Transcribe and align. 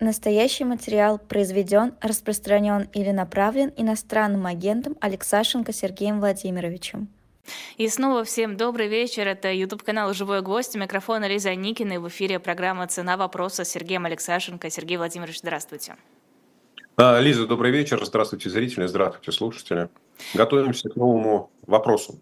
Настоящий 0.00 0.64
материал 0.64 1.18
произведен, 1.18 1.92
распространен 2.00 2.88
или 2.94 3.10
направлен 3.10 3.70
иностранным 3.76 4.46
агентом 4.46 4.96
Алексашенко 4.98 5.74
Сергеем 5.74 6.20
Владимировичем. 6.20 7.08
И 7.76 7.86
снова 7.86 8.24
всем 8.24 8.56
добрый 8.56 8.88
вечер. 8.88 9.28
Это 9.28 9.52
YouTube-канал 9.52 10.14
«Живой 10.14 10.40
гвоздь». 10.40 10.74
У 10.74 10.78
микрофона 10.78 11.28
Лиза 11.28 11.54
Никина. 11.54 11.94
И 11.94 11.98
в 11.98 12.08
эфире 12.08 12.38
программа 12.38 12.86
«Цена 12.86 13.18
вопроса» 13.18 13.64
с 13.64 13.68
Сергеем 13.68 14.06
Алексашенко. 14.06 14.70
Сергей 14.70 14.96
Владимирович, 14.96 15.40
здравствуйте. 15.40 15.96
А, 16.96 17.20
Лиза, 17.20 17.46
добрый 17.46 17.70
вечер. 17.70 18.02
Здравствуйте, 18.02 18.48
зрители. 18.48 18.86
Здравствуйте, 18.86 19.32
слушатели. 19.32 19.90
Готовимся 20.32 20.88
к 20.88 20.96
новому 20.96 21.50
вопросу. 21.66 22.18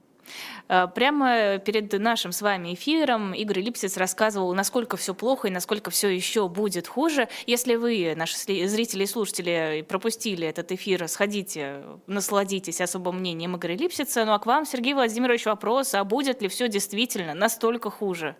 Э, 0.69 0.87
прямо 0.95 1.59
перед 1.59 1.93
нашим 1.99 2.33
с 2.33 2.43
вами 2.43 2.75
эфиром 2.75 3.33
Игорь 3.33 3.61
Липсец 3.61 3.97
рассказывал, 3.97 4.55
насколько 4.55 4.97
все 4.97 5.15
плохо 5.15 5.49
и 5.49 5.51
насколько 5.51 5.91
все 5.91 6.09
еще 6.09 6.49
будет 6.49 6.87
хуже. 6.87 7.29
Если 7.47 7.77
вы, 7.77 8.15
наши 8.17 8.37
зрители 8.37 9.05
и 9.05 9.07
слушатели, 9.07 9.85
пропустили 9.89 10.47
этот 10.47 10.73
эфир, 10.73 11.09
сходите, 11.09 11.83
насладитесь 12.07 12.81
особым 12.81 13.19
мнением 13.19 13.57
Игоря 13.57 13.77
Липсица. 13.77 14.25
Ну 14.25 14.33
а 14.33 14.39
к 14.39 14.47
вам, 14.47 14.67
Сергей 14.67 14.95
Владимирович, 14.95 15.47
вопрос, 15.47 15.95
а 15.95 16.05
будет 16.05 16.43
ли 16.43 16.49
все 16.49 16.69
действительно 16.69 17.35
настолько 17.35 17.91
хуже? 17.91 18.37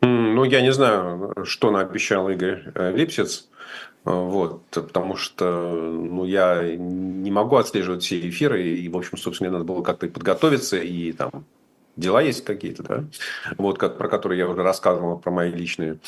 Ну, 0.00 0.44
я 0.44 0.62
не 0.62 0.72
знаю, 0.72 1.34
что 1.44 1.70
наобещал 1.70 2.28
Игорь 2.28 2.72
э, 2.74 2.92
Липсец. 2.96 3.48
Вот, 4.04 4.62
потому 4.70 5.14
что 5.14 5.70
ну, 5.70 6.24
я 6.24 6.76
не 6.76 7.30
могу 7.30 7.56
отслеживать 7.56 8.02
все 8.02 8.28
эфиры, 8.28 8.62
и, 8.62 8.88
в 8.88 8.96
общем, 8.96 9.16
собственно, 9.16 9.50
мне 9.50 9.58
надо 9.58 9.72
было 9.72 9.82
как-то 9.82 10.08
подготовиться, 10.08 10.76
и 10.76 11.12
там 11.12 11.44
дела 11.96 12.20
есть 12.20 12.44
какие-то, 12.44 12.82
да, 12.82 13.04
вот, 13.58 13.78
как, 13.78 13.98
про 13.98 14.08
которые 14.08 14.38
я 14.38 14.48
уже 14.48 14.62
рассказывал, 14.62 15.18
про 15.18 15.30
мои 15.30 15.52
личные. 15.52 15.98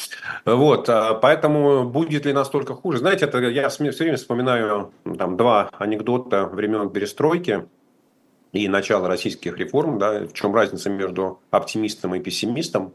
Вот, 0.44 0.88
а 0.88 1.14
поэтому 1.14 1.88
будет 1.88 2.26
ли 2.26 2.32
настолько 2.32 2.74
хуже? 2.74 2.98
Знаете, 2.98 3.26
это 3.26 3.38
я 3.38 3.68
все 3.68 3.84
время 3.84 4.16
вспоминаю 4.16 4.92
там 5.16 5.36
два 5.36 5.70
анекдота 5.78 6.46
времен 6.46 6.90
перестройки 6.90 7.68
и 8.52 8.68
начала 8.68 9.08
российских 9.08 9.58
реформ, 9.58 9.98
да, 9.98 10.26
в 10.26 10.32
чем 10.32 10.54
разница 10.54 10.90
между 10.90 11.40
оптимистом 11.50 12.14
и 12.14 12.20
пессимистом, 12.20 12.92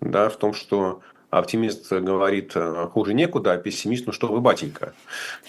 да, 0.00 0.28
в 0.28 0.36
том, 0.36 0.54
что 0.54 1.00
оптимист 1.38 1.92
говорит, 1.92 2.52
э, 2.54 2.88
хуже 2.92 3.14
некуда, 3.14 3.52
а 3.52 3.58
пессимист, 3.58 4.06
ну 4.06 4.12
что 4.12 4.28
вы, 4.28 4.40
батенька. 4.40 4.94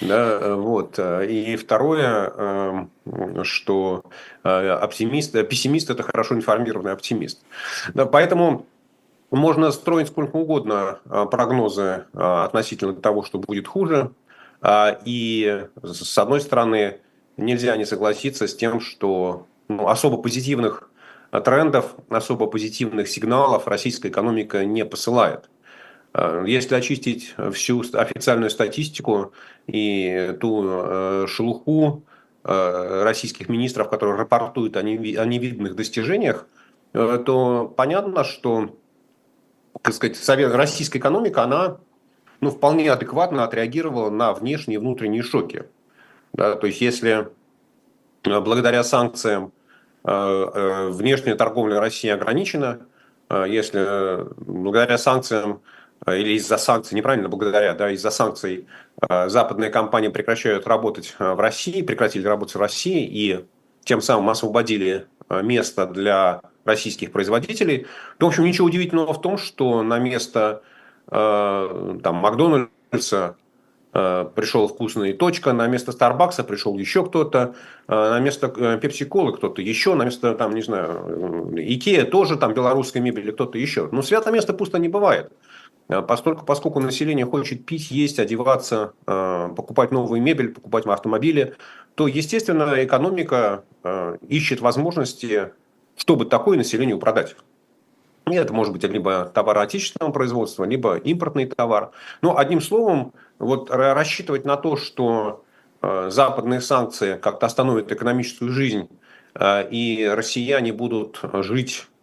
Да, 0.01 0.39
э, 0.41 0.53
вот. 0.55 0.99
И 0.99 1.55
второе, 1.55 2.31
эм, 2.35 2.91
что 3.43 4.03
э, 4.43 4.69
оптимист, 4.69 5.33
пессимист– 5.47 5.89
это 5.91 6.03
хорошо 6.03 6.35
информированный 6.35 6.91
оптимист. 6.91 7.41
Да, 7.93 8.05
поэтому 8.05 8.65
можно 9.29 9.71
строить 9.71 10.07
сколько 10.07 10.37
угодно 10.37 10.99
прогнозы 11.29 12.05
относительно 12.13 12.93
того, 12.93 13.23
что 13.23 13.37
будет 13.39 13.67
хуже. 13.67 14.11
И, 15.03 15.65
с 15.83 16.17
одной 16.17 16.41
стороны, 16.41 16.99
нельзя 17.35 17.75
не 17.75 17.85
согласиться 17.85 18.47
с 18.47 18.55
тем, 18.55 18.79
что 18.79 19.45
ну, 19.67 19.89
особо 19.89 20.17
позитивных 20.17 20.89
трендов, 21.43 21.95
особо 22.09 22.45
позитивных 22.45 23.09
сигналов 23.09 23.67
российская 23.67 24.09
экономика 24.09 24.63
не 24.63 24.85
посылает. 24.85 25.49
Э, 26.15 26.43
если 26.47 26.75
очистить 26.75 27.35
всю 27.51 27.81
официальную 27.93 28.49
статистику 28.49 29.33
и 29.67 30.35
ту 30.39 30.63
э, 30.65 31.25
шелуху 31.27 32.03
э, 32.43 33.03
российских 33.03 33.49
министров, 33.49 33.89
которые 33.89 34.15
рапортуют 34.15 34.77
о 34.77 34.81
невиданных 34.81 35.75
достижениях, 35.75 36.47
то 36.93 37.73
понятно, 37.75 38.23
что 38.23 38.73
так 39.81 39.93
сказать, 39.93 40.17
российская 40.53 40.99
экономика, 40.99 41.43
она 41.43 41.77
ну, 42.39 42.51
вполне 42.51 42.89
адекватно 42.89 43.43
отреагировала 43.43 44.09
на 44.09 44.33
внешние 44.33 44.75
и 44.75 44.79
внутренние 44.79 45.21
шоки. 45.21 45.65
Да, 46.31 46.55
то 46.55 46.67
есть, 46.67 46.79
если 46.79 47.27
благодаря 48.23 48.85
санкциям 48.85 49.51
внешняя 50.03 51.35
торговля 51.35 51.81
России 51.81 52.09
ограничена, 52.09 52.85
если 53.29 54.29
благодаря 54.39 54.97
санкциям 54.97 55.55
Э, 55.55 55.57
или 56.13 56.33
из-за 56.33 56.57
санкций, 56.57 56.95
неправильно, 56.95 57.29
благодаря, 57.29 57.73
да, 57.73 57.89
из-за 57.91 58.11
санкций 58.11 58.67
э, 59.01 59.29
западные 59.29 59.71
компании 59.71 60.09
прекращают 60.09 60.67
работать 60.67 61.15
э, 61.17 61.33
в 61.33 61.39
России, 61.39 61.81
прекратили 61.81 62.27
работать 62.27 62.55
в 62.55 62.59
России 62.59 63.05
и 63.05 63.45
тем 63.83 64.01
самым 64.01 64.29
освободили 64.29 65.07
место 65.29 65.85
для 65.87 66.41
российских 66.65 67.11
производителей, 67.11 67.87
то, 68.17 68.27
в 68.27 68.29
общем, 68.29 68.43
ничего 68.43 68.67
удивительного 68.67 69.13
в 69.13 69.21
том, 69.21 69.37
что 69.37 69.81
на 69.83 69.99
место 69.99 70.63
там, 71.07 72.15
Макдональдса 72.15 73.35
пришел 73.91 74.67
вкусный 74.67 75.13
точка, 75.13 75.53
на 75.53 75.67
место 75.67 75.91
Старбакса 75.91 76.43
пришел 76.43 76.75
еще 76.77 77.05
кто-то, 77.05 77.53
на 77.87 78.19
место 78.19 78.49
Пепси 78.81 79.05
Колы 79.05 79.33
кто-то 79.37 79.61
еще, 79.61 79.93
на 79.93 80.03
место, 80.03 80.33
там, 80.33 80.55
не 80.55 80.63
знаю, 80.63 81.53
Икея 81.55 82.05
тоже, 82.05 82.37
там, 82.37 82.55
белорусской 82.55 83.01
мебели 83.01 83.29
кто-то 83.29 83.59
еще. 83.59 83.87
Но 83.91 84.01
свято 84.01 84.31
место 84.31 84.53
пусто 84.53 84.79
не 84.79 84.89
бывает. 84.89 85.31
Э, 85.31 85.54
поскольку, 85.87 86.45
поскольку 86.45 86.79
население 86.79 87.25
хочет 87.25 87.65
пить, 87.65 87.91
есть, 87.91 88.19
одеваться, 88.19 88.93
э, 89.05 89.49
покупать 89.55 89.91
новую 89.91 90.21
мебель, 90.21 90.53
покупать 90.53 90.85
автомобили, 90.85 91.55
то, 91.95 92.07
естественно, 92.07 92.83
экономика 92.83 93.63
э, 93.83 94.17
ищет 94.27 94.61
возможности, 94.61 95.53
чтобы 95.95 96.25
такое 96.25 96.57
населению 96.57 96.97
продать. 96.97 97.35
И 98.27 98.33
это 98.33 98.51
может 98.53 98.73
быть 98.73 98.83
либо 98.83 99.25
товар 99.25 99.59
отечественного 99.59 100.11
производства, 100.11 100.63
либо 100.63 100.97
импортный 100.97 101.45
товар. 101.45 101.91
Но 102.21 102.37
одним 102.37 102.59
словом, 102.59 103.13
вот 103.37 103.69
рассчитывать 103.69 104.45
на 104.45 104.57
то, 104.57 104.77
что 104.77 105.43
западные 105.81 106.61
санкции 106.61 107.17
как-то 107.17 107.45
остановят 107.45 107.91
экономическую 107.91 108.49
жизнь, 108.49 108.89
и 109.39 110.11
россияне 110.11 110.73
будут 110.73 111.19
жить 111.21 111.85
Э, 111.85 111.94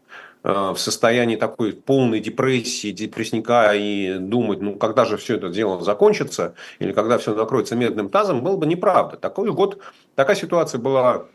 в 0.42 0.76
состоянии 0.76 1.36
такой 1.36 1.72
полной 1.72 2.18
депрессии, 2.20 2.90
депрессника 2.90 3.72
и 3.74 4.18
думать, 4.18 4.60
ну, 4.60 4.74
когда 4.76 5.04
же 5.04 5.16
все 5.16 5.36
это 5.36 5.48
дело 5.48 5.80
закончится, 5.82 6.54
или 6.80 6.92
когда 6.92 7.18
все 7.18 7.34
накроется 7.34 7.76
медным 7.76 8.08
тазом, 8.08 8.42
было 8.42 8.56
бы 8.56 8.66
неправда. 8.66 9.16
Такой 9.16 9.52
год, 9.52 9.80
такая 10.16 10.34
ситуация 10.34 10.80
была, 10.80 11.26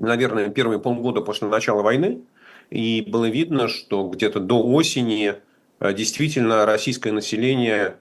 наверное, 0.00 0.48
первые 0.48 0.80
полгода 0.80 1.20
после 1.20 1.46
начала 1.46 1.82
войны, 1.82 2.22
и 2.70 3.04
было 3.06 3.26
видно, 3.28 3.68
что 3.68 4.08
где-то 4.08 4.40
до 4.40 4.60
осени 4.60 5.34
э, 5.78 5.92
действительно 5.92 6.66
российское 6.66 7.12
население 7.12 7.96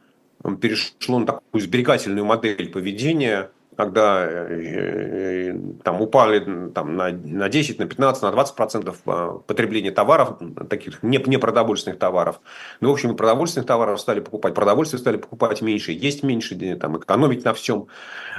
перешло 0.61 1.19
на 1.19 1.25
такую 1.25 1.61
сберегательную 1.61 2.25
модель 2.25 2.69
поведения, 2.71 3.51
когда 3.75 4.25
э, 4.25 5.51
э, 5.51 5.59
там 5.83 6.01
упали 6.01 6.69
там, 6.69 6.95
на, 6.95 7.09
на 7.09 7.49
10, 7.49 7.79
на 7.79 7.85
15, 7.85 8.23
на 8.23 8.31
20 8.31 8.55
процентов 8.55 8.97
а, 9.05 9.39
потребления 9.39 9.91
товаров, 9.91 10.37
таких 10.69 11.03
не, 11.03 11.21
не 11.25 11.37
продовольственных 11.37 11.99
товаров. 11.99 12.39
Ну, 12.79 12.89
в 12.89 12.93
общем, 12.93 13.15
продовольственных 13.15 13.67
товаров 13.67 13.99
стали 13.99 14.21
покупать, 14.21 14.53
продовольствие 14.53 14.99
стали 14.99 15.17
покупать 15.17 15.61
меньше, 15.61 15.91
есть 15.91 16.23
меньше, 16.23 16.55
там, 16.75 16.97
экономить 16.97 17.43
на 17.43 17.53
всем, 17.53 17.87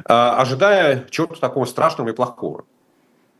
а, 0.05 0.41
ожидая 0.41 1.05
чего-то 1.11 1.41
такого 1.41 1.67
страшного 1.67 2.11
и 2.11 2.13
плохого. 2.13 2.65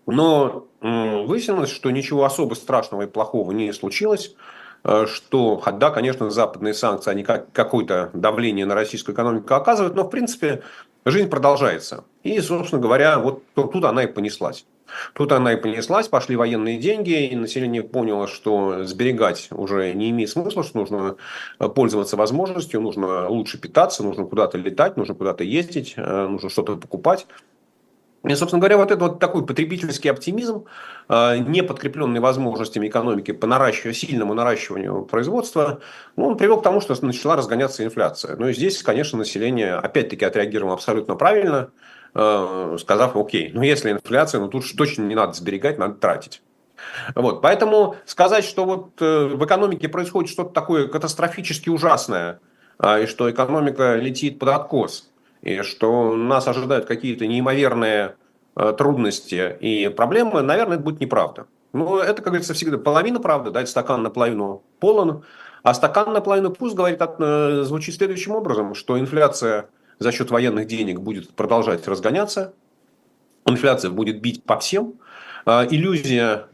Но 0.07 0.69
выяснилось, 0.81 1.71
что 1.71 1.91
ничего 1.91 2.25
особо 2.25 2.55
страшного 2.55 3.03
и 3.03 3.07
плохого 3.07 3.51
не 3.51 3.73
случилось 3.73 4.37
э, 4.85 5.07
что, 5.09 5.61
да, 5.73 5.91
конечно, 5.91 6.31
западные 6.31 6.75
санкции, 6.75 7.11
они 7.11 7.25
как, 7.25 7.51
какое-то 7.51 8.11
давление 8.13 8.67
на 8.67 8.77
российскую 8.77 9.17
экономику 9.17 9.53
оказывают, 9.55 9.97
но, 9.97 10.05
в 10.05 10.11
принципе, 10.11 10.63
жизнь 11.07 11.31
продолжается. 11.31 12.05
И, 12.23 12.39
собственно 12.41 12.83
говоря, 12.83 13.19
вот 13.19 13.43
тут 13.55 13.85
она 13.85 14.05
и 14.05 14.07
понеслась. 14.07 14.67
Тут 15.15 15.33
она 15.33 15.53
и 15.53 15.57
понеслась, 15.57 16.09
пошли 16.09 16.37
военные 16.37 16.79
деньги, 16.79 17.27
и 17.27 17.37
население 17.37 17.83
поняло, 17.83 18.27
что 18.27 18.85
сберегать 18.85 19.49
уже 19.51 19.93
не 19.95 20.11
имеет 20.11 20.31
смысла, 20.31 20.63
что 20.63 20.79
нужно 20.79 21.17
пользоваться 21.59 22.17
возможностью, 22.17 22.81
нужно 22.81 23.29
лучше 23.29 23.59
питаться, 23.59 24.05
нужно 24.05 24.25
куда-то 24.25 24.59
летать, 24.59 24.97
нужно 24.97 25.15
куда-то 25.15 25.45
ездить, 25.45 25.95
э, 25.97 26.27
нужно 26.29 26.51
что-то 26.51 26.77
покупать. 26.77 27.27
И, 28.27 28.35
собственно 28.35 28.61
говоря, 28.61 28.77
вот 28.77 28.91
этот 28.91 29.03
вот 29.03 29.21
такой 29.21 29.47
потребительский 29.47 30.09
оптимизм, 30.09 30.65
а, 31.09 31.37
не 31.37 31.63
подкрепленный 31.63 32.19
возможностями 32.19 32.89
экономики 32.89 33.31
по 33.31 33.47
наращиванию, 33.47 33.95
сильному 33.95 34.35
наращиванию 34.35 35.05
производства, 35.05 35.81
ну, 36.17 36.27
он 36.27 36.37
привел 36.37 36.61
к 36.61 36.65
тому, 36.65 36.81
что 36.81 36.97
начала 37.05 37.37
разгоняться 37.37 37.85
инфляция. 37.85 38.37
Ну 38.37 38.49
и 38.49 38.53
здесь, 38.53 38.83
конечно, 38.83 39.17
население 39.17 39.75
опять-таки 39.75 40.25
отреагировало 40.25 40.75
абсолютно 40.75 41.15
правильно, 41.15 41.71
а, 42.15 42.77
сказав, 42.81 43.17
окей, 43.17 43.53
ну 43.55 43.63
если 43.63 43.93
инфляция, 43.93 44.41
ну 44.41 44.49
тут 44.49 44.65
точно 44.77 45.03
не 45.03 45.15
надо 45.15 45.33
сберегать, 45.35 45.79
надо 45.79 45.95
тратить. 45.95 46.43
Вот, 47.15 47.43
поэтому 47.43 47.97
сказать, 48.07 48.45
что 48.45 48.65
вот 48.65 49.01
э, 49.01 49.27
в 49.29 49.43
экономике 49.47 49.89
происходит 49.89 50.31
что-то 50.31 50.51
такое 50.51 50.89
катастрофически 50.89 51.69
ужасное, 51.69 52.41
а, 52.79 52.99
и 52.99 53.07
что 53.07 53.31
экономика 53.31 53.95
летит 53.95 54.41
под 54.41 54.49
откос– 54.49 55.11
и 55.47 55.63
что 55.63 56.17
нас 56.17 56.49
ожидают 56.49 56.87
какие-то 56.87 57.25
неимоверные 57.29 58.17
э, 58.57 58.75
трудности 58.77 59.57
и 59.61 59.89
проблемы, 59.89 60.43
наверное, 60.43 60.75
это 60.75 60.85
будет 60.85 61.01
неправда. 61.01 61.47
Но 61.73 62.01
это, 62.01 62.17
как 62.17 62.27
говорится, 62.33 62.53
всегда 62.53 62.79
половина 62.79 63.21
правды, 63.21 63.53
да, 63.53 63.61
это 63.61 63.71
стакан 63.71 64.03
наполовину 64.03 64.65
полон, 64.81 65.23
А 65.63 65.73
стакан 65.73 66.13
наполовину 66.13 66.51
пуст 66.51 66.75
говорит, 66.75 67.01
звучит 67.65 67.95
следующим 67.95 68.33
образом, 68.33 68.75
что 68.75 68.99
инфляция 68.99 69.69
за 70.01 70.11
счет 70.11 70.33
военных 70.33 70.67
денег 70.67 70.99
будет 70.99 71.31
продолжать 71.31 71.87
разгоняться, 71.87 72.53
инфляция 73.47 73.93
будет 73.93 74.21
бить 74.21 74.43
по 74.43 74.59
всем, 74.59 74.95
иллюзия, 75.47 76.47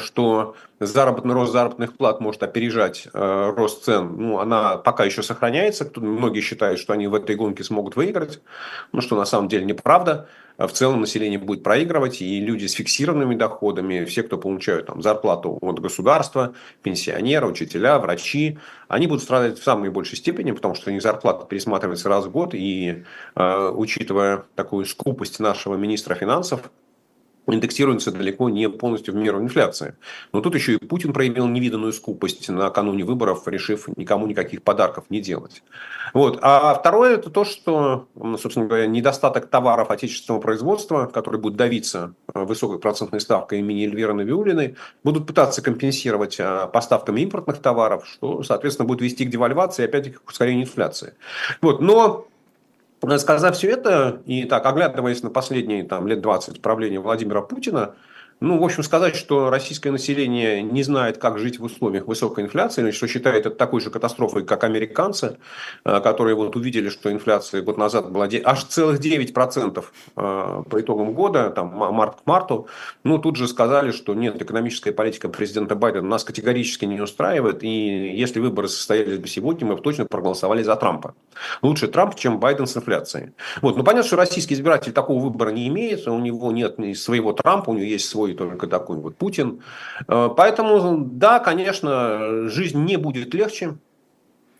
что 0.00 0.54
заработный 0.80 1.34
рост 1.34 1.52
заработных 1.52 1.96
плат 1.96 2.20
может 2.20 2.42
опережать 2.42 3.08
э, 3.12 3.52
рост 3.56 3.84
цен, 3.84 4.14
ну, 4.16 4.38
она 4.38 4.76
пока 4.76 5.04
еще 5.04 5.22
сохраняется. 5.22 5.90
Многие 5.96 6.40
считают, 6.40 6.78
что 6.78 6.92
они 6.92 7.06
в 7.06 7.14
этой 7.14 7.36
гонке 7.36 7.64
смогут 7.64 7.96
выиграть, 7.96 8.40
ну, 8.92 9.00
что 9.00 9.16
на 9.16 9.24
самом 9.24 9.48
деле 9.48 9.64
неправда. 9.64 10.28
В 10.58 10.68
целом 10.70 11.00
население 11.00 11.38
будет 11.38 11.62
проигрывать, 11.62 12.20
и 12.20 12.40
люди 12.40 12.66
с 12.66 12.72
фиксированными 12.72 13.36
доходами, 13.36 14.04
все, 14.04 14.24
кто 14.24 14.38
получают 14.38 14.86
там, 14.86 15.02
зарплату 15.02 15.56
от 15.60 15.78
государства, 15.78 16.52
пенсионеры, 16.82 17.46
учителя, 17.46 17.96
врачи, 18.00 18.58
они 18.88 19.06
будут 19.06 19.22
страдать 19.22 19.60
в 19.60 19.62
самой 19.62 19.90
большей 19.90 20.18
степени, 20.18 20.50
потому 20.50 20.74
что 20.74 20.90
у 20.90 20.92
них 20.92 21.00
зарплата 21.00 21.46
пересматривается 21.46 22.08
раз 22.08 22.26
в 22.26 22.32
год, 22.32 22.54
и 22.54 23.04
э, 23.36 23.68
учитывая 23.72 24.46
такую 24.56 24.84
скупость 24.86 25.38
нашего 25.38 25.76
министра 25.76 26.16
финансов, 26.16 26.72
индексируется 27.54 28.12
далеко 28.12 28.48
не 28.48 28.68
полностью 28.68 29.14
в 29.14 29.16
меру 29.16 29.40
инфляции. 29.40 29.96
Но 30.32 30.40
тут 30.40 30.54
еще 30.54 30.74
и 30.74 30.76
Путин 30.78 31.12
проявил 31.12 31.46
невиданную 31.46 31.92
скупость 31.92 32.48
накануне 32.48 33.04
выборов, 33.04 33.46
решив 33.46 33.88
никому 33.96 34.26
никаких 34.26 34.62
подарков 34.62 35.04
не 35.08 35.20
делать. 35.20 35.62
Вот. 36.14 36.38
А 36.42 36.74
второе 36.74 37.14
это 37.14 37.30
то, 37.30 37.44
что, 37.44 38.06
собственно 38.40 38.66
говоря, 38.66 38.86
недостаток 38.86 39.48
товаров 39.48 39.90
отечественного 39.90 40.40
производства, 40.40 41.06
который 41.06 41.40
будет 41.40 41.56
давиться 41.56 42.14
э, 42.32 42.44
высокой 42.44 42.78
процентной 42.78 43.20
ставкой 43.20 43.60
имени 43.60 43.84
Эльвиры 43.84 44.14
Навиулиной, 44.14 44.76
будут 45.04 45.26
пытаться 45.26 45.62
компенсировать 45.62 46.36
э, 46.38 46.68
поставками 46.72 47.20
импортных 47.20 47.58
товаров, 47.58 48.06
что, 48.06 48.42
соответственно, 48.42 48.86
будет 48.86 49.02
вести 49.02 49.24
к 49.24 49.30
девальвации 49.30 49.82
и 49.82 49.84
опять-таки 49.86 50.16
к 50.16 50.28
ускорению 50.28 50.64
инфляции. 50.64 51.14
Вот. 51.60 51.80
Но 51.80 52.26
Сказав 53.18 53.56
все 53.56 53.70
это, 53.70 54.22
и 54.26 54.44
так, 54.44 54.66
оглядываясь 54.66 55.22
на 55.22 55.30
последние 55.30 55.84
там, 55.84 56.08
лет 56.08 56.20
20 56.20 56.60
правления 56.60 56.98
Владимира 56.98 57.42
Путина, 57.42 57.94
ну, 58.40 58.58
в 58.58 58.64
общем, 58.64 58.82
сказать, 58.82 59.16
что 59.16 59.50
российское 59.50 59.90
население 59.90 60.62
не 60.62 60.82
знает, 60.84 61.18
как 61.18 61.38
жить 61.38 61.58
в 61.58 61.64
условиях 61.64 62.06
высокой 62.06 62.44
инфляции, 62.44 62.82
или 62.82 62.90
что 62.92 63.08
считает 63.08 63.46
это 63.46 63.56
такой 63.56 63.80
же 63.80 63.90
катастрофой, 63.90 64.44
как 64.44 64.62
американцы, 64.64 65.38
э, 65.84 66.00
которые 66.00 66.36
вот 66.36 66.54
увидели, 66.54 66.88
что 66.88 67.10
инфляция 67.10 67.62
год 67.62 67.78
назад 67.78 68.12
была 68.12 68.28
аж 68.44 68.64
целых 68.64 69.00
9% 69.00 69.84
э, 70.16 70.62
по 70.68 70.80
итогам 70.80 71.12
года, 71.14 71.50
там, 71.50 71.68
март 71.68 72.20
к 72.20 72.26
марту, 72.26 72.68
ну, 73.02 73.18
тут 73.18 73.36
же 73.36 73.48
сказали, 73.48 73.90
что 73.90 74.14
нет, 74.14 74.40
экономическая 74.40 74.92
политика 74.92 75.28
президента 75.28 75.74
Байдена 75.74 76.06
нас 76.06 76.22
категорически 76.22 76.84
не 76.84 77.00
устраивает, 77.00 77.64
и 77.64 77.68
если 77.68 78.38
выборы 78.38 78.68
состоялись 78.68 79.18
бы 79.18 79.26
сегодня, 79.26 79.66
мы 79.66 79.76
бы 79.76 79.82
точно 79.82 80.04
проголосовали 80.04 80.62
за 80.62 80.76
Трампа. 80.76 81.14
Лучше 81.62 81.88
Трамп, 81.88 82.14
чем 82.14 82.38
Байден 82.38 82.66
с 82.66 82.76
инфляцией. 82.76 83.32
Вот, 83.62 83.76
ну, 83.76 83.82
понятно, 83.82 84.06
что 84.06 84.16
российский 84.16 84.54
избиратель 84.54 84.92
такого 84.92 85.22
выбора 85.22 85.50
не 85.50 85.66
имеет, 85.68 86.06
у 86.06 86.18
него 86.18 86.52
нет 86.52 86.76
своего 86.96 87.32
Трампа, 87.32 87.70
у 87.70 87.74
него 87.74 87.84
есть 87.84 88.08
свой 88.08 88.27
только 88.34 88.66
такой 88.66 88.96
вот 88.96 89.16
Путин. 89.16 89.62
Э, 90.06 90.28
поэтому, 90.36 91.04
да, 91.04 91.38
конечно, 91.38 92.48
жизнь 92.48 92.84
не 92.84 92.96
будет 92.96 93.34
легче, 93.34 93.76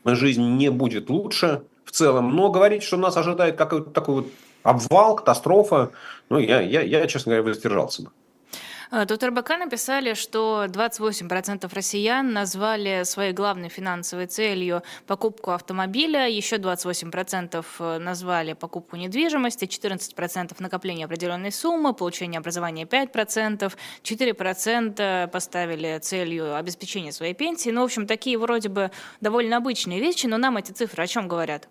жизнь 0.05 0.57
не 0.57 0.71
будет 0.71 1.11
лучше 1.11 1.63
в 1.85 1.91
целом, 1.91 2.35
но 2.35 2.51
говорить, 2.51 2.83
что 2.83 2.97
нас 2.97 3.17
ожидает 3.17 3.57
какой-то 3.57 3.91
такой 3.91 4.15
вот 4.17 4.27
обвал, 4.63 5.17
катастрофа, 5.17 5.91
ну, 6.29 6.39
я, 6.39 6.61
я, 6.61 6.83
я 6.83 7.07
честно 7.07 7.31
говоря, 7.31 7.49
воздержался 7.49 8.03
бы. 8.03 8.11
Э, 8.91 9.05
тут 9.07 9.23
РБК 9.23 9.51
написали, 9.59 10.15
что 10.15 10.67
28% 10.67 11.71
россиян 11.73 12.33
назвали 12.33 13.03
своей 13.05 13.33
главной 13.33 13.69
финансовой 13.69 14.27
целью 14.27 14.83
покупку 15.07 15.51
автомобиля, 15.51 16.29
еще 16.29 16.57
28% 16.57 17.65
э, 17.79 17.99
назвали 17.99 18.55
покупку 18.55 18.97
недвижимости, 18.97 19.65
14% 19.65 20.57
накопление 20.59 21.05
определенной 21.05 21.53
суммы, 21.53 21.93
получение 21.93 22.39
образования 22.39 22.85
5%, 22.85 23.73
4% 24.03 25.29
поставили 25.29 25.99
целью 25.99 26.57
обеспечения 26.57 27.13
своей 27.13 27.35
пенсии. 27.35 27.71
Ну, 27.71 27.83
в 27.83 27.85
общем, 27.85 28.07
такие 28.07 28.39
вроде 28.39 28.69
бы 28.69 28.91
довольно 29.21 29.59
обычные 29.59 30.01
вещи, 30.01 30.27
но 30.27 30.39
нам 30.39 30.57
эти 30.57 30.73
цифры 30.73 31.05
о 31.05 31.07
чем 31.07 31.29
говорят? 31.29 31.69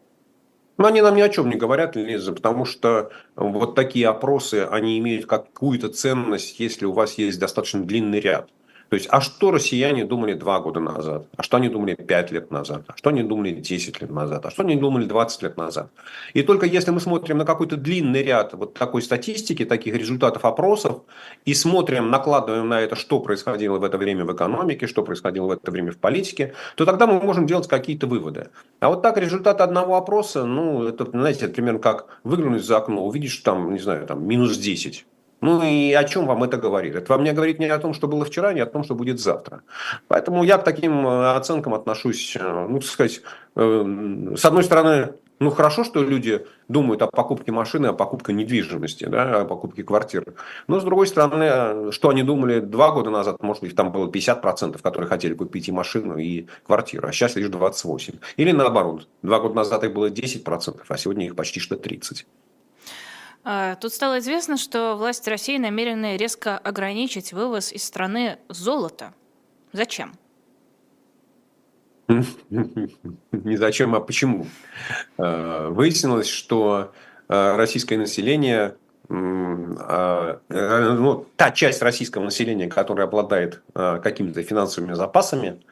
Но 0.77 0.87
они 0.87 1.01
нам 1.01 1.15
ни 1.15 1.21
о 1.21 1.29
чем 1.29 1.49
не 1.49 1.55
говорят, 1.55 1.95
Лиза, 1.95 2.33
потому 2.33 2.65
что 2.65 3.11
вот 3.35 3.75
такие 3.75 4.07
опросы, 4.07 4.67
они 4.69 4.99
имеют 4.99 5.25
какую-то 5.25 5.89
ценность, 5.89 6.59
если 6.59 6.85
у 6.85 6.93
вас 6.93 7.17
есть 7.17 7.39
достаточно 7.39 7.83
длинный 7.83 8.19
ряд. 8.19 8.49
То 8.89 8.95
есть, 8.95 9.07
а 9.11 9.19
что 9.19 9.51
россияне 9.51 10.05
думали 10.05 10.33
два 10.33 10.59
года 10.59 10.79
назад? 10.79 11.27
А 11.35 11.43
что 11.43 11.57
они 11.57 11.67
думали 11.67 11.95
пять 11.95 12.31
лет 12.31 12.51
назад? 12.51 12.83
А 12.87 12.95
что 12.95 13.09
они 13.09 13.23
думали 13.23 13.51
10 13.51 14.01
лет 14.01 14.11
назад? 14.11 14.45
А 14.45 14.49
что 14.49 14.63
они 14.63 14.75
думали 14.75 15.05
20 15.05 15.43
лет 15.43 15.57
назад? 15.57 15.89
И 16.33 16.41
только 16.41 16.65
если 16.65 16.91
мы 16.91 16.99
смотрим 16.99 17.37
на 17.37 17.45
какой-то 17.45 17.75
длинный 17.75 18.23
ряд 18.23 18.53
вот 18.53 18.73
такой 18.75 19.01
статистики, 19.01 19.65
таких 19.65 19.95
результатов 19.95 20.45
опросов, 20.45 21.01
и 21.45 21.53
смотрим, 21.53 22.09
накладываем 22.09 22.69
на 22.69 22.81
это, 22.81 22.95
что 22.95 23.19
происходило 23.19 23.77
в 23.77 23.83
это 23.83 23.97
время 23.97 24.23
в 24.25 24.33
экономике, 24.33 24.87
что 24.87 25.03
происходило 25.03 25.47
в 25.47 25.51
это 25.51 25.69
время 25.71 25.91
в 25.91 25.97
политике, 25.97 26.53
то 26.75 26.85
тогда 26.85 27.07
мы 27.07 27.19
можем 27.19 27.45
делать 27.45 27.67
какие-то 27.67 28.07
выводы. 28.07 28.49
А 28.79 28.89
вот 28.89 29.01
так 29.01 29.17
результаты 29.17 29.63
одного 29.63 29.95
опроса, 29.95 30.45
ну, 30.45 30.83
это, 30.83 31.05
знаете, 31.09 31.45
это 31.45 31.55
примерно 31.55 31.79
как 31.79 32.07
выглянуть 32.23 32.63
за 32.63 32.77
окно, 32.77 33.05
увидишь 33.05 33.37
там, 33.37 33.73
не 33.73 33.79
знаю, 33.79 34.07
там 34.07 34.25
минус 34.25 34.57
10. 34.57 35.05
Ну 35.41 35.63
и 35.63 35.93
о 35.93 36.03
чем 36.03 36.25
вам 36.25 36.43
это 36.43 36.57
говорит? 36.57 36.95
Это 36.95 37.13
вам 37.13 37.23
не 37.23 37.31
говорит 37.31 37.59
не 37.59 37.67
о 37.67 37.77
том, 37.77 37.93
что 37.93 38.07
было 38.07 38.25
вчера, 38.25 38.53
не 38.53 38.61
о 38.61 38.65
том, 38.65 38.83
что 38.83 38.95
будет 38.95 39.19
завтра. 39.19 39.61
Поэтому 40.07 40.43
я 40.43 40.57
к 40.57 40.63
таким 40.63 41.05
э, 41.05 41.35
оценкам 41.35 41.75
отношусь, 41.75 42.35
э, 42.35 42.67
ну, 42.69 42.79
так 42.79 42.89
сказать, 42.89 43.21
э, 43.55 44.33
с 44.35 44.45
одной 44.45 44.63
стороны, 44.63 45.13
ну, 45.39 45.51
хорошо, 45.51 45.83
что 45.83 46.01
люди 46.01 46.47
думают 46.67 47.03
о 47.03 47.07
покупке 47.07 47.51
машины, 47.51 47.87
о 47.87 47.93
покупке 47.93 48.33
недвижимости, 48.33 49.05
да, 49.05 49.41
о 49.41 49.45
покупке 49.45 49.83
квартиры. 49.83 50.33
Но, 50.67 50.79
с 50.79 50.83
другой 50.83 51.05
стороны, 51.05 51.91
что 51.91 52.09
они 52.09 52.23
думали 52.23 52.59
два 52.59 52.91
года 52.91 53.11
назад, 53.11 53.43
может 53.43 53.61
быть, 53.61 53.75
там 53.75 53.91
было 53.91 54.09
50%, 54.09 54.81
которые 54.81 55.07
хотели 55.07 55.35
купить 55.35 55.67
и 55.67 55.71
машину, 55.71 56.17
и 56.17 56.47
квартиру, 56.65 57.07
а 57.07 57.11
сейчас 57.11 57.35
лишь 57.35 57.49
28%. 57.49 58.15
Или 58.37 58.51
наоборот, 58.51 59.07
два 59.21 59.39
года 59.39 59.53
назад 59.53 59.83
их 59.83 59.93
было 59.93 60.09
10%, 60.09 60.81
а 60.87 60.97
сегодня 60.97 61.27
их 61.27 61.35
почти 61.35 61.59
что 61.59 61.75
30%. 61.75 62.25
А, 63.49 63.75
тут 63.75 63.93
стало 63.93 64.19
известно, 64.19 64.57
что 64.57 64.97
власти 64.97 65.29
России 65.29 65.57
намерены 65.57 66.17
резко 66.17 66.57
ограничить 66.57 67.31
вывоз 67.31 67.71
из 67.71 67.85
страны 67.85 68.39
золота. 68.49 69.13
Зачем? 69.71 70.11
Не 72.09 73.55
зачем, 73.55 73.95
а 73.95 74.01
почему. 74.01 74.47
А, 75.17 75.69
выяснилось, 75.69 76.27
что 76.27 76.91
а, 77.29 77.55
российское 77.55 77.97
население, 77.97 78.75
ну, 79.07 81.25
та 81.37 81.51
часть 81.51 81.81
российского 81.81 82.25
населения, 82.25 82.67
которая 82.67 83.07
обладает 83.07 83.61
какими-то 83.73 84.43
финансовыми 84.43 84.95
запасами, 84.95 85.63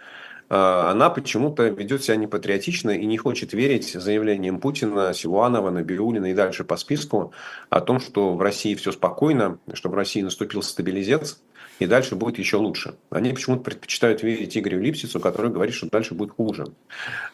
она 0.47 1.09
почему-то 1.09 1.67
ведет 1.67 2.03
себя 2.03 2.17
непатриотично 2.17 2.91
и 2.91 3.05
не 3.05 3.17
хочет 3.17 3.53
верить 3.53 3.93
заявлениям 3.93 4.59
Путина, 4.59 5.13
Силуанова, 5.13 5.71
Набиулина 5.71 6.27
и 6.27 6.33
дальше 6.33 6.63
по 6.63 6.77
списку 6.77 7.33
о 7.69 7.81
том, 7.81 7.99
что 7.99 8.35
в 8.35 8.41
России 8.41 8.75
все 8.75 8.91
спокойно, 8.91 9.57
что 9.73 9.89
в 9.89 9.95
России 9.95 10.21
наступил 10.21 10.61
стабилизец, 10.61 11.39
и 11.79 11.87
дальше 11.87 12.15
будет 12.15 12.39
еще 12.39 12.57
лучше. 12.57 12.95
Они 13.09 13.33
почему-то 13.33 13.63
предпочитают 13.63 14.23
верить 14.23 14.57
Игорю 14.57 14.79
Липсицу, 14.79 15.19
который 15.19 15.51
говорит, 15.51 15.75
что 15.75 15.89
дальше 15.89 16.13
будет 16.13 16.31
хуже. 16.31 16.67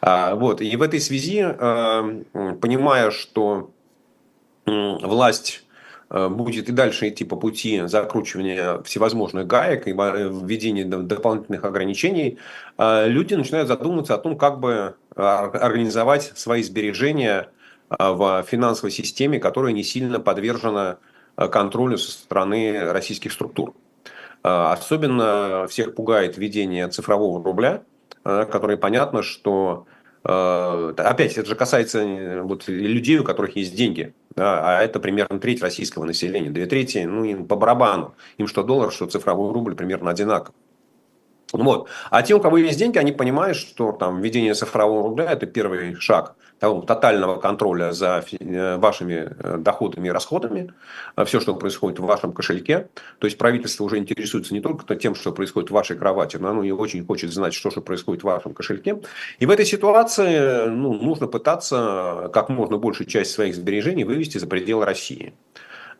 А, 0.00 0.34
вот. 0.34 0.60
И 0.60 0.74
в 0.76 0.82
этой 0.82 1.00
связи, 1.00 1.40
а, 1.42 2.02
понимая, 2.60 3.10
что 3.10 3.70
власть 4.66 5.64
будет 6.12 6.68
и 6.68 6.72
дальше 6.72 7.08
идти 7.08 7.24
по 7.24 7.36
пути 7.36 7.82
закручивания 7.86 8.82
всевозможных 8.82 9.46
гаек 9.46 9.88
и 9.88 9.92
э, 9.92 9.94
введения 9.94 10.84
дополнительных 10.84 11.64
ограничений, 11.64 12.38
э, 12.76 13.08
люди 13.08 13.32
начинают 13.34 13.68
задумываться 13.68 14.14
о 14.14 14.18
том, 14.18 14.36
как 14.36 14.60
бы 14.60 14.94
организовать 15.14 16.32
свои 16.34 16.62
сбережения 16.62 17.50
в 17.90 18.42
финансовой 18.48 18.90
системе, 18.90 19.38
которая 19.38 19.72
не 19.72 19.84
сильно 19.84 20.18
подвержена 20.20 20.96
контролю 21.36 21.98
со 21.98 22.10
стороны 22.12 22.90
российских 22.92 23.32
структур. 23.32 23.74
Особенно 24.42 25.66
всех 25.68 25.94
пугает 25.94 26.38
введение 26.38 26.88
цифрового 26.88 27.44
рубля, 27.44 27.82
который 28.22 28.78
понятно, 28.78 29.22
что 29.22 29.86
опять 30.24 31.36
это 31.36 31.48
же 31.48 31.54
касается 31.56 32.42
вот 32.42 32.68
людей, 32.68 33.18
у 33.18 33.24
которых 33.24 33.56
есть 33.56 33.74
деньги 33.74 34.14
да, 34.34 34.78
а 34.78 34.82
это 34.82 35.00
примерно 35.00 35.38
треть 35.38 35.62
российского 35.62 36.04
населения. 36.04 36.50
Две 36.50 36.66
трети, 36.66 36.98
ну, 36.98 37.24
им 37.24 37.46
по 37.46 37.56
барабану. 37.56 38.14
Им 38.38 38.46
что 38.46 38.62
доллар, 38.62 38.92
что 38.92 39.06
цифровой 39.06 39.52
рубль 39.52 39.74
примерно 39.74 40.10
одинаково. 40.10 40.54
Вот. 41.52 41.88
А 42.10 42.22
те, 42.22 42.34
у 42.34 42.40
кого 42.40 42.56
есть 42.56 42.78
деньги, 42.78 42.98
они 42.98 43.12
понимают, 43.12 43.58
что 43.58 43.92
там 43.92 44.22
введение 44.22 44.54
цифрового 44.54 45.08
рубля– 45.08 45.30
это 45.32 45.46
первый 45.46 45.94
шаг 45.96 46.34
того 46.62 46.82
тотального 46.82 47.40
контроля 47.40 47.90
за 47.90 48.24
э, 48.30 48.76
вашими 48.76 49.34
э, 49.36 49.56
доходами 49.58 50.06
и 50.06 50.10
расходами, 50.12 50.72
э, 51.16 51.24
все, 51.24 51.40
что 51.40 51.56
происходит 51.56 51.98
в 51.98 52.04
вашем 52.04 52.32
кошельке. 52.32 52.86
То 53.18 53.26
есть 53.26 53.36
правительство 53.36 53.82
уже 53.82 53.98
интересуется 53.98 54.54
не 54.54 54.60
только 54.60 54.94
тем, 54.94 55.16
что 55.16 55.32
происходит 55.32 55.70
в 55.70 55.74
вашей 55.74 55.96
кровати, 55.96 56.36
но 56.36 56.50
оно 56.50 56.62
и 56.62 56.70
очень 56.70 57.04
хочет 57.04 57.32
знать, 57.32 57.52
что 57.52 57.70
же 57.70 57.80
происходит 57.80 58.22
в 58.22 58.26
вашем 58.26 58.54
кошельке. 58.54 59.00
И 59.40 59.46
в 59.46 59.50
этой 59.50 59.66
ситуации 59.66 60.68
ну, 60.68 60.92
нужно 60.94 61.26
пытаться 61.26 62.30
как 62.32 62.48
можно 62.48 62.78
большую 62.78 63.08
часть 63.08 63.32
своих 63.32 63.56
сбережений 63.56 64.04
вывести 64.04 64.38
за 64.38 64.46
пределы 64.46 64.84
России. 64.84 65.34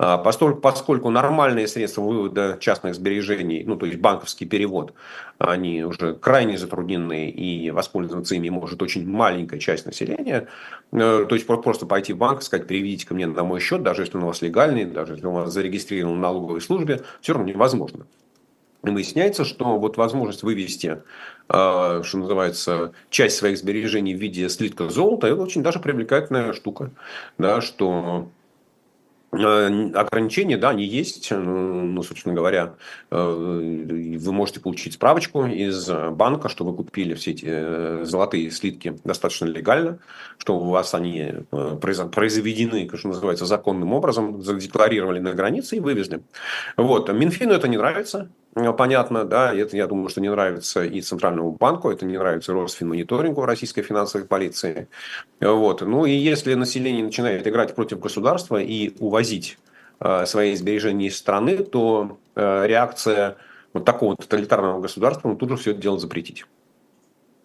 А, 0.05 0.19
поскольку, 0.19 0.61
поскольку 0.61 1.11
нормальные 1.11 1.69
средства 1.69 2.03
вывода 2.03 2.57
частных 2.59 2.97
сбережений, 2.97 3.63
ну 3.65 3.77
то 3.77 3.87
есть 3.87 4.01
банковский 4.01 4.47
перевод, 4.47 4.95
они 5.39 5.85
уже 5.85 6.15
крайне 6.15 6.59
затруднены 6.59 7.31
и 7.31 7.71
воспользоваться 7.71 8.35
ими 8.35 8.49
может 8.49 8.83
очень 8.83 9.09
маленькая 9.09 9.61
часть 9.61 9.87
населения. 9.87 10.49
Э, 10.91 11.25
то 11.29 11.35
есть 11.37 11.47
просто 11.47 11.87
пойти 11.87 12.15
в 12.15 12.17
банк 12.17 12.43
сказать, 12.43 12.67
переведите 12.67 13.07
ко 13.07 13.15
мне 13.15 13.29
на 13.29 13.45
мой 13.45 13.61
счет, 13.61 13.85
даже 13.85 14.03
если 14.03 14.17
он 14.17 14.25
у 14.25 14.27
вас 14.27 14.43
легальный, 14.43 14.87
даже 14.87 15.13
если 15.13 15.27
он 15.27 15.35
у 15.35 15.37
вас 15.37 15.53
зарегистрирован 15.53 16.17
в 16.17 16.21
налоговой 16.21 16.61
службе, 16.61 17.03
все 17.21 17.35
равно 17.35 17.49
невозможно. 17.49 18.05
И 18.85 18.91
выясняется, 18.91 19.45
что 19.45 19.79
вот 19.79 19.99
возможность 19.99 20.43
вывести, 20.43 21.05
э, 21.49 22.03
что 22.03 22.19
называется, 22.19 22.91
часть 23.09 23.37
своих 23.37 23.57
сбережений 23.57 24.17
в 24.17 24.21
виде 24.21 24.49
слитка 24.49 24.89
золота, 24.89 25.29
это 25.29 25.41
очень 25.41 25.63
даже 25.63 25.79
привлекательная 25.79 26.55
штука. 26.55 26.91
Да, 27.39 27.61
что 27.61 28.27
ограничения, 29.33 30.59
да, 30.59 30.71
они 30.71 30.85
есть. 30.85 31.31
Ну, 31.31 32.03
собственно 32.03 32.35
говоря, 32.35 32.75
э, 33.11 34.17
вы 34.19 34.33
можете 34.33 34.61
получить 34.61 34.95
справочку 34.95 35.47
из 35.47 35.89
банка, 35.89 36.49
что 36.49 36.65
вы 36.65 36.75
купили 36.75 37.15
все 37.15 37.31
эти 37.31 37.47
э, 37.47 38.05
золотые 38.05 38.51
слитки 38.51 38.97
достаточно 39.05 39.47
легально, 39.47 39.99
что 40.37 40.59
у 40.59 40.69
вас 40.69 40.95
они 40.95 41.33
произведены, 41.51 42.87
как 42.87 43.03
называется, 43.05 43.47
законным 43.47 43.93
образом, 43.93 44.43
задекларировали 44.43 45.19
на 45.19 45.33
границе 45.33 45.77
и 45.77 45.81
вывезли. 45.81 46.23
Вот. 46.77 47.11
Минфину 47.11 47.55
это 47.55 47.69
не 47.69 47.79
нравится. 47.79 48.31
Э, 48.55 48.73
понятно, 48.73 49.25
да, 49.25 49.55
это, 49.55 49.77
я 49.77 49.87
думаю, 49.87 50.09
что 50.09 50.21
не 50.21 50.31
нравится 50.31 50.85
и 50.85 51.01
Центральному 51.01 51.53
банку, 51.53 51.91
это 51.91 52.05
не 52.05 52.19
нравится 52.19 52.53
Росфинмониторингу 52.53 53.45
российской 53.45 53.83
финансовой 53.83 54.27
полиции. 54.27 54.89
Вот. 55.41 55.81
Ну 55.83 56.05
и 56.05 56.13
если 56.13 56.55
население 56.55 57.05
начинает 57.05 57.47
играть 57.47 57.75
против 57.75 58.01
государства 58.01 58.59
и 58.61 58.95
увозить 58.99 59.59
э, 60.01 60.27
свои 60.27 60.55
сбережения 60.55 61.07
из 61.07 61.17
страны, 61.17 61.59
то 61.59 62.19
э, 62.35 62.67
реакция 62.67 63.37
вот 63.73 63.85
такого 63.85 64.17
тоталитарного 64.17 64.81
государства 64.81 65.29
ну, 65.29 65.37
тут 65.37 65.49
же 65.51 65.57
все 65.57 65.71
это 65.71 65.81
дело 65.81 65.99
запретить. 65.99 66.45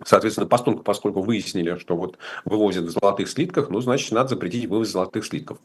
Соответственно, 0.05 0.47
поскольку, 0.47 0.83
поскольку 0.83 1.21
выяснили, 1.21 1.77
что 1.77 1.95
вот 1.95 2.17
вывозят 2.45 2.85
в 2.85 2.89
золотых 2.89 3.29
слитках, 3.29 3.69
ну, 3.69 3.79
значит, 3.81 4.11
надо 4.11 4.29
запретить 4.29 4.67
вывоз 4.67 4.89
золотых 4.89 5.25
слитков. 5.25 5.57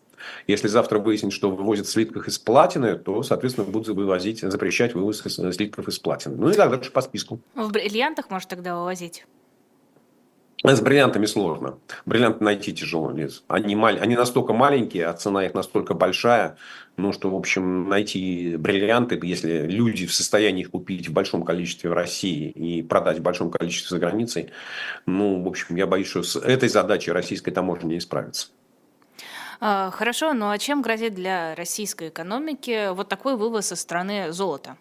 Если 0.46 0.68
завтра 0.68 0.98
выяснить, 0.98 1.32
что 1.32 1.50
вывозят 1.50 1.86
в 1.86 1.90
слитках 1.90 2.28
из 2.28 2.38
платины, 2.38 2.96
то, 2.96 3.22
соответственно, 3.22 3.66
будут 3.66 3.88
вывозить, 3.88 4.40
запрещать 4.40 4.94
вывоз 4.94 5.20
слитков 5.20 5.88
из 5.88 5.98
платины. 5.98 6.36
Ну 6.36 6.48
и 6.48 6.54
так 6.54 6.70
дальше 6.70 6.90
по 6.90 7.00
списку. 7.00 7.40
В 7.54 7.70
бриллиантах, 7.70 8.30
может, 8.30 8.48
тогда 8.48 8.76
вывозить? 8.76 9.24
С 10.64 10.80
бриллиантами 10.80 11.26
сложно. 11.26 11.78
Бриллианты 12.06 12.44
найти 12.44 12.72
тяжело, 12.72 13.10
Лиз. 13.10 13.42
Они, 13.48 13.74
мал... 13.74 13.96
они 14.00 14.14
настолько 14.14 14.52
маленькие, 14.52 15.06
а 15.06 15.12
цена 15.12 15.44
их 15.44 15.54
настолько 15.54 15.94
большая, 15.94 16.56
ну, 16.96 17.12
что, 17.12 17.30
в 17.30 17.34
общем, 17.34 17.88
найти 17.88 18.54
бриллианты, 18.56 19.18
если 19.24 19.66
люди 19.66 20.06
в 20.06 20.14
состоянии 20.14 20.60
их 20.60 20.70
купить 20.70 21.08
в 21.08 21.12
большом 21.12 21.42
количестве 21.42 21.90
в 21.90 21.94
России 21.94 22.50
и 22.50 22.82
продать 22.82 23.18
в 23.18 23.22
большом 23.22 23.50
количестве 23.50 23.96
за 23.96 23.98
границей, 23.98 24.50
ну, 25.04 25.42
в 25.42 25.48
общем, 25.48 25.74
я 25.74 25.88
боюсь, 25.88 26.06
что 26.06 26.22
с 26.22 26.36
этой 26.36 26.68
задачей 26.68 27.10
российской 27.10 27.50
таможни 27.50 27.94
не 27.94 28.00
справится. 28.00 28.48
А, 29.58 29.90
хорошо, 29.90 30.32
ну 30.32 30.50
а 30.50 30.58
чем 30.58 30.82
грозит 30.82 31.14
для 31.14 31.54
российской 31.54 32.08
экономики 32.08 32.92
вот 32.92 33.08
такой 33.08 33.36
вывоз 33.36 33.72
из 33.72 33.80
страны 33.80 34.32
золота? 34.32 34.76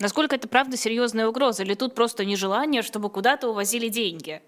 Насколько 0.00 0.36
это 0.36 0.48
правда 0.48 0.76
серьезная 0.76 1.28
угроза? 1.28 1.62
Или 1.64 1.74
тут 1.74 1.94
просто 1.94 2.24
нежелание, 2.24 2.82
чтобы 2.82 3.10
куда-то 3.10 3.48
увозили 3.48 3.88
деньги? 3.88 4.42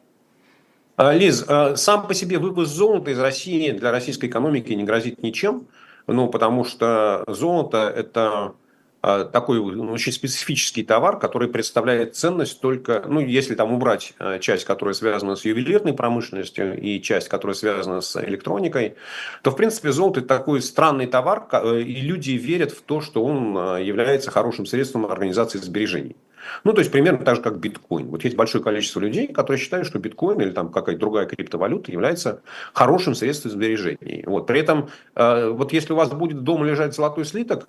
А, 1.02 1.14
Лиз, 1.14 1.46
а, 1.48 1.76
сам 1.76 2.06
по 2.06 2.12
себе 2.12 2.36
вывоз 2.36 2.68
золота 2.68 3.10
из 3.10 3.18
России 3.18 3.70
для 3.70 3.90
российской 3.90 4.26
экономики 4.26 4.74
не 4.74 4.84
грозит 4.84 5.22
ничем, 5.22 5.66
ну, 6.06 6.28
потому 6.28 6.62
что 6.62 7.24
золото– 7.26 7.90
это 7.96 8.52
а, 9.00 9.24
такой 9.24 9.60
ну, 9.60 9.92
очень 9.92 10.12
специфический 10.12 10.82
товар, 10.82 11.18
который 11.18 11.48
представляет 11.48 12.16
ценность 12.16 12.60
только, 12.60 13.02
ну, 13.08 13.20
если 13.20 13.54
там 13.54 13.72
убрать 13.72 14.12
часть, 14.40 14.66
которая 14.66 14.92
связана 14.92 15.36
с 15.36 15.46
ювелирной 15.46 15.94
промышленностью 15.94 16.78
и 16.78 17.00
часть, 17.00 17.30
которая 17.30 17.54
связана 17.54 18.02
с 18.02 18.22
электроникой, 18.22 18.96
то, 19.42 19.52
в 19.52 19.56
принципе, 19.56 19.92
золото– 19.92 20.20
это 20.20 20.28
такой 20.28 20.60
странный 20.60 21.06
товар, 21.06 21.48
и 21.64 22.02
люди 22.02 22.32
верят 22.32 22.72
в 22.72 22.82
то, 22.82 23.00
что 23.00 23.24
он 23.24 23.54
является 23.78 24.30
хорошим 24.30 24.66
средством 24.66 25.06
организации 25.06 25.60
сбережений. 25.60 26.16
Ну, 26.64 26.72
то 26.72 26.80
есть, 26.80 26.90
примерно 26.90 27.24
так 27.24 27.36
же, 27.36 27.42
как 27.42 27.58
биткоин. 27.58 28.08
Вот 28.08 28.24
есть 28.24 28.36
большое 28.36 28.62
количество 28.62 29.00
людей, 29.00 29.28
которые 29.28 29.58
считают, 29.58 29.86
что 29.86 29.98
биткоин 29.98 30.40
или 30.40 30.50
там 30.50 30.70
какая-то 30.70 31.00
другая 31.00 31.26
криптовалюта 31.26 31.92
является 31.92 32.42
хорошим 32.72 33.14
средством 33.14 33.52
сбережений. 33.52 34.24
Вот. 34.26 34.46
При 34.46 34.60
этом, 34.60 34.90
э, 35.14 35.48
вот 35.48 35.72
если 35.72 35.92
у 35.92 35.96
вас 35.96 36.10
будет 36.10 36.42
дома 36.42 36.66
лежать 36.66 36.94
золотой 36.94 37.24
слиток, 37.24 37.68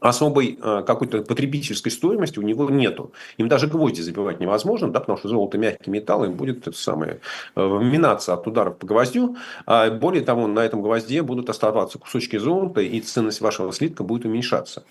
особой 0.00 0.58
э, 0.60 0.82
какой-то 0.86 1.22
потребительской 1.22 1.92
стоимости 1.92 2.38
у 2.38 2.42
него 2.42 2.68
нету. 2.70 3.12
Им 3.36 3.48
даже 3.48 3.66
гвозди 3.66 4.00
забивать 4.00 4.40
невозможно, 4.40 4.90
да, 4.90 5.00
потому 5.00 5.18
что 5.18 5.28
золото 5.28 5.58
мягкий 5.58 5.90
металл, 5.90 6.24
им 6.24 6.32
будет 6.32 6.66
это 6.66 6.76
самое, 6.76 7.20
э, 7.54 7.66
вминаться 7.66 8.32
от 8.34 8.46
ударов 8.46 8.78
по 8.78 8.86
гвоздю. 8.86 9.36
А 9.66 9.90
более 9.90 10.22
того, 10.22 10.46
на 10.46 10.60
этом 10.60 10.82
гвозде 10.82 11.22
будут 11.22 11.50
оставаться 11.50 11.98
кусочки 11.98 12.38
золота, 12.38 12.80
и 12.80 13.00
ценность 13.00 13.40
вашего 13.40 13.72
слитка 13.72 14.02
будет 14.02 14.24
уменьшаться. 14.24 14.84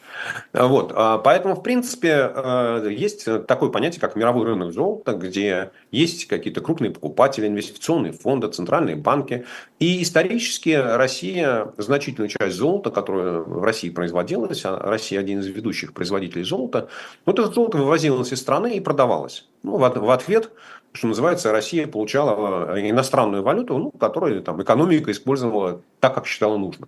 Вот. 0.53 0.93
А 0.95 1.17
поэтому, 1.17 1.55
в 1.55 1.63
принципе, 1.63 2.31
э, 2.33 2.87
есть 2.91 3.25
такое 3.47 3.69
понятие, 3.69 4.01
как 4.01 4.15
мировой 4.15 4.45
рынок 4.45 4.71
золота, 4.71 5.13
где 5.13 5.71
есть 5.91 6.27
какие-то 6.27 6.61
крупные 6.61 6.91
покупатели, 6.91 7.47
инвестиционные 7.47 8.13
фонды, 8.13 8.47
центральные 8.47 8.95
банки. 8.95 9.45
И 9.79 10.03
исторически 10.03 10.69
Россия 10.69 11.73
значительную 11.77 12.29
часть 12.29 12.55
золота, 12.55 12.91
которую 12.91 13.43
в 13.43 13.63
России 13.63 13.89
производилась, 13.89 14.61
а 14.63 14.90
Россия 14.91 15.19
один 15.19 15.39
из 15.39 15.47
ведущих 15.47 15.93
производителей 15.93 16.43
золота, 16.43 16.89
вот 17.25 17.39
это 17.39 17.51
золото 17.51 17.77
вывозилось 17.77 18.31
из 18.31 18.39
страны 18.39 18.75
и 18.75 18.79
продавалось. 18.79 19.47
Ну, 19.63 19.77
в, 19.77 20.11
ответ, 20.11 20.51
что 20.93 21.07
называется, 21.07 21.51
Россия 21.51 21.87
получала 21.87 22.75
э, 22.75 22.89
иностранную 22.89 23.43
валюту, 23.43 23.77
ну, 23.77 23.91
которую 23.91 24.41
там, 24.41 24.61
экономика 24.61 25.11
использовала 25.11 25.81
так, 25.99 26.15
как 26.15 26.27
считала 26.27 26.57
нужно. 26.57 26.87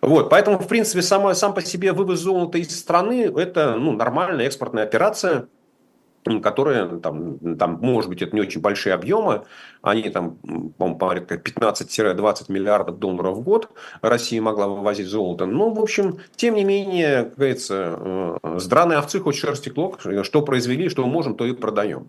Вот, 0.00 0.28
поэтому, 0.30 0.58
в 0.58 0.68
принципе, 0.68 1.02
сама, 1.02 1.34
сам 1.34 1.54
по 1.54 1.62
себе 1.62 1.92
вывоз 1.92 2.20
золота 2.20 2.58
из 2.58 2.78
страны– 2.78 3.32
это 3.36 3.74
ну, 3.76 3.92
нормальная 3.92 4.46
экспортная 4.46 4.84
операция, 4.84 5.48
которые 6.42 6.98
там, 7.00 7.56
там, 7.56 7.78
может 7.80 8.10
быть, 8.10 8.22
это 8.22 8.34
не 8.34 8.42
очень 8.42 8.60
большие 8.60 8.94
объемы, 8.94 9.44
они 9.82 10.10
там, 10.10 10.36
по-моему, 10.76 10.98
порядка 10.98 11.36
15-20 11.36 12.44
миллиардов 12.48 12.98
долларов 12.98 13.38
в 13.38 13.40
год 13.42 13.70
Россия 14.02 14.42
могла 14.42 14.68
вывозить 14.68 15.06
золото. 15.06 15.46
Но, 15.46 15.70
в 15.70 15.80
общем, 15.80 16.18
тем 16.36 16.54
не 16.54 16.64
менее, 16.64 17.24
как 17.24 17.36
говорится, 17.36 17.96
э, 17.98 18.58
драной 18.68 18.96
овцы 18.96 19.20
хоть 19.20 19.36
шерсти 19.36 19.68
клок, 19.68 20.00
что 20.22 20.42
произвели, 20.42 20.88
что 20.88 21.06
можем, 21.06 21.34
то 21.34 21.46
и 21.46 21.52
продаем. 21.52 22.08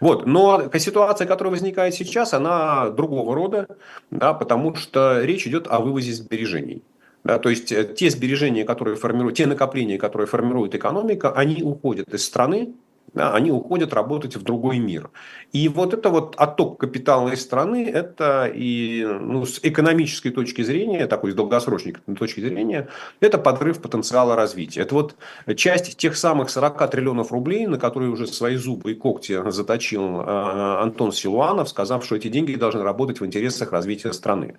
Вот. 0.00 0.26
Но 0.26 0.70
ситуация, 0.78 1.26
которая 1.26 1.52
возникает 1.52 1.94
сейчас, 1.94 2.34
она 2.34 2.90
другого 2.90 3.34
рода, 3.34 3.68
да, 4.10 4.34
потому 4.34 4.74
что 4.74 5.22
речь 5.22 5.46
идет 5.46 5.66
о 5.68 5.80
вывозе 5.80 6.12
сбережений. 6.12 6.82
Да, 7.24 7.38
то 7.38 7.50
есть 7.50 7.72
э, 7.72 7.84
те 7.84 8.10
сбережения, 8.10 8.64
которые 8.64 8.96
формируют, 8.96 9.36
те 9.36 9.46
накопления, 9.46 9.98
которые 9.98 10.26
формирует 10.28 10.74
экономика, 10.74 11.32
они 11.32 11.62
уходят 11.62 12.14
из 12.14 12.24
страны, 12.24 12.74
да, 13.14 13.32
они 13.32 13.50
уходят 13.50 13.92
работать 13.92 14.36
в 14.36 14.42
другой 14.42 14.78
мир. 14.78 15.10
И 15.52 15.68
вот 15.68 15.94
это 15.94 16.10
вот 16.10 16.34
отток 16.36 16.78
капитала 16.78 17.30
из 17.30 17.40
страны, 17.40 17.88
это 17.88 18.50
и 18.52 19.04
ну, 19.04 19.46
с 19.46 19.60
экономической 19.62 20.30
точки 20.30 20.62
зрения, 20.62 21.06
такой 21.06 21.32
с 21.32 21.34
долгосрочной 21.34 21.94
точки 22.18 22.40
зрения, 22.40 22.88
это 23.20 23.38
подрыв 23.38 23.80
потенциала 23.80 24.36
развития. 24.36 24.82
Это 24.82 24.94
вот 24.94 25.16
часть 25.56 25.96
тех 25.96 26.16
самых 26.16 26.50
40 26.50 26.90
триллионов 26.90 27.32
рублей, 27.32 27.66
на 27.66 27.78
которые 27.78 28.10
уже 28.10 28.26
свои 28.26 28.56
зубы 28.56 28.92
и 28.92 28.94
когти 28.94 29.50
заточил 29.50 30.20
э, 30.20 30.82
Антон 30.82 31.12
Силуанов, 31.12 31.68
сказав, 31.68 32.04
что 32.04 32.16
эти 32.16 32.28
деньги 32.28 32.54
должны 32.54 32.82
работать 32.82 33.20
в 33.20 33.26
интересах 33.26 33.72
развития 33.72 34.12
страны. 34.12 34.58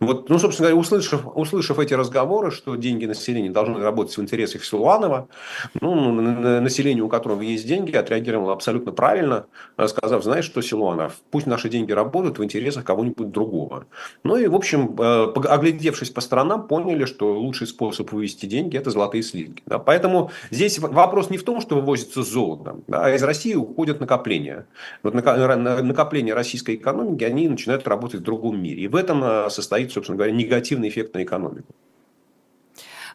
Вот, 0.00 0.30
ну, 0.30 0.38
собственно 0.38 0.68
говоря, 0.68 0.80
услышав, 0.80 1.22
услышав 1.34 1.78
эти 1.78 1.94
разговоры, 1.94 2.50
что 2.50 2.76
деньги 2.76 3.04
населения 3.04 3.50
должны 3.50 3.80
работать 3.80 4.16
в 4.16 4.22
интересах 4.22 4.64
Силуанова, 4.64 5.28
ну, 5.80 6.12
населению, 6.60 7.06
у 7.06 7.08
которого 7.08 7.42
есть 7.42 7.66
деньги, 7.66 7.89
Норвегия 7.90 8.00
отреагировала 8.00 8.52
абсолютно 8.52 8.92
правильно, 8.92 9.46
сказав, 9.86 10.22
знаешь 10.22 10.44
что, 10.44 10.62
Силуанов, 10.62 11.16
пусть 11.30 11.46
наши 11.46 11.68
деньги 11.68 11.92
работают 11.92 12.38
в 12.38 12.44
интересах 12.44 12.84
кого-нибудь 12.84 13.30
другого. 13.30 13.86
Ну 14.24 14.36
и, 14.36 14.46
в 14.46 14.54
общем, 14.54 14.96
оглядевшись 14.98 16.10
по 16.10 16.20
сторонам, 16.20 16.66
поняли, 16.66 17.04
что 17.04 17.32
лучший 17.38 17.66
способ 17.66 18.12
вывести 18.12 18.46
деньги– 18.46 18.76
это 18.78 18.90
золотые 18.90 19.22
слитки. 19.22 19.62
Да? 19.66 19.78
Поэтому 19.78 20.30
здесь 20.50 20.78
вопрос 20.78 21.30
не 21.30 21.38
в 21.38 21.44
том, 21.44 21.60
что 21.60 21.74
вывозится 21.76 22.22
золото, 22.22 22.76
да, 22.86 23.06
а 23.06 23.10
из 23.10 23.22
России 23.22 23.54
уходят 23.54 24.00
накопления. 24.00 24.66
Вот 25.02 25.14
накопления 25.14 26.34
российской 26.34 26.76
экономики, 26.76 27.24
они 27.24 27.48
начинают 27.48 27.88
работать 27.88 28.20
в 28.20 28.24
другом 28.24 28.62
мире. 28.62 28.84
И 28.84 28.88
в 28.88 28.96
этом 28.96 29.50
состоит, 29.50 29.92
собственно 29.92 30.16
говоря, 30.16 30.32
негативный 30.32 30.88
эффект 30.88 31.14
на 31.14 31.22
экономику. 31.22 31.74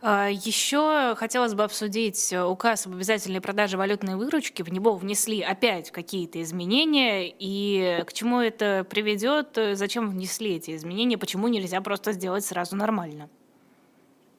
А, 0.01 0.29
Еще 0.29 1.15
хотелось 1.15 1.53
бы 1.53 1.63
обсудить 1.63 2.31
э, 2.33 2.43
указ 2.43 2.85
об 2.85 2.93
обязательной 2.93 3.41
продаже 3.41 3.77
валютной 3.77 4.15
выручки. 4.15 4.61
В 4.61 4.71
него 4.71 4.95
внесли 4.95 5.41
опять 5.41 5.91
какие-то 5.91 6.41
изменения. 6.41 7.33
И 7.37 8.03
к 8.05 8.13
чему 8.13 8.39
это 8.39 8.85
приведет? 8.89 9.57
Зачем 9.73 10.09
внесли 10.09 10.55
эти 10.55 10.75
изменения? 10.75 11.17
Почему 11.17 11.47
нельзя 11.47 11.81
просто 11.81 12.11
сделать 12.11 12.45
сразу 12.45 12.75
нормально? 12.75 13.29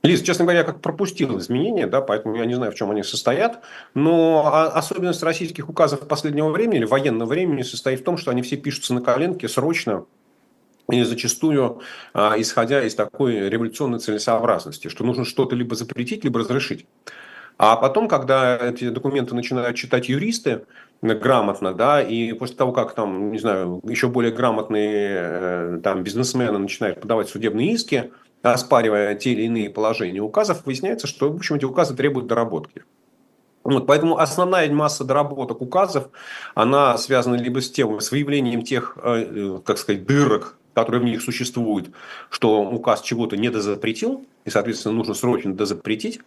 Лиз, 0.07 0.23
честно 0.23 0.45
говоря, 0.45 0.61
я 0.61 0.65
как 0.65 0.81
пропустил 0.81 1.37
изменения, 1.39 1.87
да, 1.87 2.01
поэтому 2.01 2.37
я 2.37 2.45
не 2.45 2.55
знаю, 2.55 2.71
в 2.71 2.77
чем 2.77 2.91
они 2.91 3.03
состоят. 3.03 3.63
Но 3.95 4.47
особенность 4.73 5.23
российских 5.23 5.69
указов 5.69 6.07
последнего 6.07 6.51
времени 6.51 6.79
или 6.79 6.85
военного 6.85 7.29
времени 7.29 7.63
состоит 7.63 8.01
в 8.01 8.05
том, 8.05 8.17
что 8.17 8.31
они 8.31 8.43
все 8.43 8.57
пишутся 8.57 8.95
на 8.95 9.01
коленке 9.01 9.49
срочно, 9.49 10.05
и 10.91 11.03
зачастую 11.03 11.81
а, 12.15 12.35
исходя 12.39 12.83
из 12.83 12.95
такой 12.95 13.49
революционной 13.49 13.99
целесообразности, 13.99 14.89
что 14.89 15.05
нужно 15.05 15.25
что-то 15.25 15.57
либо 15.57 15.75
запретить, 15.75 16.25
либо 16.25 16.41
разрешить. 16.41 16.87
А 17.59 17.77
потом, 17.77 18.07
когда 18.07 18.57
эти 18.57 18.91
документы 18.91 19.35
начинают 19.35 19.77
читать 19.77 20.09
юристы 20.09 20.67
грамотно, 21.01 21.73
да, 21.73 22.03
и 22.03 22.33
после 22.35 22.57
того, 22.57 22.73
как 22.73 22.95
там, 22.95 23.33
не 23.33 23.39
знаю, 23.39 23.81
еще 23.85 24.09
более 24.09 24.33
грамотные 24.33 25.09
э, 25.09 25.81
там 25.83 26.03
бизнесмены 26.03 26.59
начинают 26.59 27.01
подавать 27.01 27.29
судебные 27.29 27.73
иски, 27.73 28.13
оспаривая 28.43 29.15
те 29.15 29.33
или 29.33 29.43
иные 29.43 29.71
положения 29.71 30.21
указов, 30.21 30.67
выясняется, 30.67 31.07
что, 31.07 31.31
в 31.31 31.37
общем, 31.37 31.57
эти 31.57 31.65
указы 31.65 31.95
требуют 31.95 32.27
доработки. 32.27 32.85
Вот, 33.65 33.87
поэтому 33.87 34.19
основная 34.19 34.71
масса 34.71 35.03
доработок 35.03 35.61
указов, 35.61 36.11
она 36.55 36.97
связана 36.99 37.35
либо 37.35 37.61
с 37.61 37.71
тем, 37.71 38.01
с 38.01 38.13
выявлением 38.13 38.63
тех, 38.63 38.97
э, 39.03 39.27
э, 39.29 39.59
как 39.65 39.79
сказать, 39.79 40.07
дырок, 40.07 40.56
которые 40.77 41.01
в 41.01 41.05
них 41.05 41.23
существуют, 41.23 41.89
что 42.29 42.61
указ 42.61 43.01
чего-то 43.01 43.35
не 43.39 43.49
дозапретил, 43.49 44.27
и, 44.45 44.51
соответственно, 44.51 44.95
нужно 44.95 45.15
срочно 45.15 45.55
дозапретить. 45.55 46.21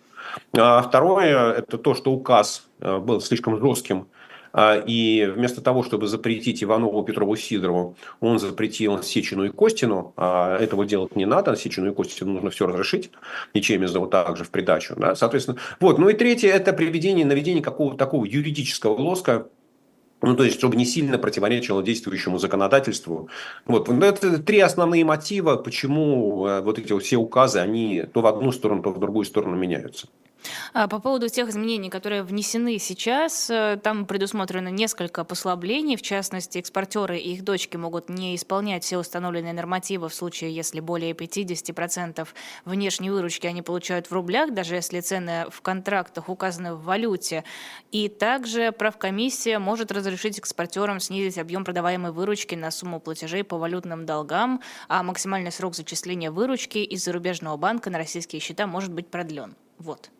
А 0.57 0.81
второе– 0.81 1.53
это 1.59 1.77
то, 1.77 1.93
что 1.93 2.11
указ 2.11 2.67
э, 2.79 2.97
был 2.97 3.21
слишком 3.21 3.59
жестким 3.59 4.07
а, 4.51 4.75
и 4.75 5.27
вместо 5.27 5.61
того, 5.61 5.83
чтобы 5.83 6.07
запретить 6.07 6.63
Иванову, 6.63 7.03
Петрову, 7.03 7.35
Сидорову, 7.35 7.95
он 8.21 8.39
запретил 8.39 9.03
Сечину 9.03 9.43
и 9.45 9.49
Костину. 9.49 10.13
А 10.17 10.57
этого 10.57 10.83
делать 10.83 11.15
не 11.15 11.25
надо. 11.25 11.55
Сечину 11.55 11.91
и 11.91 11.93
Костину 11.93 12.33
нужно 12.33 12.49
все 12.49 12.65
разрешить. 12.65 13.11
И 13.53 13.61
Чемизову 13.61 14.07
также 14.07 14.45
в 14.45 14.49
придачу. 14.49 14.95
Да? 14.97 15.13
Соответственно, 15.13 15.59
вот. 15.79 15.99
Ну 15.99 16.09
и 16.09 16.13
третье– 16.13 16.49
это 16.51 16.73
приведение, 16.73 17.23
наведение 17.23 17.61
какого-то 17.61 17.97
такого 17.97 18.25
юридического 18.25 18.93
лоска 18.93 19.47
ну, 20.21 20.35
то 20.35 20.43
есть, 20.43 20.57
чтобы 20.57 20.75
не 20.75 20.85
сильно 20.85 21.17
противоречило 21.17 21.81
действующему 21.81 22.39
законодательству. 22.39 23.29
Вот. 23.65 23.89
Это 23.89 24.39
три 24.39 24.59
основные 24.59 25.05
мотива, 25.05 25.55
почему 25.55 26.45
э, 26.45 26.61
вот 26.61 26.77
эти 26.77 26.97
все 26.99 27.17
указы, 27.17 27.59
они 27.59 28.03
то 28.13 28.21
в 28.21 28.25
одну 28.25 28.51
сторону, 28.51 28.81
то 28.81 28.91
в 28.91 28.99
другую 28.99 29.25
сторону 29.25 29.55
меняются. 29.55 30.07
А, 30.73 30.87
по 30.87 30.99
поводу 30.99 31.29
тех 31.29 31.49
изменений, 31.49 31.89
которые 31.89 32.23
внесены 32.23 32.79
сейчас, 32.79 33.49
э, 33.49 33.79
там 33.81 34.05
предусмотрено 34.05 34.69
несколько 34.69 35.23
послаблений. 35.23 35.95
В 35.95 36.01
частности, 36.01 36.59
экспортеры 36.59 37.17
и 37.17 37.33
их 37.33 37.43
дочки 37.43 37.77
могут 37.77 38.09
не 38.09 38.35
исполнять 38.35 38.83
все 38.83 38.97
установленные 38.97 39.53
нормативы 39.53 40.09
в 40.09 40.13
случае, 40.13 40.53
если 40.53 40.79
более 40.79 41.13
50% 41.13 42.33
внешней 42.65 43.09
выручки 43.09 43.47
они 43.47 43.61
получают 43.61 44.07
в 44.07 44.13
рублях, 44.13 44.53
даже 44.53 44.75
если 44.75 44.99
цены 45.01 45.45
в 45.49 45.61
контрактах 45.61 46.29
указаны 46.29 46.75
в 46.75 46.83
валюте. 46.83 47.43
И 47.91 48.07
также 48.07 48.71
правкомиссия 48.71 49.59
может 49.59 49.91
разрешить 49.91 50.39
экспортерам 50.39 50.99
снизить 50.99 51.37
объем 51.37 51.65
продаваемой 51.65 52.11
выручки 52.11 52.55
на 52.55 52.71
сумму 52.71 52.99
платежей 52.99 53.43
по 53.43 53.57
валютным 53.57 54.05
долгам, 54.05 54.61
а 54.87 55.03
максимальный 55.03 55.51
срок 55.51 55.75
зачисления 55.75 56.31
выручки 56.31 56.79
из 56.79 57.03
зарубежного 57.03 57.57
банка 57.57 57.89
на 57.89 57.97
российские 57.97 58.39
счета 58.39 58.67
может 58.67 58.93
быть 58.93 59.07
продлен. 59.07 59.55
Вот. 59.77 60.11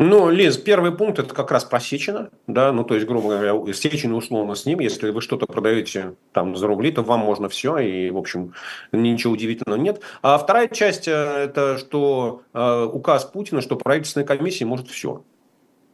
Ну, 0.00 0.30
Лиз, 0.30 0.56
первый 0.58 0.92
пункт 0.92 1.18
это 1.18 1.34
как 1.34 1.50
раз 1.50 1.64
про 1.64 1.80
Сечина, 1.80 2.30
да, 2.46 2.72
ну, 2.72 2.84
то 2.84 2.94
есть, 2.94 3.04
грубо 3.04 3.30
говоря, 3.30 3.72
Сечина 3.74 4.14
условно 4.14 4.54
с 4.54 4.64
ним, 4.64 4.78
если 4.78 5.10
вы 5.10 5.20
что-то 5.20 5.46
продаете 5.46 6.14
там 6.32 6.54
за 6.54 6.68
рубли, 6.68 6.92
то 6.92 7.02
вам 7.02 7.18
можно 7.20 7.48
все, 7.48 7.78
и, 7.78 8.08
в 8.10 8.16
общем, 8.16 8.54
ничего 8.92 9.32
удивительного 9.32 9.80
нет. 9.80 10.00
А 10.22 10.38
вторая 10.38 10.68
часть, 10.68 11.08
э, 11.08 11.10
это 11.10 11.78
что 11.78 12.42
э, 12.54 12.84
указ 12.92 13.24
Путина, 13.24 13.60
что 13.60 13.74
правительственная 13.74 14.24
комиссия 14.24 14.66
может 14.66 14.86
все. 14.86 15.24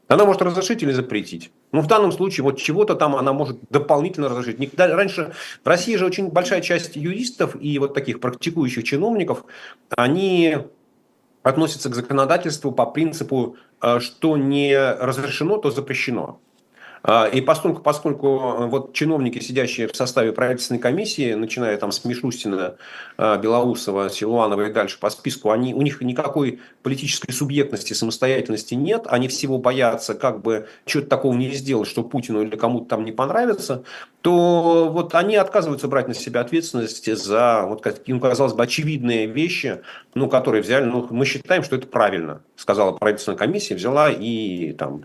Она 0.07 0.27
может 0.27 0.43
разрешить 0.43 0.83
или 0.83 0.93
запретить. 0.93 1.51
Ну, 1.73 1.81
в 1.81 1.87
данном 1.87 2.13
случае, 2.13 2.45
вот 2.45 2.59
чего-то 2.59 2.97
там 2.97 3.17
она 3.17 3.33
может 3.33 3.59
дополнительно 3.71 4.29
разрешить. 4.29 4.59
Никогда, 4.59 4.95
раньше 4.95 5.33
в 5.65 5.67
России 5.67 5.97
же 5.97 6.05
очень 6.05 6.29
большая 6.29 6.61
часть 6.61 6.95
юристов 6.95 7.57
и 7.59 7.79
вот 7.79 7.95
таких 7.95 8.21
практикующих 8.21 8.85
чиновников, 8.85 9.47
они 9.97 10.59
относятся 11.45 11.91
к 11.91 11.95
законодательству 11.95 12.73
по 12.73 12.87
принципу, 12.87 13.57
э, 13.81 14.01
что 14.01 14.37
не 14.37 14.77
разрешено, 14.77 15.59
то 15.59 15.71
запрещено. 15.71 16.41
А, 17.07 17.27
и 17.27 17.43
поскольку, 17.43 17.83
поскольку 17.83 18.27
э, 18.27 18.67
вот 18.67 18.95
чиновники, 18.95 19.39
сидящие 19.39 19.89
в 19.89 19.95
составе 19.95 20.33
правительственной 20.33 20.81
комиссии, 20.81 21.35
начиная 21.35 21.77
там 21.77 21.93
с 21.93 22.03
Мишустина, 22.03 22.77
э, 23.19 23.39
Белоусова, 23.43 24.09
Силуанова 24.09 24.63
и 24.63 24.73
дальше 24.73 24.99
по 24.99 25.11
списку, 25.11 25.51
они, 25.51 25.75
у 25.75 25.83
них 25.83 26.01
никакой 26.01 26.61
политической 26.83 27.31
субъектности, 27.31 27.93
самостоятельности 27.93 28.73
нет, 28.73 29.03
они 29.07 29.29
всего 29.29 29.59
боятся 29.59 30.15
как 30.15 30.41
бы 30.41 30.67
что-то 30.87 31.09
такого 31.09 31.35
не 31.35 31.51
сделать, 31.51 31.89
что 31.89 32.05
Путину 32.05 32.41
или 32.41 32.57
кому-то 32.57 32.87
там 32.87 33.05
не 33.05 33.13
понравится, 33.13 33.85
то 34.23 34.89
вот 34.91 35.15
они 35.15 35.37
отказываются 35.37 35.89
брать 35.89 36.09
на 36.09 36.15
себя 36.15 36.41
ответственность 36.41 37.15
за, 37.15 37.67
вот, 37.69 37.83
как 37.83 38.09
им 38.09 38.19
казалось 38.19 38.55
бы, 38.55 38.63
очевидные 38.63 39.27
вещи, 39.27 39.83
ну, 40.15 40.29
которые 40.29 40.63
взяли, 40.63 40.85
ну, 40.85 41.07
мы 41.11 41.25
считаем, 41.25 41.63
что 41.63 41.77
это 41.77 41.87
правильно, 41.87 42.43
сказала 42.57 42.93
правительственная 42.93 43.39
комиссия, 43.39 43.75
взяла 43.75 44.11
и 44.11 44.73
там 44.73 45.05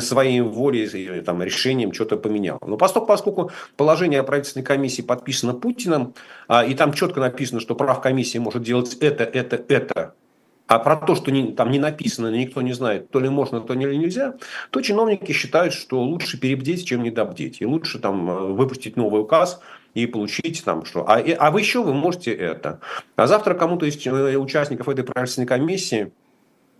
своей 0.00 0.40
волей, 0.40 1.20
там, 1.20 1.42
решением 1.42 1.92
что-то 1.92 2.16
поменяла. 2.16 2.60
Но 2.66 2.76
поскольку, 2.76 3.06
поскольку 3.06 3.50
положение 3.76 4.22
правительственной 4.22 4.64
комиссии 4.64 5.02
подписано 5.02 5.54
Путиным, 5.54 6.14
а, 6.48 6.64
и 6.64 6.74
там 6.74 6.92
четко 6.92 7.20
написано, 7.20 7.60
что 7.60 7.74
прав 7.74 8.00
комиссии 8.00 8.38
может 8.38 8.62
делать 8.62 8.94
это, 9.00 9.24
это, 9.24 9.62
это, 9.68 10.14
а 10.70 10.78
про 10.78 10.94
то, 10.94 11.16
что 11.16 11.32
не, 11.32 11.52
там 11.52 11.72
не 11.72 11.80
написано, 11.80 12.28
никто 12.28 12.62
не 12.62 12.72
знает, 12.72 13.10
то 13.10 13.18
ли 13.18 13.28
можно, 13.28 13.60
то 13.60 13.74
ли 13.74 13.98
нельзя, 13.98 14.34
то 14.70 14.80
чиновники 14.80 15.32
считают, 15.32 15.74
что 15.74 16.00
лучше 16.00 16.38
перебдеть, 16.38 16.86
чем 16.86 17.02
недобдеть. 17.02 17.60
И 17.60 17.66
лучше 17.66 17.98
там 17.98 18.30
э, 18.30 18.52
выпустить 18.52 18.96
новый 18.96 19.22
указ 19.22 19.60
и 19.94 20.06
получить 20.06 20.64
там 20.64 20.84
что. 20.84 21.08
А, 21.08 21.18
а 21.18 21.50
вы 21.50 21.60
еще 21.60 21.82
вы 21.82 21.94
можете 21.94 22.32
это. 22.32 22.80
А 23.16 23.26
завтра 23.26 23.54
кому-то 23.54 23.86
из 23.86 24.04
э, 24.06 24.36
участников 24.36 24.88
этой 24.88 25.04
правительственной 25.04 25.46
комиссии 25.46 26.12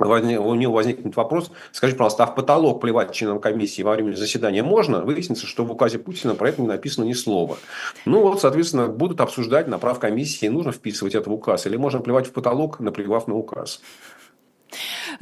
у 0.00 0.54
него 0.54 0.72
возникнет 0.72 1.14
вопрос, 1.16 1.50
скажите, 1.72 1.98
пожалуйста, 1.98 2.24
а 2.24 2.26
в 2.26 2.34
потолок 2.34 2.80
плевать 2.80 3.12
членам 3.12 3.38
комиссии 3.38 3.82
во 3.82 3.92
время 3.92 4.14
заседания 4.14 4.62
можно? 4.62 5.02
Выяснится, 5.02 5.46
что 5.46 5.64
в 5.64 5.70
указе 5.70 5.98
Путина 5.98 6.34
про 6.34 6.48
это 6.48 6.62
не 6.62 6.68
написано 6.68 7.04
ни 7.04 7.12
слова. 7.12 7.58
Ну 8.06 8.22
вот, 8.22 8.40
соответственно, 8.40 8.86
будут 8.88 9.20
обсуждать 9.20 9.68
на 9.68 9.78
прав 9.78 9.98
комиссии, 9.98 10.46
нужно 10.46 10.72
вписывать 10.72 11.14
это 11.14 11.28
в 11.28 11.32
указ, 11.34 11.66
или 11.66 11.76
можно 11.76 12.00
плевать 12.00 12.26
в 12.26 12.32
потолок, 12.32 12.80
наплевав 12.80 13.28
на 13.28 13.34
указ. 13.34 13.82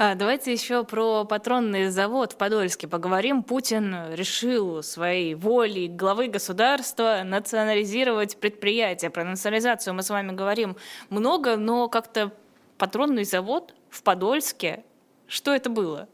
А, 0.00 0.14
давайте 0.14 0.52
еще 0.52 0.84
про 0.84 1.24
патронный 1.24 1.90
завод 1.90 2.34
в 2.34 2.36
Подольске 2.36 2.86
поговорим. 2.86 3.42
Путин 3.42 3.96
решил 4.12 4.80
своей 4.84 5.34
волей 5.34 5.88
главы 5.88 6.28
государства 6.28 7.22
национализировать 7.24 8.36
предприятие. 8.36 9.10
Про 9.10 9.24
национализацию 9.24 9.94
мы 9.94 10.04
с 10.04 10.10
вами 10.10 10.30
говорим 10.30 10.76
много, 11.10 11.56
но 11.56 11.88
как-то 11.88 12.30
патронный 12.76 13.24
завод 13.24 13.74
в 13.90 14.04
Подольске. 14.04 14.84
Что 15.26 15.52
это 15.52 15.68
было? 15.68 16.06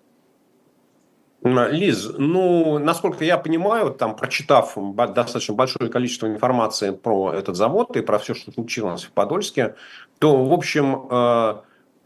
Лиз, 1.43 2.09
ну, 2.17 2.79
насколько 2.79 3.23
я 3.23 3.37
понимаю, 3.37 3.91
там, 3.91 4.17
прочитав 4.17 4.79
достаточно 4.97 5.53
большое 5.53 5.91
количество 5.91 6.27
информации 6.27 6.91
про 6.91 7.35
этот 7.35 7.55
завод 7.57 7.95
и 7.99 8.01
про 8.01 8.19
все, 8.19 8.33
что 8.33 8.51
случилось 8.51 9.05
в 9.05 9.13
Подольске, 9.13 9.75
то, 10.21 10.43
в 10.43 10.55
общем, 10.55 11.07
э, 11.11 11.55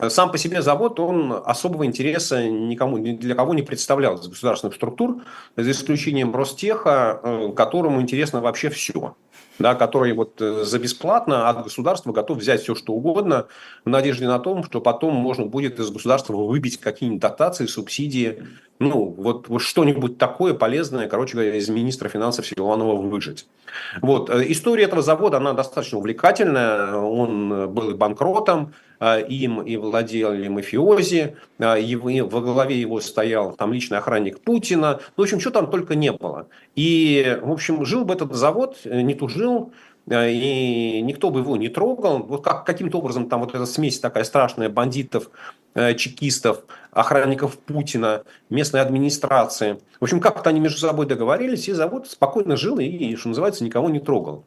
сам 0.08 0.30
по 0.30 0.38
себе 0.38 0.62
завод, 0.62 1.00
он 1.00 1.42
особого 1.44 1.84
интереса 1.84 2.48
никому, 2.48 2.98
ни 2.98 3.12
для 3.12 3.34
кого 3.34 3.54
не 3.54 3.62
представлял 3.62 4.14
из 4.14 4.28
государственных 4.28 4.76
структур, 4.76 5.22
за 5.56 5.70
исключением 5.70 6.34
Ростеха, 6.34 7.20
э, 7.22 7.52
которому 7.56 8.00
интересно 8.00 8.40
вообще 8.40 8.70
все 8.70 9.14
да, 9.58 9.74
который 9.74 10.12
вот 10.12 10.40
э, 10.40 10.64
за 10.64 10.78
бесплатно 10.78 11.48
от 11.48 11.64
государства 11.64 12.12
готов 12.12 12.38
взять 12.38 12.62
все, 12.62 12.74
что 12.74 12.92
угодно, 12.92 13.46
в 13.84 13.88
надежде 13.90 14.26
на 14.26 14.38
том, 14.38 14.64
что 14.64 14.80
потом 14.80 15.14
можно 15.14 15.46
будет 15.46 15.78
из 15.78 15.90
государства 15.90 16.34
выбить 16.34 16.78
какие-нибудь 16.78 17.20
дотации, 17.20 17.66
субсидии 17.66 18.42
ну, 18.78 19.14
вот, 19.16 19.48
вот 19.48 19.60
что-нибудь 19.60 20.18
такое 20.18 20.54
полезное, 20.54 21.08
короче 21.08 21.34
говоря, 21.34 21.56
из 21.56 21.68
министра 21.68 22.08
финансов 22.08 22.46
Силуанова 22.46 22.94
выжить. 22.94 23.46
Вот. 24.00 24.30
Э, 24.30 24.44
история 24.46 24.84
этого 24.84 25.02
завода, 25.02 25.38
она 25.38 25.52
достаточно 25.52 25.98
увлекательная. 25.98 26.94
Он 26.94 27.68
был 27.72 27.94
банкротом, 27.96 28.74
э, 29.00 29.26
им 29.26 29.62
и 29.62 29.76
владели 29.76 30.46
мафиози, 30.46 31.36
э, 31.58 31.80
и 31.80 31.96
во 31.96 32.40
главе 32.40 32.80
его 32.80 33.00
стоял 33.00 33.52
там 33.52 33.72
личный 33.72 33.98
охранник 33.98 34.40
Путина. 34.40 35.00
Ну, 35.16 35.22
в 35.22 35.26
общем, 35.26 35.40
что 35.40 35.50
там 35.50 35.70
только 35.70 35.96
не 35.96 36.12
было. 36.12 36.46
И, 36.76 37.36
в 37.42 37.50
общем, 37.50 37.84
жил 37.84 38.04
бы 38.04 38.14
этот 38.14 38.32
завод, 38.34 38.78
не 38.84 39.14
тужил, 39.14 39.47
и 40.10 41.00
никто 41.02 41.30
бы 41.30 41.40
его 41.40 41.56
не 41.56 41.68
трогал. 41.68 42.18
Вот 42.22 42.42
как, 42.42 42.64
каким-то 42.64 42.98
образом 42.98 43.28
там 43.28 43.40
вот 43.40 43.54
эта 43.54 43.66
смесь 43.66 44.00
такая 44.00 44.24
страшная 44.24 44.68
бандитов, 44.68 45.30
чекистов, 45.74 46.64
охранников 46.90 47.58
Путина, 47.58 48.22
местной 48.48 48.80
администрации. 48.80 49.78
В 50.00 50.04
общем, 50.04 50.20
как-то 50.20 50.50
они 50.50 50.60
между 50.60 50.78
собой 50.78 51.06
договорились, 51.06 51.68
и 51.68 51.72
завод 51.72 52.08
спокойно 52.08 52.56
жил 52.56 52.78
и, 52.78 53.16
что 53.16 53.28
называется, 53.28 53.64
никого 53.64 53.90
не 53.90 54.00
трогал. 54.00 54.44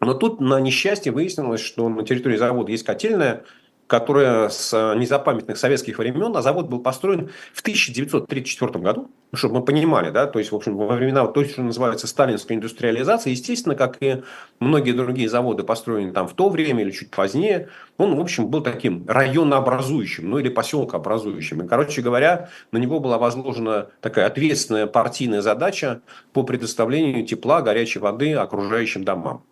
Но 0.00 0.14
тут 0.14 0.40
на 0.40 0.60
несчастье 0.60 1.10
выяснилось, 1.10 1.60
что 1.60 1.88
на 1.88 2.04
территории 2.04 2.36
завода 2.36 2.70
есть 2.70 2.84
котельная, 2.84 3.44
которая 3.86 4.48
с 4.48 4.72
э, 4.72 4.98
незапамятных 4.98 5.56
советских 5.58 5.98
времен, 5.98 6.36
а 6.36 6.42
завод 6.42 6.68
был 6.68 6.80
построен 6.80 7.30
в 7.52 7.60
1934 7.60 8.72
году, 8.80 9.10
чтобы 9.32 9.56
мы 9.56 9.64
понимали, 9.64 10.10
да, 10.10 10.26
то 10.26 10.38
есть, 10.38 10.50
в 10.50 10.56
общем, 10.56 10.76
во 10.76 10.94
времена 10.94 11.26
то, 11.26 11.44
что 11.44 11.62
называется 11.62 12.06
сталинской 12.06 12.56
индустриализации, 12.56 13.30
естественно, 13.30 13.76
как 13.76 13.98
и 14.00 14.22
многие 14.58 14.92
другие 14.92 15.28
заводы, 15.28 15.62
построенные 15.62 16.12
там 16.12 16.26
в 16.26 16.34
то 16.34 16.48
время 16.48 16.82
или 16.82 16.90
чуть 16.90 17.10
позднее, 17.10 17.68
он, 17.96 18.16
в 18.16 18.20
общем, 18.20 18.48
был 18.48 18.60
таким 18.62 19.04
районообразующим, 19.06 20.28
ну 20.28 20.38
или 20.38 20.48
поселкообразующим. 20.48 21.62
И, 21.62 21.68
короче 21.68 22.02
говоря, 22.02 22.50
на 22.72 22.78
него 22.78 22.98
была 22.98 23.18
возложена 23.18 23.88
такая 24.00 24.26
ответственная 24.26 24.86
партийная 24.86 25.42
задача 25.42 26.00
по 26.32 26.42
предоставлению 26.42 27.24
тепла, 27.24 27.62
горячей 27.62 28.00
воды 28.00 28.34
окружающим 28.34 29.04
домам. 29.04 29.42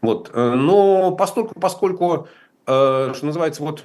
Вот. 0.00 0.30
Э, 0.32 0.54
но 0.54 1.12
поскольку, 1.12 1.58
поскольку 1.58 2.28
Э, 2.68 3.14
что 3.14 3.24
называется, 3.24 3.62
вот 3.62 3.84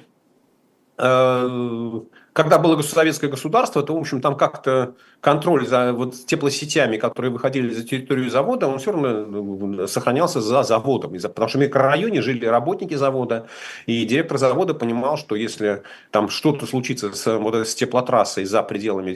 э, 0.98 2.00
когда 2.34 2.58
было 2.58 2.82
советское 2.82 3.28
государство, 3.28 3.82
то, 3.82 3.96
в 3.96 3.98
общем, 3.98 4.20
там 4.20 4.36
как-то 4.36 4.94
контроль 5.22 5.66
за 5.66 5.94
вот 5.94 6.14
теплосетями, 6.26 6.98
которые 6.98 7.32
выходили 7.32 7.72
за 7.72 7.82
территорию 7.82 8.28
завода, 8.28 8.68
он 8.68 8.78
все 8.78 8.92
равно 8.92 9.84
э, 9.84 9.86
сохранялся 9.86 10.42
за 10.42 10.62
заводом. 10.64 11.14
Потому 11.14 11.48
что 11.48 11.56
в 11.56 11.62
микрорайоне 11.62 12.20
жили 12.20 12.44
работники 12.44 12.92
завода, 12.92 13.46
и 13.86 14.04
директор 14.04 14.36
завода 14.36 14.74
понимал, 14.74 15.16
что 15.16 15.34
если 15.34 15.82
там 16.10 16.28
что-то 16.28 16.66
случится 16.66 17.10
с, 17.10 17.38
вот, 17.38 17.54
с 17.54 17.74
теплотрассой 17.74 18.44
за 18.44 18.62
пределами 18.62 19.14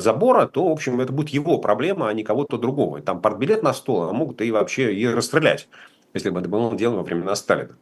забора, 0.00 0.48
то, 0.48 0.68
в 0.68 0.72
общем, 0.72 1.00
это 1.00 1.12
будет 1.12 1.28
его 1.28 1.58
проблема, 1.58 2.08
а 2.08 2.12
не 2.14 2.24
кого-то 2.24 2.58
другого. 2.58 3.00
Там 3.00 3.22
портбилет 3.22 3.62
на 3.62 3.72
стол, 3.74 4.08
а 4.08 4.12
могут 4.12 4.40
и 4.40 4.50
вообще 4.50 4.92
и 4.92 5.06
расстрелять, 5.06 5.68
если 6.14 6.30
бы 6.30 6.40
это 6.40 6.48
было 6.48 6.74
дело 6.74 6.96
во 6.96 7.02
времена 7.04 7.36
Сталина. 7.36 7.76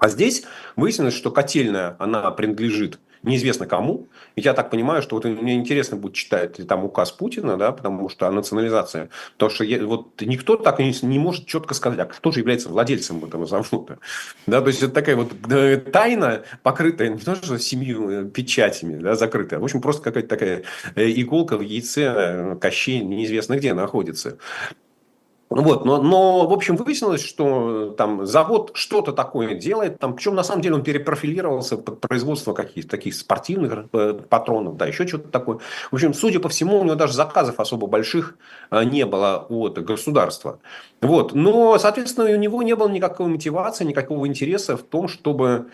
А 0.00 0.08
здесь 0.08 0.44
выяснилось, 0.76 1.14
что 1.14 1.30
котельная, 1.30 1.94
она 1.98 2.30
принадлежит 2.30 2.98
неизвестно 3.22 3.66
кому. 3.66 4.08
Ведь 4.34 4.46
я 4.46 4.54
так 4.54 4.70
понимаю, 4.70 5.02
что 5.02 5.16
вот 5.16 5.26
мне 5.26 5.54
интересно 5.54 5.98
будет 5.98 6.14
читать 6.14 6.66
там 6.66 6.84
указ 6.86 7.12
Путина, 7.12 7.58
да, 7.58 7.70
потому 7.72 8.08
что 8.08 8.30
национализация. 8.30 9.10
Потому 9.32 9.50
что 9.50 9.64
я, 9.64 9.84
вот 9.84 10.20
никто 10.22 10.56
так 10.56 10.78
не, 10.78 10.94
не 11.02 11.18
может 11.18 11.46
четко 11.46 11.74
сказать, 11.74 11.98
а 11.98 12.06
кто 12.06 12.32
же 12.32 12.40
является 12.40 12.70
владельцем 12.70 13.22
этого 13.22 13.44
завода. 13.46 13.98
Да, 14.46 14.62
то 14.62 14.68
есть 14.68 14.82
это 14.82 14.92
такая 14.92 15.16
вот 15.16 15.32
э, 15.50 15.76
тайна, 15.76 16.44
покрытая 16.62 17.10
не 17.10 17.18
то 17.18 17.34
что 17.34 17.58
семью 17.58 18.10
э, 18.10 18.24
печатями, 18.24 18.98
да, 18.98 19.14
закрытая. 19.16 19.60
В 19.60 19.64
общем, 19.64 19.82
просто 19.82 20.02
какая-то 20.02 20.28
такая 20.28 20.62
э, 20.94 21.10
иголка 21.10 21.58
в 21.58 21.60
яйце 21.60 22.56
Кощей 22.58 23.00
неизвестно 23.00 23.56
где 23.56 23.74
находится. 23.74 24.38
Вот, 25.50 25.84
но, 25.84 26.00
но, 26.00 26.46
в 26.46 26.52
общем, 26.52 26.76
выяснилось, 26.76 27.24
что 27.24 27.90
там 27.98 28.24
завод 28.24 28.70
что-то 28.74 29.12
такое 29.12 29.56
делает, 29.56 29.98
там, 29.98 30.14
причем 30.14 30.36
на 30.36 30.44
самом 30.44 30.62
деле 30.62 30.76
он 30.76 30.84
перепрофилировался 30.84 31.76
под 31.76 32.00
производство 32.00 32.52
каких-то 32.52 32.88
таких 32.88 33.16
спортивных 33.16 33.86
э, 33.92 34.20
патронов, 34.28 34.76
да, 34.76 34.86
еще 34.86 35.08
что-то 35.08 35.28
такое. 35.28 35.58
В 35.90 35.94
общем, 35.96 36.14
судя 36.14 36.38
по 36.38 36.48
всему, 36.48 36.78
у 36.78 36.84
него 36.84 36.94
даже 36.94 37.14
заказов 37.14 37.58
особо 37.58 37.88
больших 37.88 38.36
э, 38.70 38.84
не 38.84 39.04
было 39.04 39.44
от 39.48 39.76
государства. 39.82 40.60
Вот, 41.02 41.34
но, 41.34 41.76
соответственно, 41.80 42.30
у 42.30 42.36
него 42.36 42.62
не 42.62 42.76
было 42.76 42.88
никакой 42.88 43.26
мотивации, 43.26 43.84
никакого 43.84 44.28
интереса 44.28 44.76
в 44.76 44.82
том, 44.84 45.08
чтобы 45.08 45.48
э, 45.48 45.64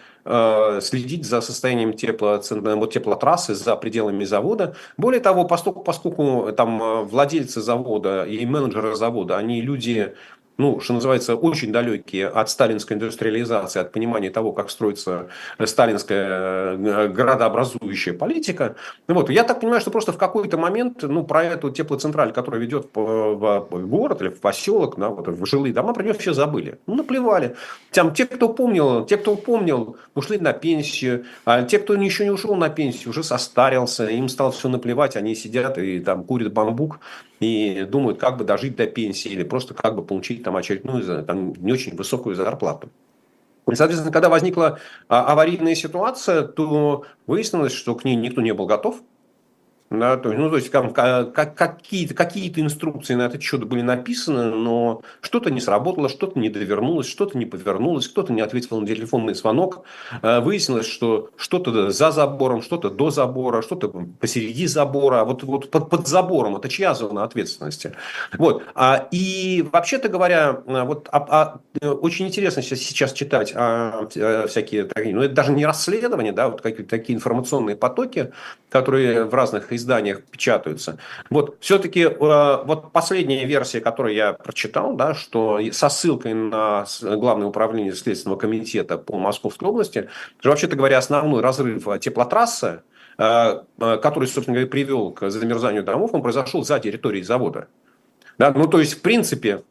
следить 0.83 1.25
за 1.25 1.41
состоянием 1.41 1.93
тепло, 1.93 2.41
вот, 2.51 2.93
теплотрассы 2.93 3.55
за 3.55 3.77
пределами 3.77 4.25
завода. 4.25 4.75
Более 4.97 5.21
того, 5.21 5.45
поскольку, 5.45 5.83
поскольку 5.83 6.53
там 6.53 6.83
э, 6.83 7.03
владельцы 7.05 7.61
завода 7.61 8.25
и 8.25 8.45
менеджеры 8.45 8.97
завода, 8.97 9.37
они 9.39 9.61
люди 9.61 10.15
ну, 10.59 10.81
что 10.81 10.95
называется, 10.95 11.37
очень 11.37 11.73
далекие 11.73 12.29
от 12.29 12.49
сталинской 12.49 12.97
индустриализации, 12.97 13.81
от 13.81 13.93
понимания 13.93 14.31
того, 14.31 14.53
как 14.53 14.71
строится 14.71 15.29
сталинская 15.63 16.77
э, 16.77 17.09
градообразующая 17.09 18.15
политика. 18.15 18.77
Вот. 19.07 19.29
Я 19.31 19.45
так 19.45 19.61
понимаю, 19.61 19.81
что 19.81 19.91
просто 19.91 20.13
в 20.13 20.19
какой-то 20.19 20.57
момент 20.57 21.03
ну, 21.03 21.25
про 21.25 21.45
эту 21.45 21.71
теплоцентраль, 21.71 22.33
которая 22.33 22.61
ведет 22.61 22.89
в 22.95 23.69
город 23.71 24.23
или 24.23 24.29
в 24.29 24.41
поселок, 24.41 24.99
да, 24.99 25.11
вот, 25.11 25.29
в 25.29 25.47
жилые 25.47 25.75
дома, 25.75 25.93
про 25.93 26.03
нее 26.03 26.15
все 26.15 26.33
забыли. 26.33 26.79
Ну, 26.87 26.95
наплевали. 26.95 27.57
Там, 27.93 28.15
те, 28.15 28.27
кто 28.27 28.49
помнил, 28.49 29.05
те, 29.05 29.19
кто 29.19 29.37
помнил, 29.37 29.97
ушли 30.15 30.39
на 30.39 30.53
пенсию, 30.53 31.27
а 31.45 31.63
те, 31.63 31.79
кто 31.79 31.95
еще 31.95 32.25
не 32.25 32.31
ушел 32.31 32.55
на 32.57 32.71
пенсию, 32.71 33.11
уже 33.11 33.23
состарился, 33.23 34.07
им 34.07 34.29
стало 34.29 34.53
все 34.53 34.69
наплевать, 34.69 35.17
они 35.17 35.35
сидят 35.35 35.79
и 35.79 36.01
там 36.01 36.25
курят 36.25 36.53
бамбук 36.53 37.01
и 37.41 37.87
думают, 37.89 38.19
как 38.19 38.39
бы 38.39 38.45
дожить 38.45 38.77
до 38.77 38.87
пенсии 38.87 39.31
или 39.31 39.43
просто 39.43 39.75
как 39.75 39.95
бы 39.95 40.03
получить 40.03 40.43
там 40.47 40.57
очередную 40.57 41.25
там, 41.25 41.53
не 41.55 41.73
очень 41.73 41.97
высокую 41.97 42.37
зарплату. 42.37 42.89
И, 43.69 43.75
соответственно, 43.75 44.13
когда 44.13 44.29
возникла 44.29 44.79
а, 45.09 45.33
аварийная 45.33 45.75
ситуация, 45.75 46.43
то 46.43 47.05
выяснилось, 47.27 47.73
что 47.73 47.97
к 47.97 48.05
ней 48.05 48.15
никто 48.15 48.41
не 48.41 48.55
был 48.55 48.67
готов. 48.67 49.03
Да, 49.89 50.17
то, 50.17 50.33
ну, 50.33 50.51
то 50.51 50.57
есть 50.57 50.69
как, 50.71 50.93
как, 50.93 51.55
какие-то, 51.55 52.13
какие-то 52.13 52.61
инструкции 52.61 53.15
на 53.15 53.27
этот 53.27 53.41
счет 53.41 53.63
были 53.63 53.83
написаны, 53.83 54.51
но 54.51 55.03
что-то 55.21 55.53
не 55.53 55.61
сработало, 55.61 56.09
что-то 56.09 56.41
не 56.41 56.49
довернулось, 56.49 57.07
что-то 57.07 57.39
не 57.39 57.47
повернулось, 57.47 58.09
кто-то 58.09 58.33
не 58.33 58.41
ответил 58.41 58.81
на 58.81 58.87
телефонный 58.87 59.35
звонок. 59.35 59.85
Э, 60.23 60.41
выяснилось, 60.41 60.87
что 60.89 61.31
что-то 61.37 61.93
за 61.93 62.11
забором, 62.11 62.63
что-то 62.63 62.91
до 62.91 63.11
забора, 63.11 63.63
что-то 63.63 63.89
посереди 64.19 64.67
забора, 64.67 65.25
вот, 65.25 65.45
вот 65.45 65.71
под, 65.71 65.89
под 65.89 66.09
забором. 66.09 66.57
Это 66.57 66.69
чья 66.69 66.93
зона 66.93 67.23
ответственности? 67.23 67.93
Вот. 68.37 68.65
А, 68.75 69.07
и 69.13 69.65
вообще-то 69.73 70.09
говоря, 70.09 70.63
э, 70.67 70.83
вот, 70.83 71.09
а, 71.13 71.27
а, 71.31 71.61
э, 71.81 71.89
очень 71.89 72.27
интересно 72.27 72.61
сейчас 72.61 73.13
читать 73.13 73.53
а, 73.55 74.09
всякие 74.49 74.85
такие, 74.85 75.15
ну 75.15 75.23
это 75.23 75.35
даже 75.35 75.53
не 75.53 75.65
расследования, 75.65 76.33
да, 76.33 76.49
вот 76.49 76.61
какие-то 76.61 76.91
такие 76.91 77.17
информационные 77.17 77.77
потоки, 77.77 78.33
которые 78.69 79.25
в 79.27 79.35
разных 79.35 79.76
изданиях 79.77 80.23
печатаются. 80.25 80.99
Вот, 81.31 81.57
все-таки 81.61 82.01
э, 82.01 82.09
вот 82.65 82.93
последняя 82.93 83.45
версия, 83.45 83.81
которую 83.81 84.15
я 84.15 84.33
прочитал, 84.33 84.95
да, 84.95 85.15
что 85.15 85.61
со 85.73 85.89
ссылкой 85.89 86.35
на 86.35 86.85
Главное 87.01 87.47
управление 87.47 87.95
Следственного 87.95 88.39
комитета 88.39 88.99
по 88.99 89.19
Московской 89.19 89.69
области, 89.69 90.09
вообще-то 90.43 90.77
говоря, 90.77 90.99
основной 90.99 91.43
разрыв 91.43 91.87
теплотрассы, 92.01 92.83
э, 93.19 93.61
э, 93.79 93.97
который, 93.99 94.27
собственно 94.27 94.57
говоря, 94.57 94.71
привел 94.71 95.13
к 95.13 95.31
замерзанию 95.31 95.85
домов, 95.85 96.11
он 96.13 96.23
произошел 96.23 96.65
за 96.65 96.79
территорией 96.81 97.25
завода. 97.25 97.69
Да, 98.39 98.53
ну, 98.53 98.67
то 98.69 98.81
есть, 98.81 98.95
в 98.95 99.01
принципе, 99.01 99.63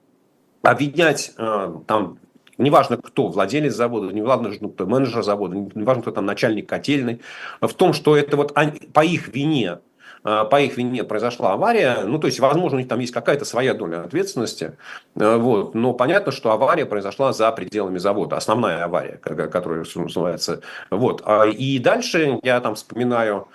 обвинять 0.63 1.33
там 1.37 2.17
неважно 2.57 2.97
кто, 2.97 3.27
владелец 3.27 3.73
завода, 3.73 4.13
неважно 4.13 4.69
кто 4.69 4.85
менеджер 4.85 5.23
завода, 5.23 5.55
неважно 5.55 6.01
кто 6.01 6.11
там 6.11 6.25
начальник 6.25 6.67
котельной, 6.67 7.21
в 7.61 7.73
том, 7.73 7.93
что 7.93 8.15
это 8.15 8.37
вот 8.37 8.53
по 8.93 9.03
их 9.03 9.27
вине 9.29 9.79
по 10.25 10.59
их 10.59 10.75
вине 10.75 11.03
произошла 11.03 11.53
авария, 11.53 11.99
ну, 12.03 12.17
то 12.17 12.25
есть, 12.25 12.39
возможно, 12.39 12.77
у 12.77 12.79
них 12.79 12.89
там 12.89 12.99
есть 12.99 13.13
какая-то 13.13 13.45
своя 13.45 13.75
доля 13.75 14.01
ответственности, 14.01 14.75
а, 15.15 15.37
вот, 15.37 15.75
но 15.75 15.93
понятно, 15.93 16.31
что 16.31 16.51
авария 16.51 16.87
произошла 16.87 17.31
за 17.31 17.51
пределами 17.51 17.99
завода, 17.99 18.35
основная 18.35 18.83
авария, 18.83 19.17
которая 19.17 19.85
называется, 19.93 20.61
вот, 20.89 21.21
а, 21.25 21.45
и 21.45 21.77
дальше 21.77 22.39
я 22.41 22.59
там 22.59 22.73
вспоминаю 22.73 23.47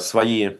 свои, 0.00 0.56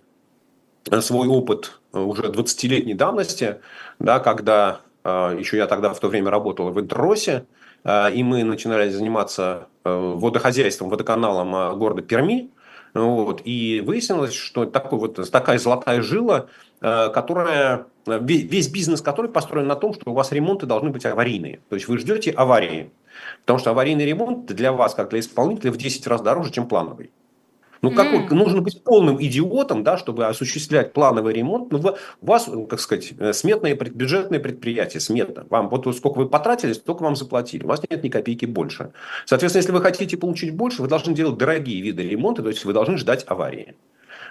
свой 1.01 1.27
опыт 1.27 1.81
уже 1.93 2.23
20-летней 2.23 2.95
давности, 2.95 3.57
да, 3.99 4.21
когда 4.21 4.83
еще 5.05 5.57
я 5.57 5.67
тогда 5.67 5.93
в 5.93 5.99
то 5.99 6.07
время 6.07 6.31
работал 6.31 6.71
в 6.71 6.79
Интерросе, 6.79 7.45
и 7.85 8.23
мы 8.23 8.45
начинали 8.45 8.89
заниматься 8.89 9.67
водохозяйством, 9.83 10.91
водоканалом 10.91 11.77
города 11.77 12.03
Перми, 12.03 12.51
вот. 12.95 13.43
И 13.45 13.83
выяснилось, 13.85 14.33
что 14.33 14.67
такой 14.67 14.99
вот, 14.99 15.31
такая 15.31 15.59
золотая 15.59 16.01
жила, 16.01 16.47
э, 16.81 17.11
которая, 17.11 17.87
весь 18.07 18.69
бизнес 18.69 19.03
который 19.03 19.31
построен 19.31 19.67
на 19.67 19.75
том, 19.75 19.95
что 19.95 20.11
у 20.11 20.15
вас 20.15 20.31
ремонты 20.31 20.67
должны 20.67 20.91
быть 20.91 21.05
аварийные. 21.05 21.61
То 21.69 21.75
есть 21.75 21.89
вы 21.89 21.99
ждете 21.99 22.31
аварии. 22.31 22.93
Потому 23.41 23.59
что 23.59 23.71
аварийный 23.71 24.07
ремонт 24.07 24.47
для 24.47 24.73
вас, 24.73 24.95
как 24.95 25.11
для 25.11 25.21
исполнителя, 25.21 25.73
в 25.73 25.77
10 25.77 26.07
раз 26.07 26.23
дороже, 26.23 26.53
чем 26.53 26.69
плановый. 26.69 27.11
Ну, 27.85 27.91
какой, 27.91 28.21
mm. 28.21 28.35
нужно 28.35 28.63
быть 28.63 28.83
полным 28.83 29.23
идиотом, 29.23 29.85
да, 29.85 29.99
чтобы 29.99 30.27
осуществлять 30.27 30.95
плановый 30.95 31.35
ремонт. 31.35 31.71
Ну, 31.71 31.79
у 31.79 32.27
вас, 32.27 32.49
как 32.71 32.81
сказать, 32.81 33.13
э, 33.19 33.33
сметное 33.35 33.75
бюджетное 33.75 34.41
предприятие, 34.41 35.01
смета. 35.01 35.47
Вам 35.51 35.69
вот 35.69 35.87
сколько 35.95 36.19
вы 36.19 36.29
потратили, 36.29 36.73
столько 36.73 37.03
вам 37.03 37.15
заплатили. 37.15 37.65
У 37.65 37.69
вас 37.69 37.83
нет 37.89 38.03
ни 38.03 38.09
копейки 38.09 38.47
больше. 38.47 38.93
Соответственно, 39.27 39.61
если 39.61 39.73
вы 39.73 39.83
хотите 39.83 40.17
получить 40.17 40.55
больше, 40.55 40.81
вы 40.81 40.89
должны 40.89 41.15
делать 41.15 41.37
дорогие 41.37 41.83
виды 41.83 42.03
ремонта, 42.03 42.43
то 42.43 42.49
есть 42.49 42.65
вы 42.65 42.73
должны 42.73 42.97
ждать 42.97 43.25
аварии. 43.27 43.75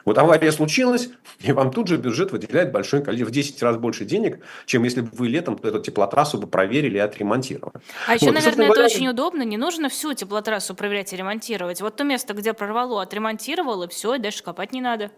Вот 0.06 0.18
авария 0.18 0.52
случилась, 0.52 1.10
и 1.39 1.52
вам 1.52 1.72
тут 1.72 1.88
же 1.88 1.98
бюджет 1.98 2.32
выделяет 2.32 2.72
большое 2.72 3.02
количество, 3.04 3.30
в 3.30 3.34
10 3.34 3.63
раз 3.63 3.78
больше 3.78 4.06
денег, 4.06 4.39
чем 4.66 4.84
если 4.84 5.02
бы 5.02 5.10
вы 5.13 5.28
летом 5.28 5.58
эту 5.62 5.80
теплотрассу 5.80 6.38
бы 6.38 6.48
проверили 6.48 6.98
и 6.98 7.00
отремонтировали. 7.00 7.82
А 8.08 8.16
еще, 8.16 8.28
вот, 8.28 8.36
наверное, 8.36 8.66
это 8.66 8.74
говоря... 8.74 8.86
очень 8.86 9.08
удобно, 9.08 9.44
не 9.44 9.58
нужно 9.58 9.89
всю 9.89 10.13
теплотрассу 10.13 10.76
проверять 10.76 11.13
и 11.13 11.16
ремонтировать. 11.16 11.82
Вот 11.82 11.96
то 11.96 12.04
место, 12.04 12.34
где 12.34 12.54
прорвало, 12.54 13.02
отремонтировал, 13.02 13.84
и 13.84 13.88
все, 13.88 14.16
и 14.16 14.20
дальше 14.20 14.44
копать 14.44 14.74
не 14.74 14.82
надо. 14.82 15.12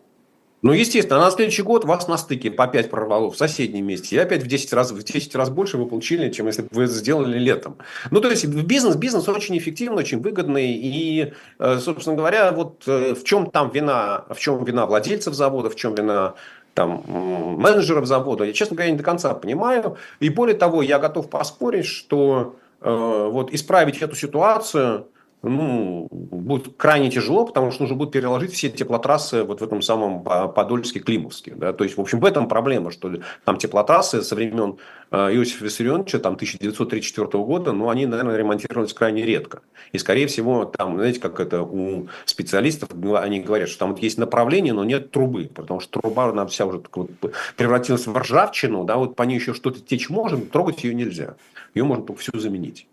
Ну, 0.66 0.72
естественно, 0.72 1.20
а 1.20 1.26
на 1.26 1.30
следующий 1.30 1.62
год 1.62 1.86
вас 1.86 2.08
на 2.08 2.18
стыке 2.18 2.50
по 2.50 2.66
5 2.66 2.90
прорвало 2.90 3.30
в 3.30 3.38
соседнем 3.38 3.86
месте. 3.86 4.16
И 4.16 4.18
опять 4.18 4.42
в 4.42 4.48
10 4.48 4.74
раз, 4.74 4.92
в 4.92 5.04
10 5.04 5.36
раз 5.36 5.52
больше 5.52 5.78
вы 5.78 5.86
получили, 5.86 6.32
чем 6.32 6.48
если 6.48 6.64
бы 6.64 6.70
вы 6.72 6.88
сделали 6.88 7.38
летом. 7.38 7.78
Ну, 8.10 8.20
то 8.20 8.32
есть, 8.32 8.48
бизнес, 8.48 8.96
бизнес 8.96 9.30
очень 9.30 9.56
эффективный, 9.60 10.00
очень 10.00 10.22
выгодный. 10.22 10.72
И, 10.72 11.34
э, 11.60 11.78
собственно 11.78 12.18
говоря, 12.18 12.52
вот 12.52 12.82
э, 12.88 13.14
в 13.14 13.24
чем 13.24 13.52
там 13.52 13.70
вина, 13.70 14.26
в 14.32 14.40
чем 14.40 14.64
вина 14.64 14.88
владельцев 14.88 15.36
завода, 15.36 15.70
в 15.70 15.76
чем 15.76 15.94
вина 15.94 16.34
там, 16.74 17.04
менеджеров 17.08 18.08
завода, 18.08 18.44
я, 18.44 18.52
честно 18.52 18.76
говоря, 18.76 18.92
не 18.92 18.98
до 18.98 19.04
конца 19.04 19.36
понимаю. 19.36 19.98
И 20.20 20.30
более 20.30 20.58
того, 20.58 20.82
я 20.82 20.98
готов 20.98 21.30
поспорить, 21.30 21.86
что 21.86 22.56
э, 22.82 23.30
вот 23.32 23.54
исправить 23.54 24.02
эту 24.02 24.16
ситуацию 24.16 25.06
ну, 25.50 26.08
будет 26.12 26.76
крайне 26.78 27.10
тяжело, 27.12 27.46
потому 27.46 27.72
что 27.72 27.84
нужно 27.84 27.96
будет 27.96 28.12
переложить 28.12 28.54
все 28.54 28.70
теплотрассы 28.70 29.44
вот 29.44 29.62
в 29.62 29.64
этом 29.64 29.82
самом 29.82 30.24
Подольске-Климовске. 30.24 31.54
Да? 31.56 31.74
То 31.74 31.84
есть, 31.84 31.98
в 31.98 32.02
общем, 32.02 32.20
в 32.20 32.26
этом 32.26 32.48
проблема, 32.48 32.92
что 32.92 33.12
там 33.44 33.58
теплотрассы 33.58 34.22
со 34.22 34.36
времен 34.36 34.78
э, 35.12 35.18
Иосифа 35.36 35.66
Виссарионовича, 35.66 36.20
там, 36.20 36.34
1934 36.34 37.28
года, 37.44 37.72
ну, 37.72 37.90
они, 37.90 38.06
наверное, 38.06 38.38
ремонтировались 38.38 38.94
крайне 38.94 39.24
редко. 39.24 39.62
И, 39.92 39.98
скорее 39.98 40.28
всего, 40.28 40.66
там, 40.66 40.96
знаете, 40.96 41.20
как 41.20 41.40
это 41.40 41.62
у 41.62 42.08
специалистов, 42.26 42.90
они 43.20 43.42
говорят, 43.42 43.70
что 43.70 43.80
там 43.80 43.92
вот 43.92 44.00
есть 44.00 44.18
направление, 44.18 44.74
но 44.74 44.84
нет 44.84 45.12
трубы, 45.12 45.50
потому 45.54 45.80
что 45.80 46.00
труба, 46.00 46.26
она 46.26 46.46
вся 46.48 46.66
уже 46.66 46.82
вот 46.94 47.12
превратилась 47.56 48.08
в 48.08 48.18
ржавчину, 48.18 48.84
да, 48.84 48.98
вот 48.98 49.16
по 49.16 49.24
ней 49.24 49.36
еще 49.36 49.54
что-то 49.54 49.80
течь 49.80 50.10
может, 50.10 50.52
трогать 50.52 50.84
ее 50.84 50.94
нельзя. 50.94 51.36
Ее 51.74 51.84
можно 51.84 52.06
только 52.06 52.22
всю 52.22 52.40
заменить. 52.40 52.88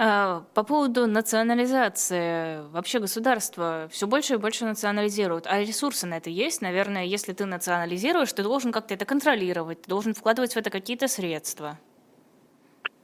А, 0.00 0.44
по 0.54 0.62
поводу 0.62 1.08
национализации. 1.08 2.60
Вообще 2.70 3.00
государство 3.00 3.88
все 3.90 4.06
больше 4.06 4.34
и 4.34 4.36
больше 4.36 4.64
национализирует. 4.64 5.48
А 5.48 5.58
ресурсы 5.58 6.06
на 6.06 6.18
это 6.18 6.30
есть? 6.30 6.62
Наверное, 6.62 7.04
если 7.04 7.32
ты 7.32 7.46
национализируешь, 7.46 8.32
ты 8.32 8.44
должен 8.44 8.70
как-то 8.70 8.94
это 8.94 9.04
контролировать, 9.04 9.82
ты 9.82 9.88
должен 9.90 10.14
вкладывать 10.14 10.52
в 10.52 10.56
это 10.56 10.70
какие-то 10.70 11.08
средства. 11.08 11.80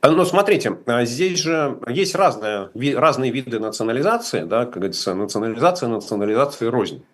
А, 0.02 0.10
ну, 0.10 0.24
смотрите, 0.24 0.78
а, 0.86 1.04
здесь 1.04 1.40
же 1.40 1.80
есть 1.88 2.14
разные, 2.14 2.70
разные 2.96 3.32
виды 3.32 3.58
национализации, 3.58 4.44
да, 4.44 4.64
как 4.64 4.74
говорится, 4.74 5.14
национализация, 5.14 5.88
национализация 5.88 6.70
рознь. 6.70 7.04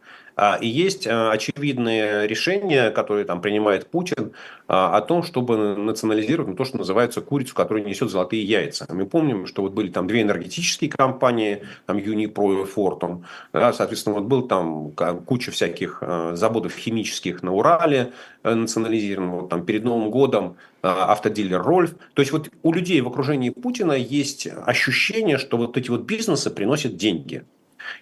А, 0.40 0.56
и 0.56 0.66
есть 0.66 1.06
а, 1.06 1.32
очевидные 1.32 2.26
решения, 2.26 2.90
которые 2.90 3.26
там 3.26 3.42
принимает 3.42 3.90
Путин 3.90 4.32
а, 4.68 4.96
о 4.96 5.02
том, 5.02 5.22
чтобы 5.22 5.76
национализировать 5.76 6.48
ну, 6.48 6.56
то, 6.56 6.64
что 6.64 6.78
называется 6.78 7.20
курицу, 7.20 7.54
которая 7.54 7.84
несет 7.84 8.08
золотые 8.10 8.42
яйца. 8.42 8.86
Мы 8.88 9.04
помним, 9.04 9.46
что 9.46 9.60
вот 9.60 9.74
были 9.74 9.90
там 9.90 10.06
две 10.06 10.22
энергетические 10.22 10.88
компании, 10.88 11.64
там 11.84 11.98
Юнипро 11.98 12.62
и 12.62 12.64
Фортум. 12.64 13.26
Да, 13.52 13.74
соответственно, 13.74 14.16
вот 14.16 14.24
был 14.24 14.48
там 14.48 14.92
куча 15.26 15.50
всяких 15.50 16.02
заводов 16.32 16.74
химических 16.74 17.42
на 17.42 17.52
Урале 17.52 18.14
э, 18.42 18.54
национализирован. 18.54 19.30
Вот 19.32 19.50
там 19.50 19.66
перед 19.66 19.84
Новым 19.84 20.10
годом 20.10 20.56
автодилер 20.80 21.62
Рольф. 21.62 21.94
То 22.14 22.22
есть 22.22 22.32
вот 22.32 22.48
у 22.62 22.72
людей 22.72 23.02
в 23.02 23.08
окружении 23.08 23.50
Путина 23.50 23.92
есть 23.92 24.46
ощущение, 24.46 25.36
что 25.36 25.58
вот 25.58 25.76
эти 25.76 25.90
вот 25.90 26.00
бизнесы 26.00 26.48
приносят 26.48 26.96
деньги. 26.96 27.44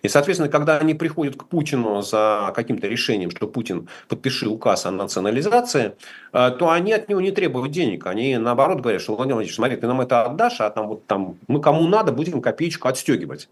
И, 0.02 0.08
соответственно, 0.08 0.50
когда 0.50 0.78
они 0.78 0.94
приходят 0.94 1.36
к 1.36 1.44
Путину 1.46 2.02
за 2.02 2.52
каким-то 2.54 2.86
решением, 2.86 3.30
что 3.30 3.46
Путин 3.46 3.88
подпиши 4.08 4.48
указ 4.48 4.86
о 4.86 4.90
национализации, 4.90 5.96
э, 6.32 6.50
то 6.58 6.70
они 6.70 6.92
от 6.92 7.08
него 7.08 7.20
не 7.20 7.30
требуют 7.30 7.72
денег. 7.72 8.06
Они, 8.06 8.36
наоборот, 8.36 8.80
говорят, 8.80 9.02
что, 9.02 9.14
Владимир 9.14 9.36
Владимирович, 9.36 9.56
смотри, 9.56 9.76
ты 9.76 9.86
нам 9.86 10.00
это 10.00 10.24
отдашь, 10.24 10.60
а 10.60 10.70
там 10.70 10.88
вот 10.88 11.06
там 11.06 11.36
мы 11.46 11.60
кому 11.60 11.86
надо 11.88 12.12
будем 12.12 12.40
копеечку 12.40 12.88
отстегивать. 12.88 13.48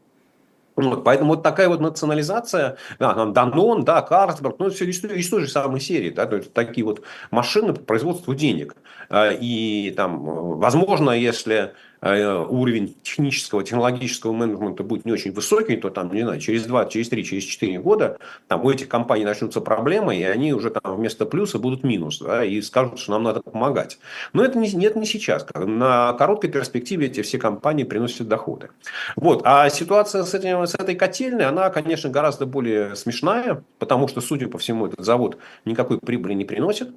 Вот, 0.76 1.04
поэтому 1.04 1.30
вот 1.30 1.42
такая 1.42 1.68
вот 1.68 1.80
национализация, 1.80 2.76
да, 2.98 3.14
там 3.14 3.32
Данон, 3.32 3.84
да, 3.84 4.02
Карлсберг, 4.02 4.58
ну, 4.58 4.68
все 4.68 4.84
из, 4.84 5.02
из 5.02 5.30
той 5.30 5.40
же 5.40 5.48
самой 5.48 5.80
серии, 5.80 6.10
да, 6.10 6.26
то 6.26 6.36
есть 6.36 6.52
такие 6.52 6.84
вот 6.84 7.00
машины 7.30 7.72
по 7.72 7.80
производству 7.80 8.34
денег. 8.34 8.76
Э, 9.08 9.34
и 9.34 9.92
там, 9.96 10.22
возможно, 10.58 11.12
если 11.12 11.56
Э, 11.62 11.72
уровень 12.02 12.94
технического, 13.02 13.62
технологического 13.64 14.32
менеджмента 14.32 14.82
будет 14.82 15.04
не 15.04 15.12
очень 15.12 15.32
высокий, 15.32 15.76
то 15.76 15.90
там, 15.90 16.12
не 16.12 16.22
знаю, 16.22 16.40
через 16.40 16.64
2, 16.64 16.86
через 16.86 17.08
3, 17.08 17.24
через 17.24 17.44
4 17.44 17.78
года 17.78 18.18
там 18.48 18.64
у 18.64 18.70
этих 18.70 18.88
компаний 18.88 19.24
начнутся 19.24 19.60
проблемы, 19.60 20.16
и 20.16 20.22
они 20.22 20.52
уже 20.52 20.70
там 20.70 20.96
вместо 20.96 21.26
плюса 21.26 21.58
будут 21.58 21.84
минус, 21.84 22.20
да, 22.20 22.44
и 22.44 22.60
скажут, 22.60 22.98
что 22.98 23.12
нам 23.12 23.22
надо 23.22 23.40
помогать. 23.40 23.98
Но 24.32 24.44
это 24.44 24.58
не, 24.58 24.70
нет, 24.72 24.96
не 24.96 25.06
сейчас. 25.06 25.46
На 25.54 26.12
короткой 26.14 26.50
перспективе 26.50 27.06
эти 27.06 27.22
все 27.22 27.38
компании 27.38 27.84
приносят 27.84 28.28
доходы. 28.28 28.70
Вот. 29.16 29.42
А 29.44 29.68
ситуация 29.70 30.24
с, 30.24 30.34
этим, 30.34 30.66
с 30.66 30.74
этой 30.74 30.94
котельной, 30.94 31.46
она, 31.46 31.70
конечно, 31.70 32.10
гораздо 32.10 32.46
более 32.46 32.96
смешная, 32.96 33.62
потому 33.78 34.08
что, 34.08 34.20
судя 34.20 34.48
по 34.48 34.58
всему, 34.58 34.86
этот 34.86 35.04
завод 35.04 35.38
никакой 35.64 35.98
прибыли 35.98 36.34
не 36.34 36.44
приносит. 36.44 36.90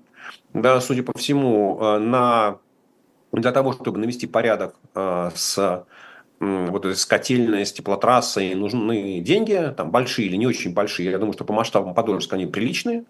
Да, 0.54 0.80
судя 0.82 1.04
по 1.04 1.18
всему, 1.18 1.80
э, 1.82 1.98
на 2.00 2.58
для 3.32 3.52
того, 3.52 3.74
чтобы 3.74 4.00
навести 4.00 4.28
порядок 4.28 4.76
э, 4.96 5.32
с 5.36 5.86
вот 6.40 6.86
этой 6.86 6.96
с 6.96 7.06
котельной, 7.06 7.66
с 7.66 7.74
теплотрассой 7.74 8.56
нужны 8.56 9.20
деньги, 9.20 9.74
там 9.76 9.92
большие 9.92 10.28
или 10.28 10.38
не 10.38 10.48
очень 10.48 10.74
большие. 10.74 11.12
Я 11.12 11.18
думаю, 11.18 11.34
что 11.34 11.44
по 11.44 11.54
масштабам 11.54 11.94
Подольска 11.94 12.36
они 12.36 12.46
приличные. 12.46 13.04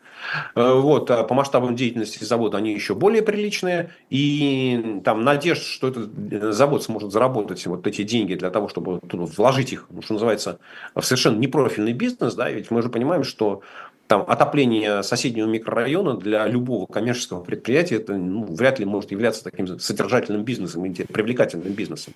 Э, 0.55 0.73
вот, 0.73 1.11
а 1.11 1.23
по 1.23 1.35
масштабам 1.35 1.75
деятельности 1.75 2.23
завода 2.23 2.57
они 2.57 2.73
еще 2.73 2.95
более 2.95 3.21
приличные. 3.21 3.91
И 4.09 5.01
там 5.05 5.23
надежда, 5.23 5.63
что 5.63 5.87
этот 5.89 6.09
э, 6.31 6.51
завод 6.51 6.83
сможет 6.83 7.11
заработать 7.11 7.65
вот 7.67 7.85
эти 7.85 8.03
деньги 8.03 8.33
для 8.33 8.49
того, 8.49 8.67
чтобы 8.67 8.99
вложить 9.03 9.73
их, 9.73 9.87
что 10.01 10.13
называется, 10.13 10.59
в 10.95 11.01
совершенно 11.01 11.37
непрофильный 11.37 11.93
бизнес. 11.93 12.33
Да? 12.33 12.49
Ведь 12.49 12.71
мы 12.71 12.81
же 12.81 12.89
понимаем, 12.89 13.23
что 13.23 13.61
там, 14.09 14.25
отопление 14.27 15.03
соседнего 15.03 15.45
микрорайона 15.45 16.15
для 16.15 16.47
любого 16.47 16.87
коммерческого 16.87 17.43
предприятия 17.43 17.97
это 17.97 18.15
ну, 18.15 18.43
вряд 18.43 18.79
ли 18.79 18.85
может 18.85 19.11
являться 19.11 19.43
таким 19.43 19.77
содержательным 19.77 20.43
бизнесом, 20.43 20.81
привлекательным 20.81 21.71
бизнесом. 21.73 22.15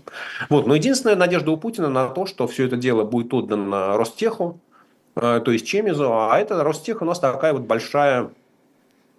Вот. 0.50 0.66
Но 0.66 0.74
единственная 0.74 1.16
надежда 1.16 1.52
у 1.52 1.58
Путина 1.58 1.90
на 1.90 2.08
то, 2.08 2.26
что 2.26 2.48
все 2.48 2.66
это 2.66 2.78
дело 2.78 3.04
будет 3.04 3.32
отдано 3.32 3.96
Ростеху, 3.96 4.60
э, 5.16 5.40
то 5.46 5.52
есть 5.52 5.68
Чемизу, 5.68 6.12
а 6.12 6.36
это 6.40 6.64
Ростех 6.64 7.04
у 7.04 7.06
нас 7.06 7.20
такая 7.20 7.54
вот 7.54 7.62
большая 7.62 8.32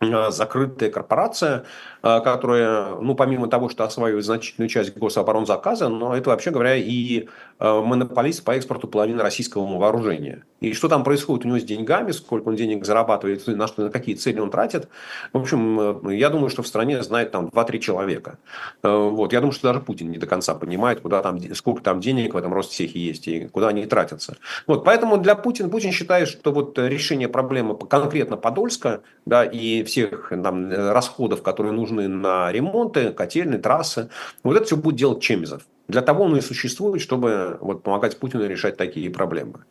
э, 0.00 0.30
закрытая 0.32 0.90
корпорация, 0.90 1.66
э, 2.02 2.20
которая, 2.24 2.96
ну, 2.96 3.14
помимо 3.14 3.46
того, 3.46 3.68
что 3.68 3.84
осваивает 3.84 4.24
значительную 4.24 4.68
часть 4.68 4.96
гособоронзаказа, 4.96 5.88
но 5.88 6.16
это, 6.16 6.30
вообще 6.30 6.50
говоря, 6.50 6.74
и 6.74 7.28
монополист 7.58 8.44
по 8.44 8.52
экспорту 8.52 8.88
половины 8.88 9.22
российского 9.22 9.78
вооружения. 9.78 10.44
И 10.64 10.72
что 10.72 10.88
там 10.88 11.04
происходит 11.04 11.44
у 11.44 11.48
него 11.48 11.58
с 11.58 11.64
деньгами, 11.64 12.10
сколько 12.12 12.48
он 12.48 12.56
денег 12.56 12.86
зарабатывает, 12.86 13.46
на, 13.46 13.66
что, 13.66 13.82
на 13.82 13.90
какие 13.90 14.14
цели 14.14 14.40
он 14.40 14.50
тратит. 14.50 14.88
В 15.32 15.38
общем, 15.38 16.08
э, 16.08 16.16
я 16.16 16.30
думаю, 16.30 16.48
что 16.48 16.62
в 16.62 16.66
стране 16.66 17.02
знает 17.02 17.32
там 17.32 17.48
2-3 17.48 17.78
человека. 17.80 18.38
Э, 18.82 18.96
вот. 18.96 19.32
Я 19.32 19.40
думаю, 19.40 19.52
что 19.52 19.68
даже 19.68 19.80
Путин 19.80 20.10
не 20.10 20.16
до 20.16 20.26
конца 20.26 20.54
понимает, 20.54 21.00
куда 21.00 21.20
там, 21.22 21.38
сколько 21.54 21.82
там 21.82 22.00
денег 22.00 22.32
в 22.32 22.36
этом 22.36 22.54
Ростехе 22.54 22.98
есть 22.98 23.28
и 23.28 23.46
куда 23.48 23.68
они 23.68 23.84
тратятся. 23.84 24.36
Вот. 24.66 24.84
Поэтому 24.84 25.18
для 25.18 25.34
Путина, 25.34 25.68
Путин 25.68 25.92
считает, 25.92 26.28
что 26.28 26.52
вот 26.52 26.78
решение 26.78 27.28
проблемы 27.28 27.76
конкретно 27.76 28.38
Подольска 28.38 29.02
да, 29.26 29.44
и 29.44 29.82
всех 29.82 30.30
там, 30.30 30.70
расходов, 30.70 31.42
которые 31.42 31.72
нужны 31.72 32.08
на 32.08 32.50
ремонты, 32.50 33.12
котельные, 33.12 33.58
трассы, 33.58 34.08
вот 34.42 34.56
это 34.56 34.64
все 34.64 34.76
будет 34.76 34.96
делать 34.96 35.20
Чемизов. 35.20 35.62
Для 35.88 36.00
того 36.00 36.24
он 36.24 36.36
и 36.36 36.40
существует, 36.40 37.02
чтобы 37.02 37.58
вот, 37.60 37.82
помогать 37.82 38.18
Путину 38.18 38.46
решать 38.46 38.76
такие 38.76 39.10
проблемы. 39.10 39.64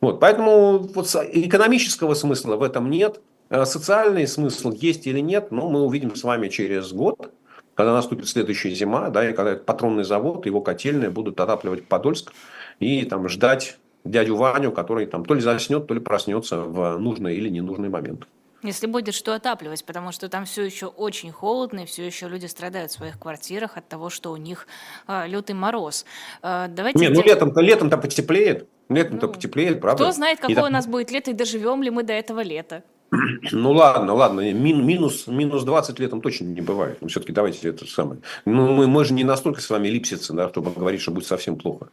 Вот, 0.00 0.18
поэтому 0.18 0.78
вот 0.78 1.14
экономического 1.32 2.14
смысла 2.14 2.56
в 2.56 2.62
этом 2.62 2.90
нет. 2.90 3.20
Э, 3.48 3.64
социальный 3.64 4.26
смысл 4.26 4.72
есть 4.72 5.06
или 5.06 5.20
нет, 5.20 5.52
но 5.52 5.68
мы 5.68 5.82
увидим 5.82 6.16
с 6.16 6.24
вами 6.24 6.48
через 6.48 6.92
год, 6.92 7.32
когда 7.74 7.92
наступит 7.92 8.28
следующая 8.28 8.70
зима, 8.70 9.10
да, 9.10 9.30
и 9.30 9.32
когда 9.32 9.54
патронный 9.54 10.04
завод, 10.04 10.46
его 10.46 10.60
котельные 10.60 11.10
будут 11.10 11.40
отапливать 11.40 11.86
Подольск 11.86 12.32
и 12.80 13.04
там 13.04 13.28
ждать 13.28 13.78
дядю 14.04 14.36
Ваню, 14.36 14.72
который 14.72 15.06
там 15.06 15.24
то 15.24 15.34
ли 15.34 15.40
заснет, 15.40 15.86
то 15.86 15.94
ли 15.94 16.00
проснется 16.00 16.58
в 16.58 16.98
нужный 16.98 17.36
или 17.36 17.48
ненужный 17.48 17.88
момент. 17.88 18.26
Если 18.62 18.86
будет 18.86 19.14
что 19.14 19.34
отапливать, 19.34 19.84
потому 19.84 20.12
что 20.12 20.28
там 20.28 20.44
все 20.44 20.62
еще 20.62 20.86
очень 20.86 21.32
холодно, 21.32 21.80
и 21.80 21.86
все 21.86 22.06
еще 22.06 22.28
люди 22.28 22.46
страдают 22.46 22.92
в 22.92 22.94
своих 22.94 23.18
квартирах 23.18 23.76
от 23.76 23.88
того, 23.88 24.08
что 24.08 24.30
у 24.30 24.36
них 24.36 24.68
э, 25.08 25.26
лютый 25.26 25.54
мороз. 25.54 26.04
Э, 26.42 26.66
давайте 26.68 26.98
Не, 26.98 27.08
ну 27.08 27.22
летом-то 27.22 27.60
летом-то 27.60 27.98
потеплеет. 27.98 28.68
Летом-то 28.88 29.26
ну, 29.26 29.32
потеплеет, 29.32 29.80
правда? 29.80 30.04
Кто 30.04 30.12
знает, 30.12 30.38
какое 30.38 30.64
и 30.64 30.68
у 30.68 30.70
нас 30.70 30.86
будет 30.86 31.10
лето, 31.10 31.30
и 31.32 31.34
доживем 31.34 31.82
ли 31.82 31.90
мы 31.90 32.02
до 32.04 32.12
этого 32.12 32.40
лета. 32.40 32.84
Ну 33.52 33.72
ладно, 33.72 34.14
ладно, 34.14 34.52
Мин, 34.52 34.86
минус, 34.86 35.26
минус 35.26 35.64
20 35.64 35.98
летом 35.98 36.20
точно 36.20 36.44
не 36.44 36.60
бывает. 36.60 36.98
Но 37.00 37.08
все-таки 37.08 37.32
давайте 37.32 37.68
это 37.68 37.86
самое. 37.86 38.20
Ну, 38.44 38.74
мы, 38.74 38.86
мы 38.86 39.04
же 39.04 39.12
не 39.12 39.24
настолько 39.24 39.60
с 39.60 39.68
вами 39.68 39.88
липсицы, 39.88 40.32
да, 40.32 40.48
чтобы 40.48 40.70
говорить, 40.70 41.00
что 41.00 41.10
будет 41.10 41.26
совсем 41.26 41.56
плохо. 41.56 41.88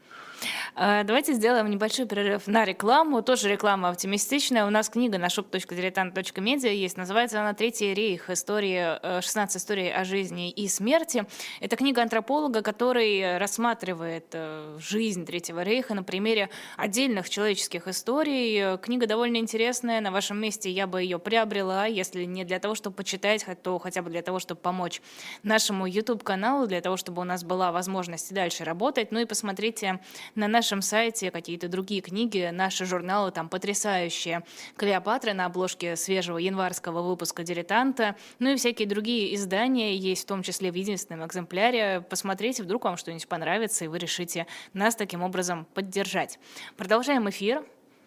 А, 0.76 1.04
давайте 1.04 1.34
сделаем 1.34 1.70
небольшой 1.70 2.06
перерыв 2.06 2.48
на 2.48 2.66
рекламу. 2.66 3.22
Тоже 3.22 3.50
реклама 3.50 3.90
оптимистичная. 3.90 4.66
У 4.66 4.70
нас 4.70 4.90
книга 4.90 5.18
на 5.18 5.28
shop.diletant.media 5.28 6.74
есть. 6.74 6.98
Называется 6.98 7.42
она 7.42 7.54
«Третий 7.54 7.94
рейх. 7.94 8.30
Истории, 8.30 9.22
16 9.22 9.56
э, 9.56 9.58
историй 9.58 9.94
о 9.94 10.04
жизни 10.04 10.50
и 10.52 10.68
смерти». 10.68 11.26
Это 11.60 11.76
книга 11.76 12.02
антрополога, 12.02 12.62
который 12.62 13.38
рассматривает 13.38 14.28
э, 14.34 14.78
жизнь 14.80 15.26
Третьего 15.26 15.64
рейха 15.64 15.94
на 15.94 16.04
примере 16.04 16.50
отдельных 16.78 17.30
человеческих 17.30 17.88
историй. 17.88 18.78
Книга 18.78 19.08
довольно 19.08 19.38
интересная. 19.38 20.02
На 20.02 20.12
вашем 20.12 20.40
месте 20.40 20.70
я 20.70 20.88
бы 20.88 21.02
ее 21.02 21.20
приобрела, 21.20 21.86
если 21.86 22.24
не 22.26 22.46
для 22.46 22.60
того, 22.60 22.76
чтобы 22.76 22.96
почитать, 22.96 23.46
то 23.64 23.80
хотя 23.80 24.02
бы 24.02 24.10
для 24.10 24.22
того, 24.22 24.40
чтобы 24.40 24.62
помочь 24.62 25.02
нашему 25.44 25.86
YouTube-каналу, 25.86 26.68
для 26.68 26.82
того, 26.82 26.98
чтобы 26.98 27.22
у 27.22 27.26
нас 27.26 27.44
была 27.44 27.72
возможность 27.72 28.34
дальше 28.34 28.64
работать. 28.64 29.12
Ну 29.12 29.20
и 29.20 29.26
посмотрите 29.26 30.00
на 30.36 30.48
нашем 30.48 30.82
сайте 30.82 31.32
какие-то 31.32 31.68
другие 31.68 32.02
книги, 32.02 32.50
наши 32.52 32.86
журналы 32.86 33.32
там 33.32 33.50
потрясающие. 33.50 34.44
Клеопатра 34.76 35.34
на 35.34 35.46
обложке 35.46 35.96
свежего 35.96 36.38
январского 36.38 37.02
выпуска 37.02 37.44
«Дилетанта», 37.44 38.16
ну 38.40 38.52
и 38.52 38.56
всякие 38.56 38.88
другие 38.88 39.36
издания 39.36 39.96
есть, 39.96 40.24
в 40.24 40.28
том 40.28 40.44
числе 40.44 40.72
в 40.72 40.76
единственном 40.76 41.26
экземпляре. 41.26 42.06
Посмотрите, 42.10 42.64
вдруг 42.64 42.86
вам 42.86 42.98
что-нибудь 42.98 43.28
понравится, 43.28 43.86
и 43.86 43.88
вы 43.88 43.98
решите 44.00 44.48
нас 44.74 44.96
таким 44.96 45.24
образом 45.24 45.66
поддержать. 45.74 46.40
Продолжаем 46.78 47.30
эфир. 47.30 47.64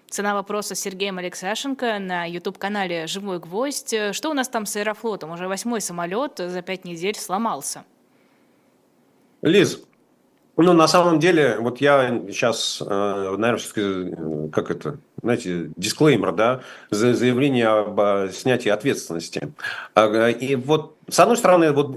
Цена 0.08 0.35
вопроса 0.35 0.74
с 0.74 0.80
Сергеем 0.80 1.16
Алексашенко 1.16 1.98
на 1.98 2.26
YouTube-канале 2.26 3.06
«Живой 3.06 3.38
гвоздь». 3.38 3.94
Что 4.12 4.28
у 4.28 4.35
нас 4.35 4.46
там 4.46 4.66
с 4.66 4.76
Аэрофлотом? 4.76 5.30
Уже 5.30 5.48
восьмой 5.48 5.80
самолет 5.80 6.35
за 6.37 6.61
пять 6.61 6.85
недель 6.85 7.16
сломался. 7.16 7.85
Лиз, 9.40 9.82
ну, 10.56 10.72
на 10.74 10.86
самом 10.86 11.18
деле, 11.18 11.56
вот 11.58 11.80
я 11.80 12.20
сейчас, 12.28 12.82
э, 12.84 13.36
наверное, 13.38 14.50
как 14.50 14.70
это, 14.70 14.98
знаете, 15.22 15.70
дисклеймер, 15.76 16.32
да, 16.32 16.60
заявление 16.90 17.68
об 17.68 17.98
э, 17.98 18.30
снятии 18.32 18.68
ответственности. 18.68 19.54
И 20.40 20.56
вот, 20.56 20.96
с 21.08 21.18
одной 21.20 21.38
стороны, 21.38 21.72
вот 21.72 21.96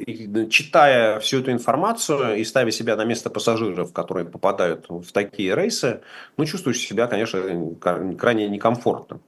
читая 0.49 1.19
всю 1.19 1.41
эту 1.41 1.51
информацию 1.51 2.37
и 2.37 2.45
ставя 2.45 2.71
себя 2.71 2.95
на 2.95 3.03
место 3.03 3.29
пассажиров, 3.29 3.91
которые 3.91 4.25
попадают 4.25 4.85
в 4.87 5.11
такие 5.11 5.53
рейсы, 5.53 6.01
ну, 6.37 6.45
чувствуешь 6.45 6.79
себя, 6.79 7.07
конечно, 7.07 7.41
крайне 8.17 8.47
некомфортно. 8.47 9.19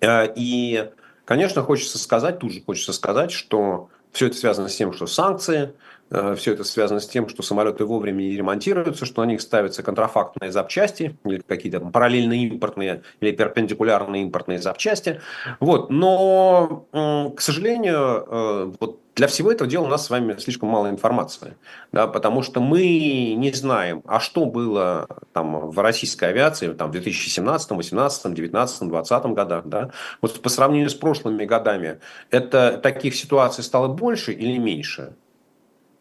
Э, 0.00 0.30
и, 0.36 0.90
конечно, 1.24 1.62
хочется 1.62 1.98
сказать, 1.98 2.40
тут 2.40 2.52
же 2.52 2.60
хочется 2.60 2.92
сказать, 2.92 3.30
что 3.30 3.88
все 4.14 4.28
это 4.28 4.36
связано 4.36 4.68
с 4.68 4.76
тем, 4.76 4.94
что 4.94 5.06
санкции– 5.06 5.74
Э, 6.10 6.34
Все 6.36 6.52
это 6.52 6.64
связано 6.64 7.00
с 7.00 7.08
тем, 7.08 7.28
что 7.28 7.42
самолеты 7.42 7.84
вовремя 7.84 8.22
не 8.22 8.36
ремонтируются, 8.36 9.04
что 9.04 9.22
на 9.22 9.26
них 9.26 9.40
ставятся 9.40 9.82
контрафактные 9.82 10.52
запчасти 10.52 11.18
или 11.24 11.42
какие-то 11.46 11.80
параллельные 11.80 12.46
импортные 12.48 13.02
или 13.20 13.32
перпендикулярные 13.32 14.22
импортные 14.22 14.58
запчасти. 14.60 15.20
Вот. 15.60 15.90
Но, 15.90 16.86
к 16.92 17.40
сожалению, 17.40 17.96
э, 17.96 18.72
вот 18.80 19.00
для 19.14 19.28
всего 19.28 19.52
этого 19.52 19.70
дела 19.70 19.84
у 19.84 19.88
нас 19.88 20.06
с 20.06 20.10
вами 20.10 20.36
слишком 20.38 20.68
мало 20.68 20.88
информации, 20.88 21.56
да, 21.92 22.06
потому 22.06 22.42
что 22.42 22.60
мы 22.60 23.34
не 23.34 23.52
знаем, 23.52 24.02
а 24.06 24.20
что 24.20 24.44
было 24.44 25.06
там 25.32 25.70
в 25.70 25.78
российской 25.78 26.30
авиации 26.30 26.72
там, 26.72 26.88
в 26.88 26.92
2017, 26.92 27.68
2018, 27.68 28.22
2019, 28.22 28.78
2020 28.88 29.26
годах. 29.34 29.66
Да. 29.66 29.90
Вот 30.20 30.42
по 30.42 30.48
сравнению 30.48 30.90
с 30.90 30.94
прошлыми 30.94 31.44
годами, 31.44 32.00
это 32.30 32.78
таких 32.82 33.14
ситуаций 33.14 33.62
стало 33.62 33.88
больше 33.88 34.32
или 34.32 34.58
меньше? 34.58 35.14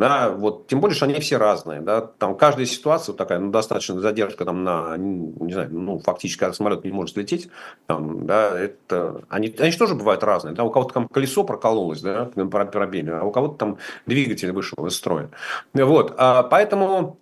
Да, 0.03 0.31
вот, 0.31 0.67
тем 0.67 0.81
более, 0.81 0.97
что 0.97 1.05
они 1.05 1.17
все 1.21 1.37
разные. 1.37 1.79
Да, 1.79 2.01
там 2.01 2.35
каждая 2.35 2.65
ситуация 2.65 3.13
вот 3.13 3.17
такая, 3.17 3.39
ну, 3.39 3.51
достаточно 3.51 4.01
задержка 4.01 4.43
там 4.43 4.65
на, 4.65 4.97
не 4.97 5.53
знаю, 5.53 5.69
ну, 5.71 5.97
фактически, 5.99 6.41
когда 6.41 6.51
самолет 6.51 6.83
не 6.83 6.91
может 6.91 7.15
лететь, 7.15 7.47
там, 7.87 8.25
да, 8.25 8.59
это, 8.59 9.21
они, 9.29 9.55
они 9.57 9.71
тоже 9.71 9.95
бывают 9.95 10.21
разные. 10.21 10.53
Да, 10.55 10.65
у 10.65 10.71
кого-то 10.71 10.93
там 10.93 11.07
колесо 11.07 11.45
прокололось, 11.45 12.01
да, 12.01 12.25
пробили, 12.25 13.11
а 13.11 13.23
у 13.23 13.31
кого-то 13.31 13.53
там 13.53 13.77
двигатель 14.05 14.51
вышел 14.51 14.85
из 14.85 14.93
строя. 14.93 15.29
Вот, 15.73 16.13
а, 16.17 16.43
поэтому 16.43 17.17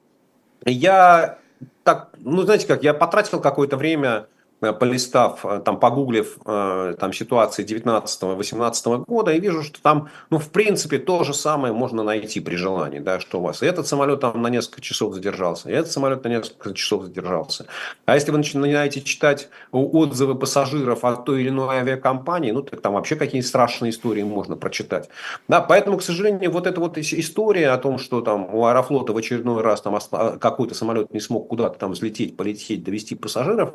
я 0.65 1.37
так, 1.83 2.09
ну, 2.17 2.41
знаете 2.41 2.65
как, 2.65 2.81
я 2.81 2.95
потратил 2.95 3.41
какое-то 3.41 3.77
время 3.77 4.25
полистав, 4.61 5.43
э, 5.43 5.59
там, 5.65 5.79
погуглив 5.79 6.37
э, 6.45 6.95
там, 6.99 7.13
ситуации 7.13 7.65
19-18 7.65 9.05
года, 9.07 9.31
и 9.31 9.39
вижу, 9.39 9.63
что 9.63 9.81
там, 9.81 10.09
ну, 10.29 10.37
в 10.37 10.49
принципе, 10.51 10.99
то 10.99 11.23
же 11.23 11.33
самое 11.33 11.73
можно 11.73 12.03
найти 12.03 12.39
при 12.39 12.55
желании, 12.55 12.99
да, 12.99 13.19
что 13.19 13.39
у 13.39 13.41
вас. 13.41 13.63
И 13.63 13.65
этот 13.65 13.87
самолет 13.87 14.19
там 14.19 14.41
на 14.41 14.47
несколько 14.47 14.81
часов 14.81 15.15
задержался, 15.15 15.69
и 15.69 15.73
этот 15.73 15.91
самолет 15.91 16.23
на 16.23 16.29
несколько 16.29 16.73
часов 16.73 17.05
задержался. 17.05 17.65
А 18.05 18.13
если 18.15 18.31
вы 18.31 18.37
начинаете 18.37 19.01
читать 19.01 19.49
отзывы 19.71 20.35
пассажиров 20.35 21.03
от 21.03 21.25
той 21.25 21.41
или 21.41 21.49
иной 21.49 21.77
авиакомпании, 21.77 22.51
ну, 22.51 22.61
так 22.61 22.81
там 22.81 22.93
вообще 22.93 23.15
какие 23.15 23.41
страшные 23.41 23.89
истории 23.89 24.23
можно 24.23 24.55
прочитать. 24.55 25.09
Да, 25.47 25.61
поэтому, 25.61 25.97
к 25.97 26.03
сожалению, 26.03 26.51
вот 26.51 26.67
эта 26.67 26.79
вот 26.79 26.97
история 26.97 27.69
о 27.69 27.77
том, 27.77 27.97
что 27.97 28.21
там 28.21 28.53
у 28.53 28.65
Аэрофлота 28.65 29.13
в 29.13 29.17
очередной 29.17 29.63
раз 29.63 29.81
там 29.81 29.97
какой-то 30.39 30.75
самолет 30.75 31.11
не 31.13 31.19
смог 31.19 31.47
куда-то 31.47 31.79
там 31.79 31.93
взлететь, 31.93 32.37
полететь, 32.37 32.83
довести 32.83 33.15
пассажиров, 33.15 33.73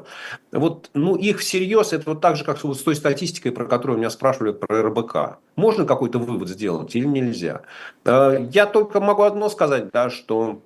вот 0.53 0.76
вот, 0.77 0.91
ну, 0.95 1.17
их 1.17 1.39
всерьез, 1.39 1.93
это 1.93 2.11
вот 2.11 2.21
так 2.21 2.37
же, 2.37 2.45
как 2.45 2.59
с 2.59 2.83
той 2.83 2.95
статистикой, 2.95 3.53
про 3.53 3.65
которую 3.67 3.99
меня 3.99 4.11
спрашивали 4.11 4.53
про 4.53 4.83
РБК. 4.83 5.39
Можно 5.57 5.87
какой-то 5.87 6.19
вывод 6.19 6.49
сделать 6.49 6.95
или 6.95 7.07
нельзя? 7.07 7.63
Я 8.05 8.67
только 8.67 9.01
могу 9.01 9.23
одно 9.23 9.49
сказать, 9.49 9.91
да, 9.91 10.11
что 10.11 10.61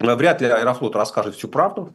вряд 0.00 0.40
ли 0.40 0.48
Аэрофлот 0.48 0.96
расскажет 0.96 1.36
всю 1.36 1.48
правду. 1.48 1.94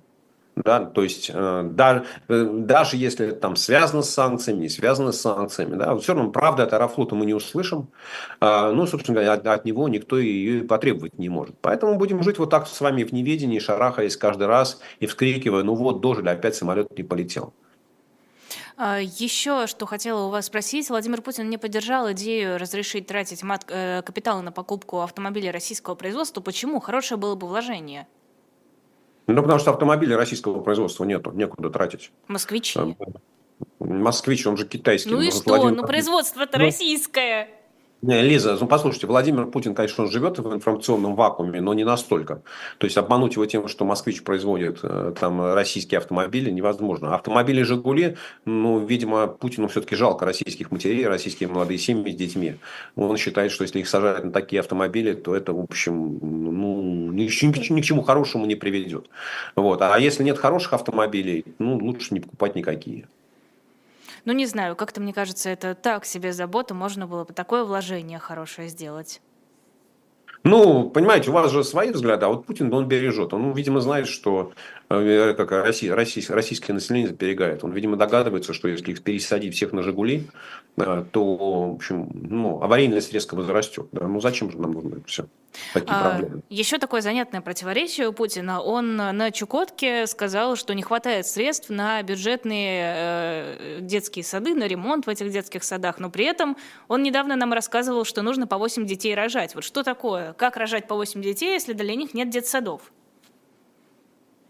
Да, 0.65 0.86
то 0.86 1.04
есть 1.04 1.30
э, 1.32 1.70
даже, 1.72 2.06
э, 2.30 2.50
даже 2.52 2.98
если 2.98 3.28
это 3.28 3.39
там 3.39 3.56
связано 3.56 4.02
с 4.02 4.10
санкциями, 4.10 4.62
не 4.62 4.70
связано 4.70 5.12
с 5.12 5.22
санкциями, 5.22 5.76
да, 5.76 5.96
все 5.98 6.15
равно 6.15 6.32
правда 6.32 6.63
от 6.63 6.74
Аэрофлота 6.74 7.13
мы 7.13 7.28
не 7.28 7.36
услышим. 7.36 7.89
Э, 8.41 8.72
ну, 8.72 8.88
собственно 8.88 9.15
говоря, 9.15 9.34
от, 9.34 9.46
от 9.46 9.65
него 9.65 9.88
никто 9.88 10.17
ее 10.17 10.63
потребовать 10.63 11.20
не 11.20 11.30
может. 11.30 11.56
Поэтому 11.62 11.98
будем 11.98 12.24
жить 12.24 12.39
вот 12.39 12.50
так 12.50 12.67
с 12.67 12.82
вами 12.82 13.04
в 13.04 13.12
неведении, 13.12 13.60
шарахаясь 13.60 14.17
каждый 14.17 14.48
раз 14.48 14.82
и 15.00 15.06
вскрикивая, 15.06 15.62
ну 15.62 15.76
вот, 15.76 16.02
дожили, 16.02 16.30
опять 16.30 16.56
самолет 16.56 16.98
не 16.98 17.04
полетел. 17.04 17.54
А, 18.76 19.00
Еще 19.00 19.67
что 19.67 19.86
хотела 19.86 20.24
у 20.24 20.30
вас 20.30 20.48
спросить. 20.48 20.89
Владимир 20.89 21.22
Путин 21.22 21.52
не 21.52 21.60
поддержал 21.60 22.12
идею 22.13 22.58
разрешить 22.58 23.06
тратить 23.06 23.43
мат 23.43 23.63
капиталы 23.63 24.41
на 24.41 24.52
покупку 24.52 25.02
автомобилей 25.02 25.52
российского 25.52 25.93
производства. 25.93 26.41
Почему? 26.41 26.80
Хорошее 26.80 27.20
было 27.20 27.36
бы 27.36 27.48
вложение. 27.48 28.08
Ну, 29.28 29.42
потому 29.42 29.60
что 29.60 29.72
автомобилей 29.72 30.16
российского 30.16 30.62
производства 30.62 31.04
нету, 31.04 31.32
некуда 31.32 31.70
тратить. 31.70 32.12
Москвичи. 32.28 32.80
Москвич, 33.80 34.48
он 34.48 34.56
же 34.56 34.66
китайский. 34.66 35.10
Ну 35.10 35.22
и 35.22 35.32
что? 35.32 35.44
Владимир... 35.46 35.82
Ну 35.82 35.88
производство-то 35.88 36.58
ну, 36.58 36.66
российское. 36.66 37.50
Не, 38.03 38.21
Лиза, 38.21 38.55
ну 38.62 38.67
послушайте, 38.67 39.07
Владимир 39.07 39.47
Путин, 39.47 39.73
конечно, 39.73 40.03
он 40.03 40.12
живет 40.12 40.38
в 40.38 40.53
информационном 40.53 41.15
вакууме, 41.15 41.62
но 41.62 41.73
не 41.73 41.83
настолько. 41.83 42.43
То 42.77 42.86
есть 42.86 42.95
обмануть 42.95 43.33
его 43.33 43.45
тем, 43.47 43.67
что 43.67 43.86
москвич 43.86 44.21
производит 44.23 44.79
э, 44.83 45.15
там 45.19 45.53
российские 45.55 45.97
автомобили, 45.97 46.51
невозможно. 46.51 47.15
Автомобили 47.15 47.63
«Жигули», 47.63 48.15
ну, 48.45 48.86
видимо, 48.86 49.25
Путину 49.25 49.67
все-таки 49.67 49.95
жалко 49.95 50.25
российских 50.25 50.69
матерей, 50.69 51.07
российские 51.07 51.49
молодые 51.49 51.79
семьи 51.79 52.13
с 52.13 52.15
детьми. 52.15 52.57
Он 52.95 53.17
считает, 53.17 53.51
что 53.51 53.63
если 53.63 53.79
их 53.79 53.89
сажают 53.89 54.25
на 54.25 54.31
такие 54.31 54.60
автомобили, 54.60 55.13
то 55.13 55.36
это, 55.36 55.53
в 55.53 55.60
общем, 55.60 56.19
ну, 56.21 57.12
ни, 57.12 57.23
ни, 57.23 57.73
ни 57.73 57.81
к 57.81 57.83
чему 57.83 58.03
хорошему 58.03 58.45
не 58.45 58.55
приведет. 58.55 59.10
Вот. 59.55 59.81
А 59.81 59.97
если 59.97 60.23
нет 60.23 60.38
хороших 60.38 60.73
автомобилей, 60.73 61.45
ну, 61.57 61.77
лучше 61.77 62.13
не 62.13 62.19
покупать 62.19 62.55
никакие. 62.55 63.07
Ну, 64.28 64.34
не 64.34 64.46
знаю, 64.46 64.76
как-то, 64.76 65.00
мне 65.00 65.13
кажется, 65.13 65.50
это 65.50 65.74
так 65.74 66.04
себе 66.04 66.34
забота, 66.34 66.74
можно 66.74 67.08
было 67.08 67.24
бы 67.24 67.32
такое 67.32 67.63
вложение 67.63 68.20
хорошее 68.20 68.68
сделать. 68.68 69.22
Ну, 70.44 70.90
понимаете, 70.90 71.30
у 71.30 71.34
вас 71.34 71.50
же 71.50 71.63
свои 71.63 71.92
взгляды, 71.92 72.26
а 72.26 72.28
вот 72.28 72.46
Путин, 72.46 72.74
он 72.74 72.90
бережет. 72.90 73.34
Он, 73.34 73.54
видимо, 73.54 73.80
знает, 73.80 74.06
что 74.06 74.52
как 74.88 75.52
Россия, 75.52 75.93
Россия, 75.95 76.23
российское 76.30 76.73
население 76.73 77.12
берегает. 77.12 77.63
Он, 77.63 77.71
видимо, 77.71 77.97
догадывается, 77.97 78.54
что 78.54 78.67
если 78.67 78.91
их 78.91 79.04
пересадить 79.04 79.56
всех 79.56 79.73
на 79.73 79.84
«Жигули», 79.84 80.28
э, 80.78 81.06
то, 81.12 81.36
в 81.36 81.76
общем, 81.76 82.10
ну, 82.13 82.62
аварийность 82.62 83.12
резко 83.13 83.36
возрастет. 83.36 83.88
Да? 83.91 84.08
Ну, 84.08 84.21
зачем 84.21 84.52
же 84.52 84.60
нам 84.60 84.73
нужно 84.73 84.95
это 84.95 85.08
все? 85.08 85.26
такие 85.73 85.95
а, 85.95 86.10
проблемы. 86.10 86.41
Еще 86.50 86.78
такое 86.78 87.02
занятное 87.02 87.41
противоречие 87.41 88.08
у 88.08 88.13
Путина. 88.13 88.62
Он 88.62 88.95
на 88.95 89.32
Чукотке 89.32 90.08
сказал, 90.08 90.56
что 90.56 90.73
не 90.73 90.84
хватает 90.84 91.28
средств 91.28 91.69
на 91.69 92.02
бюджетные 92.04 92.93
э, 92.95 93.78
детские 93.82 94.23
сады, 94.23 94.54
на 94.56 94.67
ремонт 94.67 95.06
в 95.06 95.10
этих 95.10 95.32
детских 95.32 95.63
садах, 95.63 96.00
но 96.00 96.10
при 96.10 96.26
этом 96.26 96.58
он 96.88 97.04
недавно 97.04 97.35
нам 97.35 97.54
рассказывал, 97.54 98.06
что 98.06 98.21
нужно 98.21 98.48
по 98.48 98.58
8 98.58 98.85
детей 98.85 99.15
рожать. 99.15 99.56
Вот 99.56 99.63
что 99.63 99.83
такое? 99.83 100.33
Как 100.33 100.58
рожать 100.58 100.88
по 100.88 100.96
8 100.96 101.21
детей, 101.21 101.54
если 101.54 101.73
для 101.73 101.96
них 101.96 102.13
нет 102.13 102.29
детсадов? 102.29 102.81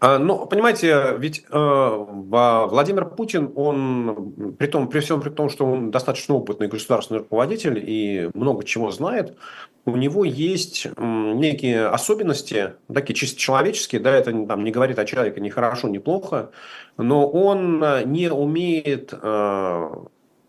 А, 0.00 0.18
ну, 0.18 0.46
понимаете, 0.46 1.16
ведь 1.18 1.44
э, 1.50 1.58
Владимир 1.58 3.06
Путин, 3.06 3.52
он, 3.56 4.54
при, 4.56 4.68
том, 4.68 4.88
при 4.88 5.00
всем 5.00 5.20
при 5.20 5.30
том, 5.30 5.50
что 5.50 5.66
он 5.66 5.90
достаточно 5.90 6.36
опытный 6.36 6.68
государственный 6.68 7.20
руководитель 7.20 7.82
и 7.84 8.30
много 8.34 8.64
чего 8.64 8.92
знает, 8.92 9.36
у 9.84 9.96
него 9.96 10.24
есть 10.24 10.86
некие 10.96 11.86
особенности, 11.86 12.74
такие 12.92 13.14
чисто 13.14 13.40
человеческие, 13.40 14.00
да, 14.00 14.14
это 14.14 14.30
там, 14.46 14.62
не 14.62 14.70
говорит 14.70 14.98
о 15.00 15.04
человеке 15.04 15.40
ни 15.40 15.48
хорошо, 15.48 15.88
ни 15.88 15.98
плохо, 15.98 16.50
но 16.96 17.28
он 17.28 17.82
не 18.04 18.30
умеет 18.30 19.12
э, 19.12 19.90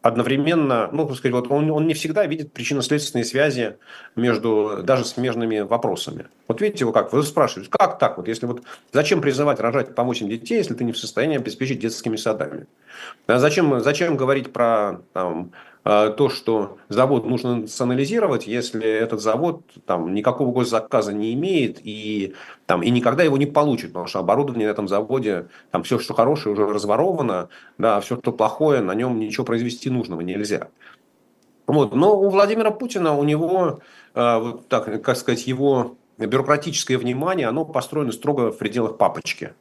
одновременно, 0.01 0.89
ну, 0.91 1.05
так 1.05 1.17
сказать, 1.17 1.33
вот 1.33 1.51
он, 1.51 1.69
он 1.71 1.87
не 1.87 1.93
всегда 1.93 2.25
видит 2.25 2.53
причинно-следственные 2.53 3.25
связи 3.25 3.77
между 4.15 4.79
даже 4.83 5.05
смежными 5.05 5.59
вопросами. 5.59 6.27
Вот 6.47 6.61
видите, 6.61 6.85
вы 6.85 6.93
как, 6.93 7.11
вы 7.11 7.23
спрашиваете, 7.23 7.69
как 7.71 7.99
так 7.99 8.17
вот, 8.17 8.27
если 8.27 8.45
вот, 8.45 8.63
зачем 8.93 9.21
призывать 9.21 9.59
рожать 9.59 9.95
по 9.95 10.03
8 10.03 10.29
детей, 10.29 10.57
если 10.57 10.73
ты 10.73 10.83
не 10.83 10.93
в 10.93 10.97
состоянии 10.97 11.37
обеспечить 11.37 11.79
детскими 11.79 12.15
садами? 12.15 12.67
А 13.27 13.39
зачем, 13.39 13.79
зачем 13.81 14.15
говорить 14.15 14.53
про 14.53 15.01
там, 15.13 15.51
то, 15.83 16.29
что 16.29 16.77
завод 16.89 17.25
нужно 17.25 17.55
национализировать, 17.55 18.47
если 18.47 18.85
этот 18.85 19.21
завод 19.21 19.61
там, 19.85 20.13
никакого 20.13 20.51
госзаказа 20.51 21.13
не 21.13 21.33
имеет 21.33 21.79
и, 21.81 22.35
там, 22.65 22.83
и 22.83 22.89
никогда 22.89 23.23
его 23.23 23.37
не 23.37 23.45
получит, 23.45 23.89
потому 23.89 24.07
что 24.07 24.19
оборудование 24.19 24.67
на 24.67 24.71
этом 24.71 24.87
заводе, 24.87 25.47
там 25.71 25.83
все, 25.83 25.97
что 25.97 26.13
хорошее, 26.13 26.53
уже 26.53 26.67
разворовано, 26.67 27.49
да, 27.77 28.01
все, 28.01 28.17
что 28.17 28.33
плохое, 28.33 28.81
на 28.81 28.93
нем 28.93 29.19
ничего 29.19 29.45
произвести 29.45 29.89
нужного 29.89 30.21
нельзя. 30.21 30.67
Вот. 31.65 31.93
Но 31.93 32.19
у 32.19 32.29
Владимира 32.29 32.71
Путина, 32.71 33.15
у 33.15 33.23
него, 33.23 33.79
а, 34.15 34.39
вот 34.39 34.67
так, 34.67 35.03
как 35.03 35.17
сказать, 35.17 35.45
его 35.45 35.97
бюрократическое 36.17 36.97
внимание, 36.97 37.47
оно 37.47 37.63
построено 37.63 38.11
строго 38.11 38.51
в 38.51 38.57
пределах 38.57 38.97
папочки. 38.97 39.53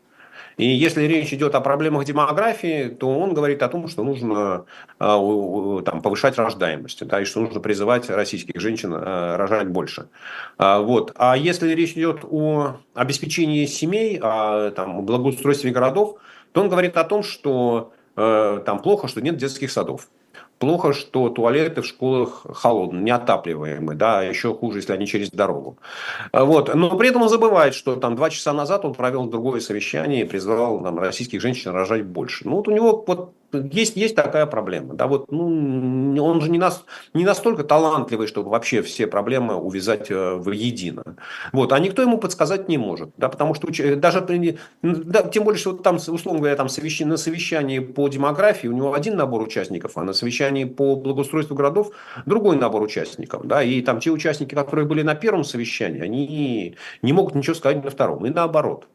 И 0.59 0.67
если 0.67 1.05
речь 1.05 1.33
идет 1.33 1.55
о 1.55 1.61
проблемах 1.61 2.05
демографии, 2.05 2.89
то 2.89 3.17
он 3.17 3.33
говорит 3.33 3.63
о 3.63 3.69
том, 3.69 3.87
что 3.87 4.03
нужно 4.03 4.65
а, 4.99 5.83
там, 5.83 6.03
повышать 6.03 6.37
рождаемость, 6.37 7.07
да, 7.07 7.21
и 7.21 7.25
что 7.25 7.41
нужно 7.41 7.61
призывать 7.61 8.11
российских 8.11 8.61
женщин 8.61 8.93
а, 8.93 9.37
рожать 9.37 9.69
больше. 9.69 10.09
А, 10.59 10.81
вот. 10.81 11.13
А 11.15 11.37
если 11.37 11.73
речь 11.73 11.93
идет 11.93 12.25
о 12.25 12.77
обеспечении 12.95 13.67
семей, 13.67 14.19
о 14.21 14.73
там, 14.73 15.07
благоустройстве 15.07 15.71
городов, 15.71 16.19
то 16.53 16.61
он 16.61 16.69
говорит 16.69 16.97
о 16.97 17.05
том, 17.05 17.23
что 17.23 17.93
там 18.17 18.81
плохо, 18.83 19.07
что 19.07 19.21
нет 19.21 19.37
детских 19.37 19.71
садов. 19.71 20.09
Плохо, 20.59 20.93
что 20.93 21.29
туалеты 21.29 21.83
в 21.83 21.87
школах 21.87 22.45
холодные, 22.53 23.03
неотапливаемые, 23.03 23.97
да, 23.97 24.23
еще 24.23 24.55
хуже, 24.55 24.79
если 24.79 24.93
они 24.93 25.07
через 25.07 25.31
дорогу. 25.31 25.79
Вот. 26.33 26.75
Но 26.75 26.97
при 26.97 27.11
этом 27.11 27.23
он 27.23 27.29
забывает, 27.29 27.75
что 27.75 27.95
там 27.97 28.17
два 28.17 28.29
часа 28.31 28.53
назад 28.53 28.85
он 28.85 28.95
провел 28.95 29.27
другое 29.27 29.61
совещание 29.61 30.23
и 30.23 30.25
призвал 30.25 30.83
там, 30.83 30.99
российских 30.99 31.41
женщин 31.41 31.71
рожать 31.71 32.05
больше. 32.05 32.49
Ну, 32.49 32.57
вот 32.57 32.69
у 32.69 32.73
него 32.73 33.05
вот 33.07 33.33
есть, 33.53 33.97
есть 33.97 34.15
такая 34.15 34.47
проблема. 34.47 34.95
Да, 34.95 35.07
вот, 35.07 35.31
ну, 35.31 36.23
он 36.23 36.41
же 36.41 36.51
не, 36.51 36.59
нас, 36.59 36.85
не 37.15 37.25
настолько 37.25 37.65
талантливый, 37.65 38.27
чтобы 38.27 38.51
вообще 38.51 38.83
все 38.83 39.07
проблемы 39.07 39.55
увязать 39.55 40.11
э, 40.11 40.35
в 40.35 40.51
едино. 40.51 41.17
Вот, 41.53 41.73
а 41.73 41.79
никто 41.79 42.03
ему 42.03 42.19
подсказать 42.19 42.69
не 42.69 42.79
может. 42.79 43.11
Да, 43.17 43.29
потому 43.29 43.55
что 43.55 43.69
даже 43.97 44.21
да, 44.83 45.23
тем 45.23 45.45
более, 45.45 45.59
что 45.59 45.73
там, 45.73 45.97
условно 45.97 46.41
говоря, 46.41 46.57
там 46.57 46.69
совещание, 46.69 47.13
на 47.13 47.17
совещании 47.17 47.79
по 47.79 48.09
демографии 48.09 48.69
у 48.69 48.73
него 48.73 48.95
один 48.95 49.17
набор 49.17 49.43
участников, 49.43 49.97
а 49.97 50.03
на 50.03 50.13
совещании 50.13 50.65
по 50.65 50.97
благоустройству 50.97 51.57
городов 51.57 51.93
другой 52.27 52.57
набор 52.57 52.83
участников. 52.83 53.47
Да, 53.47 53.63
и 53.63 53.81
там 53.81 54.01
те 54.01 54.11
участники, 54.11 54.55
которые 54.55 54.87
были 54.87 55.03
на 55.03 55.15
первом 55.15 55.45
совещании, 55.45 56.03
они 56.03 56.77
не 57.03 57.13
могут 57.13 57.35
ничего 57.35 57.55
сказать 57.55 57.83
на 57.83 57.91
втором. 57.91 58.27
И 58.27 58.31
наоборот 58.31 58.89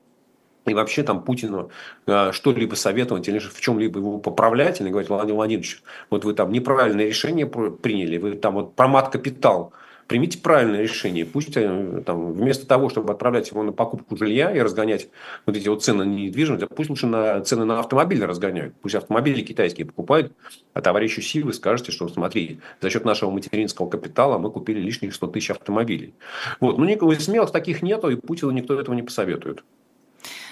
и 0.66 0.74
вообще 0.74 1.04
там 1.04 1.24
Путину 1.24 1.70
э, 2.08 2.32
что-либо 2.32 2.76
советовать 2.76 3.28
или 3.28 3.40
в 3.40 3.60
чем-либо 3.60 4.00
его 4.00 4.18
поправлять, 4.20 4.80
или 4.80 4.90
говорить, 4.90 5.10
Владимир 5.10 5.36
Владимирович, 5.36 5.82
вот 6.10 6.24
вы 6.26 6.34
там 6.34 6.52
неправильное 6.52 7.08
решение 7.08 7.46
приняли, 7.46 8.18
вы 8.18 8.34
там 8.36 8.54
вот 8.54 8.76
про 8.76 8.88
мат-капитал, 8.88 9.74
примите 10.08 10.40
правильное 10.40 10.82
решение. 10.82 11.26
Пусть 11.26 11.56
э, 11.56 12.04
там, 12.06 12.34
вместо 12.34 12.66
того, 12.66 12.90
чтобы 12.90 13.12
отправлять 13.12 13.50
его 13.52 13.64
на 13.64 13.72
покупку 13.72 14.16
жилья 14.16 14.56
и 14.56 14.60
разгонять 14.60 15.10
вот 15.46 15.58
эти 15.58 15.68
вот 15.68 15.84
цены 15.84 16.06
на 16.06 16.10
недвижимость, 16.10 16.68
пусть 16.70 16.90
лучше 16.90 17.08
на 17.08 17.42
цены 17.42 17.66
на 17.66 17.80
автомобили 17.80 18.24
разгоняют. 18.24 18.74
Пусть 18.82 18.96
автомобили 18.96 19.42
китайские 19.42 19.88
покупают, 19.88 20.34
а 20.74 20.82
товарищу 20.82 21.22
силы 21.22 21.54
скажете, 21.54 21.92
что 21.92 22.08
смотри, 22.08 22.60
за 22.82 22.90
счет 22.90 23.06
нашего 23.06 23.32
материнского 23.32 23.90
капитала 23.90 24.38
мы 24.38 24.52
купили 24.52 24.80
лишних 24.80 25.14
100 25.14 25.28
тысяч 25.28 25.52
автомобилей. 25.52 26.14
Вот. 26.60 26.78
Но 26.78 26.86
никого 26.86 27.14
смелых 27.16 27.52
таких 27.52 27.82
нету, 27.82 28.10
и 28.10 28.16
Путину 28.16 28.52
никто 28.52 28.80
этого 28.80 28.96
не 28.96 29.04
посоветует. 29.04 29.64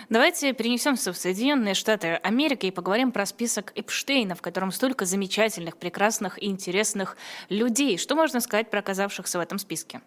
Давайте 0.10 0.54
перенесемся 0.54 1.14
в 1.14 1.18
Соединенные 1.18 1.74
Штаты 1.74 2.20
Америки 2.24 2.66
и 2.68 2.72
поговорим 2.72 3.12
про 3.12 3.26
список 3.26 3.72
Эпштейна, 3.76 4.36
в 4.36 4.42
котором 4.42 4.72
столько 4.72 5.06
замечательных, 5.06 5.78
прекрасных 5.78 6.42
и 6.42 6.48
интересных 6.48 7.18
людей. 7.50 7.98
Что 7.98 8.16
можно 8.16 8.40
сказать 8.40 8.70
про 8.70 8.80
оказавшихся 8.80 9.38
в 9.38 9.42
этом 9.42 9.58
списке? 9.60 10.02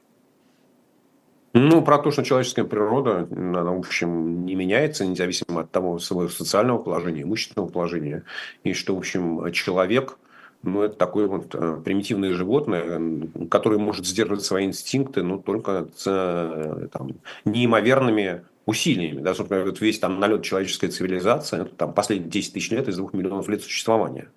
Ну, 1.57 1.83
про 1.83 1.99
то, 1.99 2.11
что 2.11 2.25
человеческая 2.25 2.65
природа, 2.65 3.29
она, 3.31 3.63
в 3.63 3.79
общем, 3.79 4.45
не 4.45 4.57
меняется, 4.57 5.07
независимо 5.07 5.61
от 5.61 5.71
того 5.71 6.01
своего 6.01 6.29
социального 6.29 6.79
положения, 6.79 7.23
имущественного 7.23 7.69
положения. 7.69 8.25
И 8.65 8.73
что, 8.73 8.97
в 8.97 8.99
общем, 8.99 9.53
человек, 9.53 10.19
ну, 10.65 10.83
это 10.83 10.97
такое 10.97 11.29
вот 11.29 11.55
э, 11.55 11.81
примитивное 11.85 12.33
животное, 12.33 13.29
которое 13.51 13.79
может 13.79 14.05
сдерживать 14.05 14.43
свои 14.43 14.65
инстинкты, 14.65 15.23
но 15.23 15.39
только 15.39 15.87
с 15.95 16.05
э, 16.07 16.89
там, 16.91 17.11
неимоверными 17.45 18.43
усилиями. 18.67 19.21
Да, 19.21 19.35
собственно, 19.35 19.65
вот 19.65 19.81
весь 19.81 19.99
там 19.99 20.21
налет 20.21 20.43
человеческой 20.43 20.89
цивилизации, 20.89 21.63
это 21.63 21.75
там 21.75 21.93
последние 21.93 22.31
10 22.31 22.55
тысяч 22.55 22.71
лет 22.71 22.89
из 22.89 22.97
двух 22.97 23.13
миллионов 23.13 23.49
лет 23.49 23.63
существования. 23.63 24.31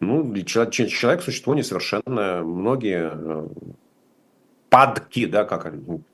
Ну, 0.00 0.34
человек, 0.42 0.72
человек 0.90 1.22
существо 1.22 1.54
несовершенное. 1.54 2.42
Многие 2.42 3.10
э, 3.14 3.48
падки, 4.68 5.26
да, 5.26 5.44
как 5.44 5.72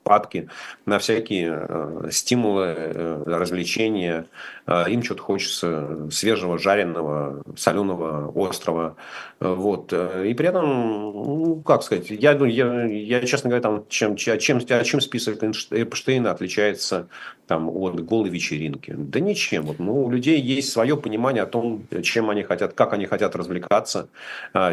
падки 0.09 0.49
на 0.87 0.97
всякие 0.97 1.67
э, 1.69 2.09
стимулы, 2.11 2.65
э, 2.65 3.23
развлечения. 3.27 4.25
Э, 4.65 4.89
им 4.89 5.03
что-то 5.03 5.21
хочется 5.21 6.09
свежего, 6.11 6.57
жареного, 6.57 7.43
соленого, 7.55 8.33
острого. 8.35 8.95
Вот. 9.39 9.93
И 9.93 10.33
при 10.33 10.47
этом, 10.47 10.65
ну, 10.65 11.61
как 11.63 11.83
сказать, 11.83 12.09
я, 12.09 12.33
ну, 12.33 12.45
я, 12.45 12.85
я 12.85 13.21
честно 13.21 13.51
говоря, 13.51 13.61
там, 13.61 13.85
чем, 13.87 14.15
чем, 14.15 14.39
чем 14.39 15.01
список 15.01 15.43
Эпштейна 15.43 16.31
отличается 16.31 17.07
там, 17.45 17.69
от 17.69 18.03
голой 18.03 18.31
вечеринки? 18.31 18.95
Да 18.97 19.19
ничем. 19.19 19.63
Вот, 19.65 19.77
ну, 19.77 20.05
у 20.05 20.09
людей 20.09 20.41
есть 20.41 20.71
свое 20.71 20.97
понимание 20.97 21.43
о 21.43 21.45
том, 21.45 21.85
чем 22.01 22.31
они 22.31 22.41
хотят, 22.41 22.73
как 22.73 22.93
они 22.93 23.05
хотят 23.05 23.35
развлекаться, 23.35 24.09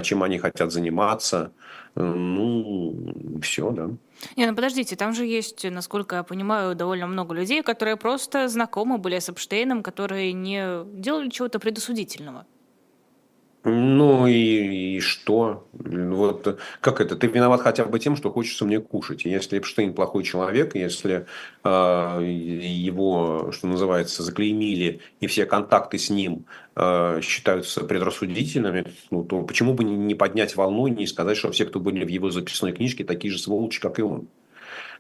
чем 0.03 0.23
они 0.23 0.39
хотят 0.39 0.73
заниматься. 0.73 1.51
Ну, 1.95 3.41
все, 3.43 3.71
да. 3.71 3.91
Не, 4.37 4.47
ну 4.47 4.55
подождите, 4.55 4.97
там 4.97 5.13
же 5.13 5.25
есть, 5.25 5.65
насколько 5.65 6.17
я 6.17 6.23
понимаю, 6.23 6.75
довольно 6.75 7.07
много 7.07 7.35
людей, 7.35 7.63
которые 7.63 7.97
просто 7.97 8.49
знакомы 8.49 8.99
были 8.99 9.19
с 9.19 9.29
Эпштейном, 9.29 9.83
которые 9.83 10.33
не 10.33 10.85
делали 11.01 11.29
чего-то 11.31 11.59
предосудительного. 11.59 12.47
Ну 13.69 14.29
и, 14.29 14.97
и 14.97 15.01
что? 15.01 15.67
Вот 15.73 16.61
как 16.81 17.01
это? 17.01 17.17
Ты 17.17 17.27
виноват 17.27 17.63
хотя 17.63 17.85
бы 17.85 17.99
тем, 17.99 18.15
что 18.15 18.31
хочется 18.31 18.65
мне 18.65 18.79
кушать. 18.79 19.25
Если 19.25 19.59
Эпштейн 19.59 19.93
плохой 19.93 20.23
человек, 20.23 20.77
если 20.77 21.27
э, 21.65 21.69
его, 22.23 23.51
что 23.51 23.67
называется, 23.67 24.23
заклеймили, 24.23 25.01
и 25.19 25.27
все 25.27 25.47
контакты 25.47 25.99
с 25.99 26.11
ним 26.11 26.47
э, 26.77 27.21
считаются 27.25 27.83
предрассудительными, 27.83 28.85
ну, 29.11 29.25
то 29.25 29.43
почему 29.43 29.75
бы 29.75 29.83
не 29.83 30.15
поднять 30.15 30.55
волну 30.55 30.87
и 30.87 30.93
не 30.93 31.09
сказать, 31.09 31.37
что 31.37 31.51
все, 31.51 31.67
кто 31.67 31.81
были 31.81 32.05
в 32.05 32.09
его 32.09 32.31
записной 32.31 32.73
книжке, 32.73 33.03
такие 33.03 33.33
же 33.33 33.41
сволочи, 33.41 33.81
как 33.81 33.99
и 33.99 34.03
он? 34.03 34.29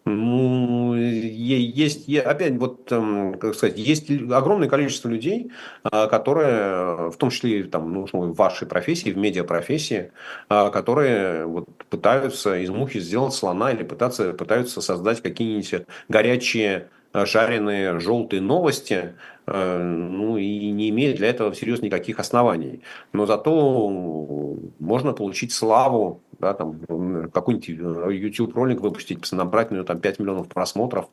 Ну, 0.08 0.94
есть, 0.94 2.08
опять, 2.14 2.56
вот, 2.58 2.92
эм, 2.92 3.34
как 3.40 3.56
сказать, 3.56 3.76
есть 3.76 4.08
огромное 4.08 4.68
количество 4.68 5.08
людей, 5.08 5.50
а, 5.82 6.06
которые, 6.06 7.10
в 7.10 7.16
том 7.16 7.30
числе 7.30 7.64
там, 7.64 7.92
ну, 7.92 8.06
в 8.12 8.36
вашей 8.36 8.68
профессии, 8.68 9.10
в 9.10 9.16
медиапрофессии, 9.18 10.12
а, 10.48 10.70
которые 10.70 11.46
вот, 11.46 11.66
пытаются 11.90 12.56
из 12.56 12.70
мухи 12.70 13.00
сделать 13.00 13.34
слона 13.34 13.72
или 13.72 13.82
пытаться, 13.82 14.32
пытаются 14.32 14.80
создать 14.80 15.20
какие-нибудь 15.22 15.86
горячие, 16.08 16.88
жареные, 17.12 17.98
желтые 17.98 18.42
новости, 18.42 19.14
ну, 19.46 20.36
и 20.36 20.70
не 20.70 20.90
имеет 20.90 21.16
для 21.16 21.28
этого 21.28 21.52
всерьез 21.52 21.80
никаких 21.80 22.18
оснований. 22.18 22.80
Но 23.12 23.26
зато 23.26 24.56
можно 24.78 25.12
получить 25.12 25.52
славу 25.52 26.20
да, 26.38 26.54
там 26.54 27.30
какой-нибудь 27.32 27.68
э, 27.68 28.14
YouTube 28.14 28.54
ролик 28.54 28.80
выпустить, 28.80 29.30
набрать 29.32 29.70
на 29.70 29.76
него 29.76 29.84
там 29.84 30.00
5 30.00 30.18
миллионов 30.18 30.48
просмотров, 30.48 31.08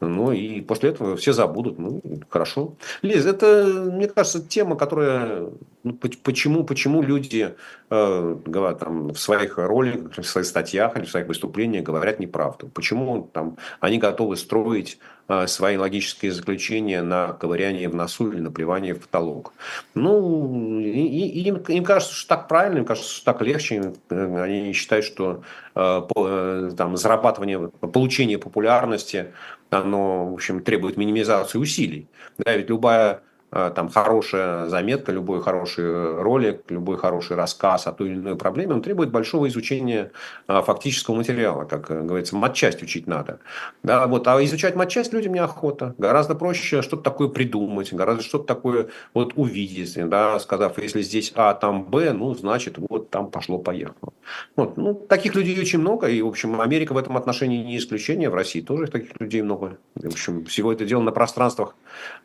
ну 0.00 0.32
и 0.32 0.60
после 0.60 0.90
этого 0.90 1.16
все 1.16 1.32
забудут, 1.32 1.78
ну 1.78 2.00
хорошо. 2.28 2.76
Лиз, 3.02 3.26
это, 3.26 3.90
мне 3.92 4.08
кажется, 4.08 4.46
тема, 4.46 4.76
которая, 4.76 5.48
ну, 5.82 5.92
почему, 6.22 6.64
почему 6.64 7.02
люди 7.02 7.54
э, 7.90 8.36
говорят 8.46 8.78
там 8.78 9.08
в 9.08 9.18
своих 9.18 9.58
роликах, 9.58 10.24
в 10.24 10.28
своих 10.28 10.46
статьях 10.46 10.96
или 10.96 11.04
в 11.04 11.10
своих 11.10 11.26
выступлениях 11.26 11.84
говорят 11.84 12.20
неправду, 12.20 12.68
почему 12.68 13.28
там 13.32 13.56
они 13.80 13.98
готовы 13.98 14.36
строить 14.36 14.98
э, 14.98 15.19
свои 15.46 15.76
логические 15.76 16.32
заключения 16.32 17.02
на 17.02 17.32
ковыряние 17.32 17.88
в 17.88 17.94
носу 17.94 18.32
или 18.32 18.40
наплевание 18.40 18.94
в 18.94 19.00
потолок. 19.00 19.52
Ну, 19.94 20.80
и, 20.80 20.90
и, 20.90 21.42
им, 21.42 21.56
им 21.56 21.84
кажется, 21.84 22.14
что 22.14 22.28
так 22.28 22.48
правильно, 22.48 22.78
им 22.78 22.84
кажется, 22.84 23.12
что 23.12 23.24
так 23.24 23.42
легче, 23.42 23.92
они 24.10 24.60
они 24.60 24.72
считают, 24.72 25.04
что 25.04 25.42
э, 25.74 26.02
э, 26.16 26.70
там, 26.76 26.96
зарабатывание, 26.96 27.68
получение 27.68 28.38
популярности, 28.38 29.32
оно, 29.70 30.30
в 30.30 30.34
общем, 30.34 30.62
требует 30.62 30.96
минимизации 30.96 31.58
усилий. 31.58 32.08
Да, 32.38 32.56
ведь 32.56 32.68
любая 32.68 33.22
Э, 33.22 33.29
там 33.50 33.88
хорошая 33.88 34.68
заметка, 34.68 35.12
любой 35.12 35.42
хороший 35.42 36.20
ролик, 36.20 36.70
любой 36.70 36.96
хороший 36.96 37.36
рассказ 37.36 37.86
о 37.86 37.92
той 37.92 38.08
или 38.08 38.16
иной 38.16 38.36
проблеме, 38.36 38.74
он 38.74 38.82
требует 38.82 39.10
большого 39.10 39.48
изучения 39.48 40.12
э, 40.48 40.62
фактического 40.62 41.16
материала, 41.16 41.64
как 41.64 41.90
э, 41.90 42.00
говорится, 42.02 42.36
матчасть 42.36 42.82
учить 42.82 43.06
надо. 43.06 43.40
Да, 43.82 44.06
вот, 44.06 44.26
а 44.28 44.42
изучать 44.44 44.76
матчасть 44.76 45.12
людям 45.12 45.34
неохота. 45.34 45.94
Гораздо 45.98 46.34
проще 46.34 46.82
что-то 46.82 47.02
такое 47.02 47.28
придумать, 47.28 47.92
гораздо 47.92 48.22
что-то 48.22 48.44
такое 48.44 48.88
вот 49.14 49.32
увидеть, 49.36 49.96
да, 50.08 50.38
сказав, 50.38 50.78
если 50.78 51.02
здесь 51.02 51.32
А, 51.34 51.54
там 51.54 51.84
Б, 51.84 52.12
ну, 52.12 52.34
значит, 52.34 52.76
вот 52.78 53.10
там 53.10 53.30
пошло-поехало. 53.30 54.12
Вот, 54.56 54.76
ну, 54.76 54.94
таких 54.94 55.34
людей 55.34 55.58
очень 55.60 55.80
много, 55.80 56.06
и, 56.08 56.22
в 56.22 56.28
общем, 56.28 56.60
Америка 56.60 56.92
в 56.92 56.98
этом 56.98 57.16
отношении 57.16 57.64
не 57.64 57.78
исключение, 57.78 58.30
в 58.30 58.34
России 58.34 58.60
тоже 58.60 58.86
таких 58.86 59.20
людей 59.20 59.42
много. 59.42 59.78
В 59.94 60.06
общем, 60.06 60.44
всего 60.44 60.72
это 60.72 60.84
дело 60.84 61.02
на 61.02 61.12
пространствах 61.12 61.74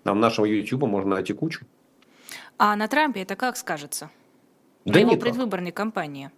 нам 0.03 0.19
нашего 0.19 0.45
YouTube 0.45 0.83
можно 0.83 1.14
найти 1.15 1.33
кучу. 1.33 1.65
А 2.57 2.75
на 2.75 2.87
Трампе 2.87 3.21
это 3.21 3.35
как 3.35 3.57
скажется? 3.57 4.09
Да 4.85 4.99
его 4.99 5.11
никак. 5.11 5.23
предвыборной 5.23 5.71
кампании? 5.71 6.31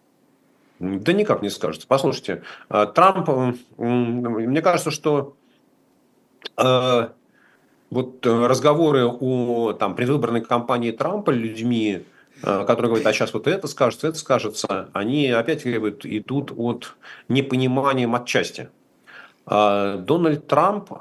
Да 0.79 1.13
никак 1.13 1.41
не 1.41 1.49
скажется. 1.49 1.87
Послушайте, 1.87 2.43
э, 2.69 2.87
Трамп, 2.93 3.57
мне 3.77 4.61
кажется, 4.61 4.91
что 4.91 5.35
э, 6.55 7.09
вот 7.89 8.25
разговоры 8.25 9.05
о 9.05 9.73
там, 9.73 9.95
предвыборной 9.95 10.41
кампании 10.41 10.91
Трампа 10.91 11.31
людьми, 11.31 12.05
э, 12.43 12.65
которые 12.65 12.89
говорят, 12.89 13.07
а 13.07 13.13
сейчас 13.13 13.33
вот 13.33 13.47
это 13.47 13.67
скажется, 13.67 14.07
это 14.07 14.17
скажется, 14.17 14.89
они 14.93 15.29
опять 15.29 15.65
идут 15.65 16.53
от 16.55 16.95
непонимания 17.27 18.07
матчасти. 18.07 18.69
Дональд 19.45 20.45
Трамп 20.47 20.91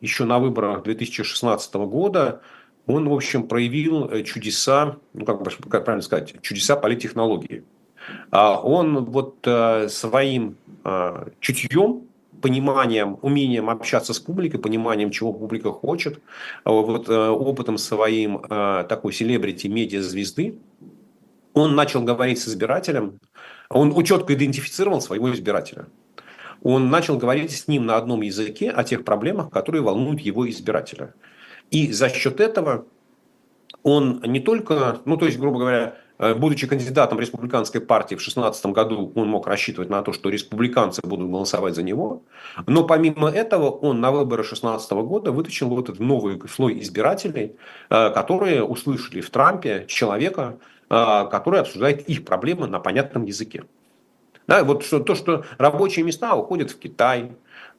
еще 0.00 0.24
на 0.24 0.38
выборах 0.38 0.82
2016 0.82 1.74
года 1.74 2.40
он, 2.86 3.08
в 3.08 3.12
общем, 3.12 3.46
проявил 3.46 4.06
э, 4.10 4.22
чудеса, 4.22 4.96
ну, 5.12 5.24
как, 5.24 5.42
как 5.44 5.84
правильно 5.84 6.02
сказать, 6.02 6.40
чудеса 6.42 6.76
политтехнологии. 6.76 7.64
А 8.30 8.60
Он 8.60 9.04
вот 9.04 9.36
э, 9.46 9.88
своим 9.88 10.56
э, 10.84 11.28
чутьем, 11.40 12.02
пониманием, 12.40 13.18
умением 13.22 13.68
общаться 13.68 14.14
с 14.14 14.18
публикой, 14.18 14.60
пониманием, 14.60 15.10
чего 15.10 15.32
публика 15.32 15.72
хочет, 15.72 16.22
вот 16.64 17.10
опытом 17.10 17.76
своим 17.76 18.38
такой 18.48 19.12
селебрити 19.12 19.66
медиа-звезды, 19.66 20.54
он 21.52 21.74
начал 21.74 22.02
говорить 22.02 22.40
с 22.40 22.48
избирателем, 22.48 23.20
он 23.68 23.92
четко 24.04 24.32
идентифицировал 24.32 25.02
своего 25.02 25.30
избирателя. 25.34 25.88
Он 26.62 26.90
начал 26.90 27.16
говорить 27.16 27.52
с 27.52 27.68
ним 27.68 27.86
на 27.86 27.96
одном 27.96 28.20
языке 28.22 28.70
о 28.70 28.84
тех 28.84 29.04
проблемах, 29.04 29.50
которые 29.50 29.82
волнуют 29.82 30.20
его 30.20 30.48
избирателя. 30.48 31.14
И 31.70 31.92
за 31.92 32.08
счет 32.08 32.40
этого 32.40 32.86
он 33.82 34.20
не 34.26 34.40
только, 34.40 35.00
ну 35.04 35.16
то 35.16 35.26
есть, 35.26 35.38
грубо 35.38 35.58
говоря, 35.58 35.96
э, 36.18 36.34
будучи 36.34 36.66
кандидатом 36.66 37.18
республиканской 37.18 37.80
партии 37.80 38.14
в 38.14 38.18
2016 38.18 38.66
году, 38.66 39.12
он 39.14 39.28
мог 39.28 39.46
рассчитывать 39.46 39.88
на 39.88 40.02
то, 40.02 40.12
что 40.12 40.28
республиканцы 40.28 41.00
будут 41.02 41.30
голосовать 41.30 41.74
за 41.74 41.82
него. 41.82 42.22
Но 42.66 42.84
помимо 42.84 43.30
этого, 43.30 43.70
он 43.70 44.00
на 44.00 44.10
выборы 44.10 44.42
2016 44.42 44.92
года 44.92 45.32
вытащил 45.32 45.68
вот 45.68 45.88
этот 45.88 46.00
новый 46.00 46.40
слой 46.48 46.80
избирателей, 46.80 47.56
э, 47.88 48.10
которые 48.10 48.64
услышали 48.64 49.20
в 49.20 49.30
Трампе 49.30 49.86
человека, 49.88 50.58
э, 50.90 51.28
который 51.30 51.60
обсуждает 51.60 52.08
их 52.08 52.24
проблемы 52.24 52.66
на 52.66 52.80
понятном 52.80 53.24
языке. 53.24 53.64
Да, 54.46 54.64
вот 54.64 54.84
что, 54.84 54.98
то, 54.98 55.14
что 55.14 55.44
рабочие 55.58 56.04
места 56.04 56.34
уходят 56.34 56.72
в 56.72 56.78
Китай, 56.78 57.30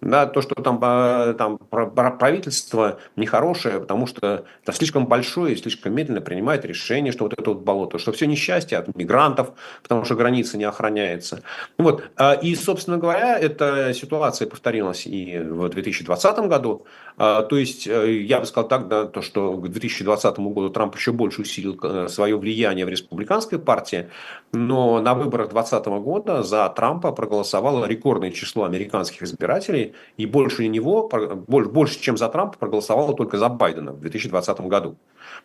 да, 0.02 0.26
то, 0.26 0.42
что 0.42 0.56
там, 0.56 0.80
а, 0.82 1.34
там 1.34 1.58
правительство 1.58 3.00
нехорошее, 3.16 3.80
потому 3.80 4.08
что 4.08 4.46
это 4.64 4.74
слишком 4.74 5.06
большое 5.06 5.54
и 5.54 5.58
слишком 5.58 5.94
медленно 5.94 6.22
принимает 6.22 6.66
решение, 6.66 7.14
что 7.14 7.26
вот 7.26 7.34
это 7.34 7.52
вот 7.52 7.60
болото, 7.60 8.00
что 8.00 8.12
все 8.12 8.26
несчастье 8.26 8.78
от 8.78 8.96
мигрантов, 8.96 9.52
потому 9.84 10.04
что 10.04 10.16
граница 10.16 10.58
не 10.58 10.64
охраняется. 10.64 11.44
Вот. 11.78 12.04
А, 12.18 12.34
и, 12.34 12.56
собственно 12.56 12.98
говоря, 12.98 13.38
эта 13.38 13.94
ситуация 13.94 14.48
повторилась 14.48 15.06
и 15.06 15.38
в 15.38 15.70
2020 15.70 16.40
году. 16.48 16.86
А, 17.18 17.44
то 17.44 17.58
есть, 17.58 17.86
э, 17.88 18.22
я 18.22 18.40
бы 18.40 18.46
сказал 18.46 18.68
так, 18.68 18.88
да, 18.88 19.06
то, 19.06 19.22
что 19.22 19.54
к 19.54 19.70
2020 19.70 20.40
году 20.40 20.70
Трамп 20.70 20.96
еще 20.96 21.12
больше 21.12 21.42
усилил 21.42 21.78
э, 21.84 22.08
свое 22.08 22.38
влияние 22.38 22.86
в 22.86 22.90
республиканской 22.90 23.60
партии, 23.60 24.10
но 24.52 25.00
на 25.00 25.14
выборах 25.14 25.50
2020 25.50 25.86
года 26.04 26.44
за 26.44 26.68
Трампа 26.70 27.12
проголосовало 27.12 27.86
рекордное 27.86 28.32
число 28.32 28.64
американских 28.64 29.22
избирателей, 29.22 29.71
и 30.18 30.26
больше 30.26 30.68
него, 30.68 31.10
больше, 31.48 32.00
чем 32.00 32.18
за 32.18 32.30
Трампа, 32.30 32.58
проголосовало 32.58 33.16
только 33.16 33.38
за 33.38 33.50
Байдена 33.50 33.92
в 33.94 34.00
2020 34.00 34.62
году. 34.62 34.98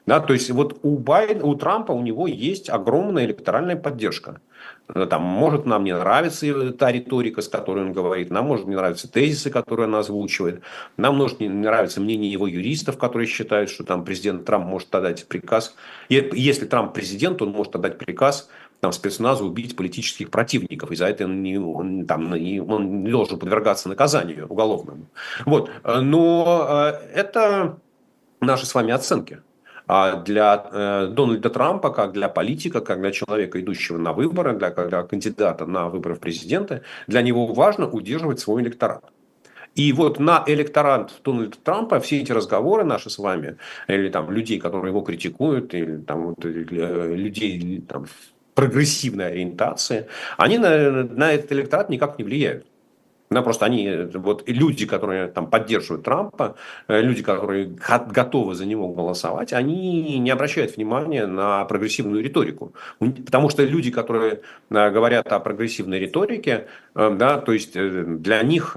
Да, 0.06 0.20
то 0.20 0.32
есть 0.32 0.50
вот 0.50 0.78
у, 0.82 0.98
Байдена, 0.98 1.44
у 1.44 1.54
Трампа 1.54 1.92
у 1.92 2.02
него 2.02 2.26
есть 2.26 2.70
огромная 2.70 3.24
электоральная 3.24 3.76
поддержка. 3.76 4.40
Там, 5.10 5.22
может 5.22 5.66
нам 5.66 5.84
не 5.84 5.94
нравится 5.94 6.72
та 6.72 6.92
риторика, 6.92 7.42
с 7.42 7.48
которой 7.48 7.84
он 7.84 7.92
говорит, 7.92 8.30
нам 8.30 8.46
может 8.46 8.66
не 8.66 8.76
нравятся 8.76 9.10
тезисы, 9.10 9.50
которые 9.50 9.88
он 9.88 9.96
озвучивает, 9.96 10.62
нам 10.96 11.16
может 11.16 11.40
не 11.40 11.48
нравится 11.48 12.00
мнение 12.00 12.30
его 12.30 12.46
юристов, 12.46 12.96
которые 12.96 13.26
считают, 13.26 13.68
что 13.68 13.84
там 13.84 14.04
президент 14.04 14.44
Трамп 14.44 14.66
может 14.66 14.94
отдать 14.94 15.26
приказ. 15.26 15.74
Если 16.08 16.66
Трамп 16.66 16.94
президент, 16.94 17.42
он 17.42 17.50
может 17.50 17.74
отдать 17.74 17.98
приказ 17.98 18.48
там, 18.86 18.92
спецназу 18.92 19.46
убить 19.46 19.74
политических 19.74 20.30
противников. 20.30 20.92
И 20.92 20.96
за 20.96 21.06
это 21.06 21.24
он 21.24 21.42
не, 21.42 21.58
он, 21.58 22.06
там, 22.06 22.32
не, 22.34 22.60
он 22.60 23.02
не 23.02 23.10
должен 23.10 23.36
подвергаться 23.36 23.88
наказанию 23.88 24.46
уголовному. 24.46 25.06
Вот. 25.44 25.70
Но 25.84 26.66
э, 26.68 27.18
это 27.20 27.78
наши 28.40 28.64
с 28.64 28.74
вами 28.74 28.92
оценки. 28.92 29.38
А 29.88 30.22
для 30.22 30.68
э, 30.72 31.08
Дональда 31.08 31.50
Трампа, 31.50 31.90
как 31.90 32.12
для 32.12 32.28
политика, 32.28 32.80
как 32.80 33.00
для 33.00 33.10
человека, 33.10 33.60
идущего 33.60 33.98
на 33.98 34.12
выборы, 34.12 34.56
для, 34.56 34.70
для 34.70 35.02
кандидата 35.02 35.66
на 35.66 35.88
выборы 35.88 36.14
в 36.14 36.20
президенты, 36.20 36.82
для 37.08 37.22
него 37.22 37.46
важно 37.46 37.88
удерживать 37.88 38.38
свой 38.38 38.62
электорат. 38.62 39.04
И 39.74 39.92
вот 39.92 40.20
на 40.20 40.44
электорат 40.46 41.12
Дональда 41.24 41.56
Трампа 41.62 41.98
все 41.98 42.20
эти 42.20 42.32
разговоры 42.32 42.84
наши 42.84 43.10
с 43.10 43.18
вами, 43.18 43.56
или 43.88 44.08
там 44.10 44.30
людей, 44.30 44.60
которые 44.60 44.90
его 44.90 45.00
критикуют, 45.00 45.74
или 45.74 45.96
там 45.98 46.28
вот, 46.28 46.44
или, 46.44 46.80
э, 46.80 47.16
людей 47.16 47.84
там, 47.88 48.06
прогрессивной 48.56 49.26
ориентации, 49.26 50.06
они 50.38 50.58
на, 50.58 51.04
на 51.04 51.32
этот 51.32 51.52
электорат 51.52 51.90
никак 51.90 52.18
не 52.18 52.24
влияют. 52.24 52.66
Да, 53.28 53.42
просто 53.42 53.66
они, 53.66 53.90
вот 54.14 54.44
люди, 54.46 54.86
которые 54.86 55.26
там 55.26 55.50
поддерживают 55.50 56.04
Трампа, 56.04 56.54
э, 56.86 57.00
люди, 57.00 57.22
которые 57.22 57.66
готовы 57.66 58.54
за 58.54 58.66
него 58.66 58.88
голосовать, 58.92 59.52
они 59.52 60.18
не 60.18 60.30
обращают 60.30 60.76
внимания 60.76 61.26
на 61.26 61.64
прогрессивную 61.64 62.22
риторику. 62.22 62.72
Потому 63.00 63.50
что 63.50 63.64
люди, 63.64 63.90
которые 63.90 64.42
э, 64.70 64.90
говорят 64.90 65.32
о 65.32 65.40
прогрессивной 65.40 65.98
риторике, 65.98 66.68
э, 66.94 67.16
да, 67.18 67.38
то 67.38 67.52
есть 67.52 67.72
для 67.74 68.42
них 68.42 68.76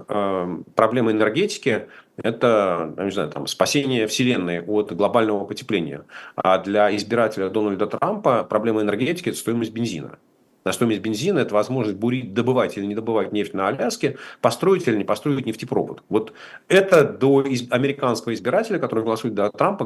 проблема 0.76 1.12
энергетики 1.12 1.88
это, 2.18 2.94
не 2.98 3.12
знаю, 3.12 3.30
там, 3.30 3.48
спасение 3.48 4.08
Вселенной 4.08 4.62
от 4.62 4.92
глобального 4.92 5.46
потепления. 5.46 6.04
А 6.36 6.58
для 6.58 6.94
избирателя 6.96 7.50
Дональда 7.50 7.88
Трампа 7.88 8.44
проблема 8.44 8.82
энергетики– 8.82 9.30
это 9.30 9.38
стоимость 9.38 9.72
бензина. 9.72 10.18
На 10.66 10.74
стоимость 10.74 11.00
бензина– 11.00 11.40
это 11.40 11.54
возможность 11.54 11.98
бурить, 11.98 12.34
добывать 12.34 12.78
или 12.78 12.86
не 12.86 12.96
добывать 12.96 13.32
нефть 13.32 13.54
на 13.54 13.68
Аляске, 13.68 14.18
построить 14.42 14.88
или 14.88 14.98
не 14.98 15.04
построить 15.04 15.46
нефтепровод. 15.46 16.04
Вот 16.10 16.34
это 16.68 17.04
до 17.06 17.46
американского 17.70 18.34
избирателя, 18.34 18.78
который 18.78 19.04
голосует 19.04 19.36
за 19.36 19.50
Трампа, 19.52 19.86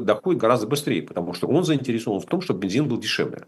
доходит 0.00 0.40
гораздо 0.40 0.66
быстрее, 0.66 1.02
потому 1.02 1.34
что 1.34 1.48
он 1.48 1.64
заинтересован 1.64 2.20
в 2.20 2.26
том, 2.26 2.40
чтобы 2.40 2.60
бензин 2.60 2.88
был 2.88 2.98
дешевле, 2.98 3.46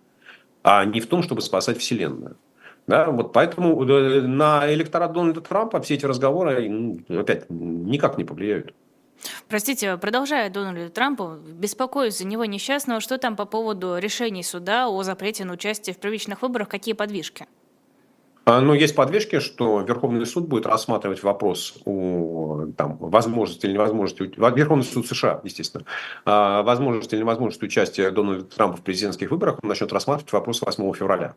а 0.62 0.84
не 0.84 1.00
в 1.00 1.06
том, 1.06 1.22
чтобы 1.22 1.42
спасать 1.42 1.78
Вселенную. 1.78 2.36
Да, 2.86 3.10
вот 3.10 3.32
поэтому 3.32 3.82
э, 3.82 4.20
на 4.20 4.70
электорат 4.74 5.12
Дональда 5.12 5.40
Трампа 5.40 5.80
все 5.80 5.94
эти 5.94 6.04
разговоры, 6.04 6.98
опять, 7.08 7.48
никак 7.48 8.18
не 8.18 8.24
повлияют. 8.24 8.74
Простите, 9.48 9.96
продолжая 9.96 10.50
Дональда 10.50 10.90
Трампа, 10.90 11.38
беспокоюсь 11.46 12.18
за 12.18 12.26
него 12.26 12.44
несчастного, 12.44 13.00
что 13.00 13.18
там 13.18 13.36
по 13.36 13.44
поводу 13.44 13.98
решений 13.98 14.42
суда 14.42 14.88
о 14.88 15.02
запрете 15.02 15.44
на 15.44 15.54
участие 15.54 15.94
в 15.94 15.98
первичных 15.98 16.42
выборах, 16.42 16.68
какие 16.68 16.94
подвижки? 16.94 17.46
А, 18.46 18.60
ну, 18.60 18.74
есть 18.74 18.94
подвижки, 18.94 19.40
что 19.40 19.80
Верховный 19.80 20.26
суд 20.26 20.48
будет 20.48 20.66
рассматривать 20.66 21.22
вопрос 21.22 21.78
о 21.86 22.66
там, 22.76 22.98
возможности 22.98 23.64
или 23.64 23.72
невозможности, 23.72 24.34
Верховный 24.36 24.84
суд 24.84 25.06
США, 25.06 25.40
естественно, 25.44 25.84
а, 26.26 26.62
возможности 26.62 27.14
или 27.14 27.22
невозможности 27.22 27.64
участия 27.64 28.10
Дональда 28.10 28.44
Трампа 28.44 28.76
в 28.76 28.82
президентских 28.82 29.30
выборах, 29.30 29.58
он 29.62 29.68
начнет 29.70 29.90
рассматривать 29.92 30.32
вопрос 30.32 30.60
8 30.60 30.92
февраля. 30.92 31.34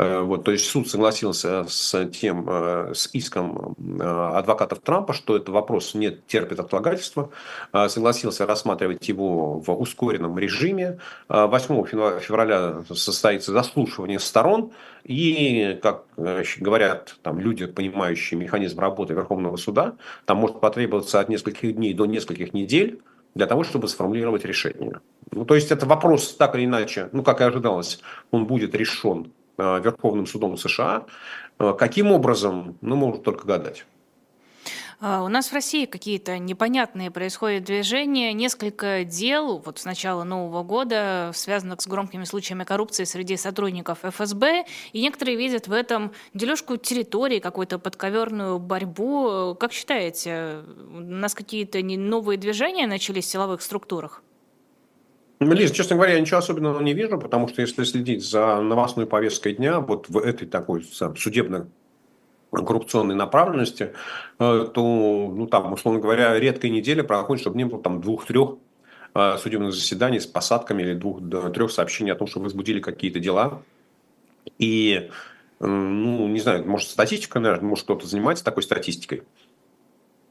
Э, 0.00 0.20
вот, 0.20 0.44
то 0.44 0.52
есть 0.52 0.66
суд 0.66 0.88
согласился 0.88 1.66
с 1.68 2.06
тем, 2.06 2.46
э, 2.48 2.92
с 2.94 3.10
иском 3.12 3.76
э, 3.78 4.02
адвокатов 4.02 4.80
Трампа, 4.80 5.12
что 5.12 5.36
этот 5.36 5.50
вопрос 5.50 5.94
не 5.94 6.10
терпит 6.10 6.58
отлагательства, 6.58 7.30
согласился 7.72 8.46
рассматривать 8.46 9.06
его 9.08 9.58
в 9.60 9.70
ускоренном 9.70 10.38
режиме. 10.38 10.98
8 11.28 11.84
февраля 12.20 12.82
состоится 12.94 13.52
заслушивание 13.52 14.18
сторон, 14.18 14.72
и, 15.04 15.78
как 15.82 16.04
говорят 16.16 17.16
там, 17.22 17.38
люди, 17.40 17.66
понимающие 17.66 18.38
механизм 18.38 18.80
работы 18.80 19.14
Верховного 19.14 19.56
суда, 19.56 19.96
там 20.24 20.38
может 20.38 20.60
потребоваться 20.60 21.20
от 21.20 21.28
нескольких 21.28 21.74
дней 21.74 21.94
до 21.94 22.06
нескольких 22.06 22.52
недель 22.52 23.00
для 23.34 23.46
того, 23.46 23.64
чтобы 23.64 23.88
сформулировать 23.88 24.44
решение. 24.44 25.00
Ну, 25.30 25.44
то 25.44 25.54
есть 25.54 25.70
это 25.70 25.86
вопрос 25.86 26.34
так 26.34 26.54
или 26.54 26.64
иначе, 26.64 27.08
ну 27.12 27.22
как 27.22 27.40
и 27.40 27.44
ожидалось, 27.44 28.00
он 28.30 28.46
будет 28.46 28.74
решен 28.74 29.32
Верховным 29.80 30.26
судом 30.26 30.56
США. 30.56 31.06
Э, 31.58 31.74
каким 31.78 32.12
образом, 32.12 32.76
ну, 32.80 32.96
можно 32.96 33.20
только 33.20 33.46
гадать. 33.46 33.84
А, 35.02 35.22
у 35.22 35.28
нас 35.28 35.48
в 35.48 35.54
России 35.54 35.86
какие-то 35.86 36.38
непонятные 36.38 37.10
происходят 37.10 37.64
движения, 37.64 38.34
несколько 38.34 39.04
дел 39.04 39.58
вот 39.64 39.78
с 39.78 39.86
начала 39.86 40.24
Нового 40.24 40.62
года, 40.62 41.30
связанных 41.34 41.80
с 41.80 41.86
громкими 41.86 42.24
случаями 42.24 42.64
коррупции 42.64 43.04
среди 43.04 43.38
сотрудников 43.38 44.00
ФСБ, 44.02 44.66
и 44.92 45.00
некоторые 45.00 45.38
видят 45.38 45.68
в 45.68 45.72
этом 45.72 46.12
дележку 46.34 46.76
территории, 46.76 47.38
какую-то 47.38 47.78
подковерную 47.78 48.58
борьбу. 48.58 49.56
Как 49.58 49.72
считаете, 49.72 50.64
у 50.92 51.00
нас 51.00 51.34
какие-то 51.34 51.82
новые 51.82 52.36
движения 52.36 52.86
начались 52.86 53.24
в 53.24 53.30
силовых 53.30 53.62
структурах? 53.62 54.22
Лиз, 55.40 55.70
честно 55.70 55.96
говоря, 55.96 56.14
я 56.14 56.20
ничего 56.20 56.38
особенного 56.38 56.80
не 56.82 56.92
вижу, 56.92 57.18
потому 57.18 57.48
что 57.48 57.62
если 57.62 57.84
следить 57.84 58.22
за 58.22 58.60
новостной 58.60 59.06
повесткой 59.06 59.54
дня, 59.54 59.80
вот 59.80 60.06
в 60.10 60.18
этой 60.18 60.46
такой 60.46 60.84
судебной 60.84 61.64
коррупционной 62.52 63.14
направленности, 63.14 63.94
э, 64.38 64.68
то, 64.74 65.32
ну 65.34 65.46
там, 65.46 65.72
условно 65.72 65.98
говоря, 65.98 66.38
редкая 66.38 66.70
неделя 66.70 67.02
проходит, 67.04 67.40
чтобы 67.40 67.56
не 67.56 67.64
было 67.64 67.82
там 67.82 68.02
двух-трех 68.02 68.56
э, 69.14 69.38
судебных 69.38 69.72
заседаний 69.72 70.20
с 70.20 70.26
посадками 70.26 70.82
или 70.82 70.94
двух-трех 70.94 71.70
сообщений 71.70 72.12
о 72.12 72.16
том, 72.16 72.26
что 72.26 72.40
возбудили 72.40 72.80
какие-то 72.80 73.18
дела. 73.18 73.62
И, 74.58 75.10
ну, 75.58 76.28
не 76.28 76.40
знаю, 76.40 76.68
может, 76.68 76.90
статистика, 76.90 77.40
наверное, 77.40 77.68
может, 77.70 77.84
кто-то 77.84 78.06
занимается 78.06 78.44
такой 78.44 78.62
статистикой. 78.62 79.22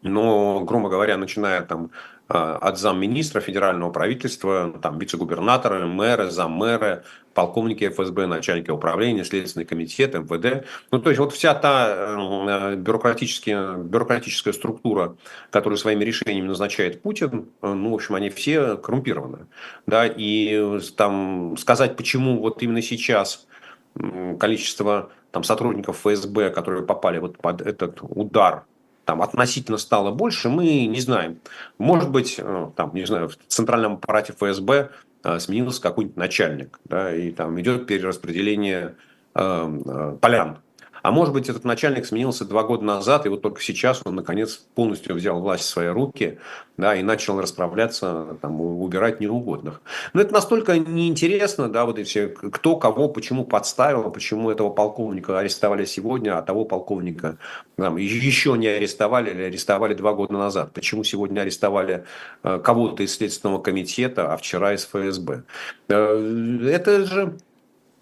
Но, 0.02 0.62
грубо 0.62 0.90
говоря, 0.90 1.18
начиная 1.18 1.62
там 1.62 1.92
а, 2.32 2.58
от 2.58 2.78
замминистра 2.78 3.42
федерального 3.42 3.92
правительства, 3.92 4.72
там 4.82 5.00
вице-губернаторы, 5.00 5.88
мэры, 5.88 6.30
заммэры, 6.30 7.04
полковники 7.34 7.90
ФСБ, 7.90 8.28
начальники 8.28 8.70
управления, 8.70 9.26
Следственный 9.26 9.66
комитет, 9.66 10.14
МВД. 10.14 10.68
Ну, 10.92 11.00
то 11.00 11.10
есть 11.10 11.20
вот 11.20 11.34
вся 11.34 11.56
та 11.56 11.88
э, 11.90 12.76
бюрократическая, 12.76 13.78
бюрократическая 13.78 14.54
структура, 14.54 15.18
которую 15.50 15.78
своими 15.78 16.04
решениями 16.04 16.48
назначает 16.48 17.02
Путин, 17.02 17.50
э, 17.62 17.74
ну, 17.74 17.92
в 17.92 17.96
общем, 17.96 18.14
они 18.14 18.30
все 18.30 18.78
коррумпированы. 18.78 19.48
Да, 19.88 20.06
и 20.06 20.80
там 20.96 21.58
сказать, 21.58 21.98
почему 21.98 22.40
вот 22.40 22.62
именно 22.62 22.82
сейчас 22.82 23.48
количество 24.40 25.10
там, 25.32 25.44
сотрудников 25.44 25.98
ФСБ, 25.98 26.52
которые 26.52 26.86
попали 26.86 27.18
вот 27.18 27.40
под 27.40 27.62
этот 27.62 28.00
удар 28.02 28.66
там 29.10 29.24
относительно 29.24 29.80
стало 29.80 30.12
больше, 30.12 30.50
мы 30.50 30.86
не 30.86 31.00
знаем. 31.00 31.40
Может 31.80 32.12
быть, 32.12 32.36
э, 32.38 32.70
там, 32.76 32.92
не 32.94 33.08
знаю, 33.08 33.30
в 33.30 33.38
центральном 33.48 33.94
аппарате 33.94 34.34
ФСБ 34.34 34.92
э, 35.24 35.40
сменился 35.40 35.82
какой-нибудь 35.82 36.16
начальник, 36.16 36.80
да, 36.86 37.12
и 37.12 37.32
там 37.32 37.60
идет 37.60 37.88
перераспределение 37.88 38.98
э, 39.34 40.18
полян 40.22 40.60
а 41.10 41.12
может 41.12 41.34
быть, 41.34 41.50
этот 41.50 41.64
начальник 41.64 42.06
сменился 42.06 42.46
два 42.46 42.62
года 42.62 42.86
назад, 42.86 43.26
и 43.26 43.30
вот 43.30 43.42
только 43.42 43.64
сейчас 43.64 44.00
он, 44.06 44.14
наконец, 44.14 44.58
полностью 44.76 45.16
взял 45.16 45.42
власть 45.42 45.64
в 45.64 45.68
свои 45.68 45.88
руки 45.88 46.38
да, 46.78 46.96
и 46.96 47.02
начал 47.02 47.42
расправляться, 47.42 48.38
там, 48.44 48.62
убирать 48.62 49.20
неугодных. 49.20 49.82
Но 50.14 50.22
это 50.22 50.32
настолько 50.36 50.78
неинтересно, 50.78 51.68
да, 51.68 51.86
вот 51.86 51.98
и 51.98 52.04
все, 52.04 52.28
кто 52.28 52.76
кого, 52.76 53.10
почему 53.10 53.44
подставил, 53.44 54.12
почему 54.12 54.52
этого 54.52 54.70
полковника 54.70 55.40
арестовали 55.40 55.86
сегодня, 55.86 56.38
а 56.38 56.44
того 56.44 56.64
полковника 56.64 57.40
там, 57.76 57.98
еще 57.98 58.56
не 58.56 58.68
арестовали 58.68 59.32
или 59.32 59.42
арестовали 59.42 59.96
два 59.96 60.14
года 60.14 60.34
назад. 60.34 60.74
Почему 60.74 61.04
сегодня 61.04 61.42
арестовали 61.42 62.06
э, 62.44 62.60
кого-то 62.64 63.02
из 63.02 63.16
Следственного 63.16 63.60
комитета, 63.60 64.32
а 64.32 64.38
вчера 64.38 64.76
из 64.76 64.86
ФСБ. 64.86 65.42
Э, 65.88 66.60
это 66.70 67.04
же 67.06 67.36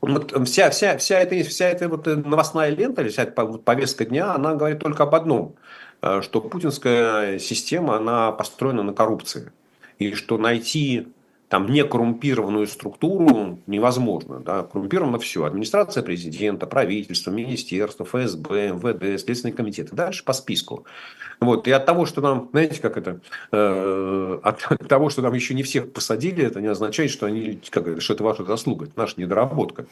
вот 0.02 0.48
вся, 0.48 0.70
вся, 0.70 0.98
вся 0.98 1.20
эта, 1.20 1.48
вся 1.48 1.70
эта 1.70 1.90
вот 1.90 2.06
новостная 2.06 2.70
лента, 2.70 3.04
вся 3.06 3.24
эта 3.24 3.46
повестка 3.46 4.06
дня, 4.06 4.34
она 4.34 4.56
говорит 4.56 4.80
только 4.80 5.04
об 5.04 5.16
одном, 5.16 5.56
э, 6.02 6.22
что 6.22 6.42
путинская 6.42 7.40
система, 7.40 7.98
она 7.98 8.32
построена 8.32 8.84
на 8.84 8.94
коррупции. 8.94 9.52
И 10.00 10.14
что 10.14 10.38
найти 10.38 11.08
там 11.50 11.68
некоррумпированную 11.72 12.68
структуру 12.68 13.60
невозможно. 13.68 14.40
Да? 14.40 14.64
Коррумпировано 14.64 15.18
все. 15.18 15.46
Администрация 15.46 16.04
президента, 16.04 16.68
правительство, 16.68 17.32
министерство, 17.32 18.06
ФСБ, 18.06 18.72
МВД, 18.72 19.22
Следственный 19.22 19.54
комитет. 19.54 19.94
Дальше 19.94 20.26
по 20.26 20.34
списку. 20.34 20.86
Вот. 21.40 21.68
И 21.68 21.72
от 21.72 21.86
того, 21.86 22.06
что 22.06 22.20
нам, 22.22 22.50
знаете, 22.52 22.82
как 22.82 22.98
это, 22.98 23.22
э, 23.52 24.40
от 24.44 24.88
того, 24.90 25.10
что 25.10 25.22
нам 25.22 25.34
еще 25.34 25.54
не 25.54 25.64
всех 25.64 25.94
посадили, 25.94 26.44
это 26.44 26.60
не 26.60 26.68
означает, 26.68 27.12
что, 27.12 27.28
они, 27.28 27.62
как, 27.70 28.02
что 28.02 28.14
это 28.14 28.24
ваша 28.24 28.44
заслуга, 28.44 28.86
это 28.86 28.94
наша 28.98 29.20
недоработка. 29.20 29.86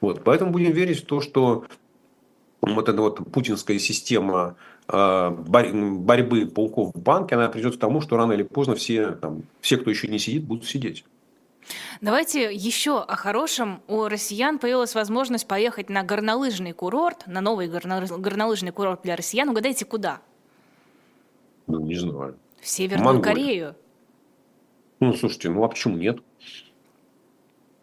Вот. 0.00 0.24
Поэтому 0.24 0.52
будем 0.52 0.72
верить 0.72 1.02
в 1.02 1.06
то, 1.06 1.20
что 1.20 1.66
вот 2.62 2.88
эта 2.88 3.00
вот 3.00 3.30
путинская 3.30 3.78
система 3.78 4.56
борьбы 4.86 6.46
полков 6.46 6.94
в 6.94 7.00
банке, 7.00 7.36
она 7.36 7.48
придет 7.48 7.76
к 7.76 7.78
тому, 7.78 8.00
что 8.00 8.16
рано 8.16 8.32
или 8.32 8.42
поздно 8.42 8.74
все, 8.74 9.12
там, 9.12 9.42
все, 9.60 9.76
кто 9.78 9.90
еще 9.90 10.08
не 10.08 10.18
сидит, 10.18 10.44
будут 10.44 10.66
сидеть. 10.66 11.04
Давайте 12.02 12.52
еще 12.54 13.00
о 13.00 13.16
хорошем. 13.16 13.80
У 13.88 14.04
россиян 14.04 14.58
появилась 14.58 14.94
возможность 14.94 15.48
поехать 15.48 15.88
на 15.88 16.02
горнолыжный 16.02 16.72
курорт, 16.72 17.26
на 17.26 17.40
новый 17.40 17.68
горнолыжный 17.68 18.72
курорт 18.72 19.00
для 19.02 19.16
россиян. 19.16 19.48
Угадайте, 19.48 19.86
куда? 19.86 20.20
Ну, 21.66 21.80
не 21.80 21.94
знаю. 21.94 22.36
В 22.60 22.68
Северную 22.68 23.14
Монголия. 23.14 23.34
Корею. 23.34 23.76
Ну, 25.00 25.14
слушайте, 25.14 25.48
ну 25.48 25.64
а 25.64 25.68
почему 25.68 25.96
нет? 25.96 26.18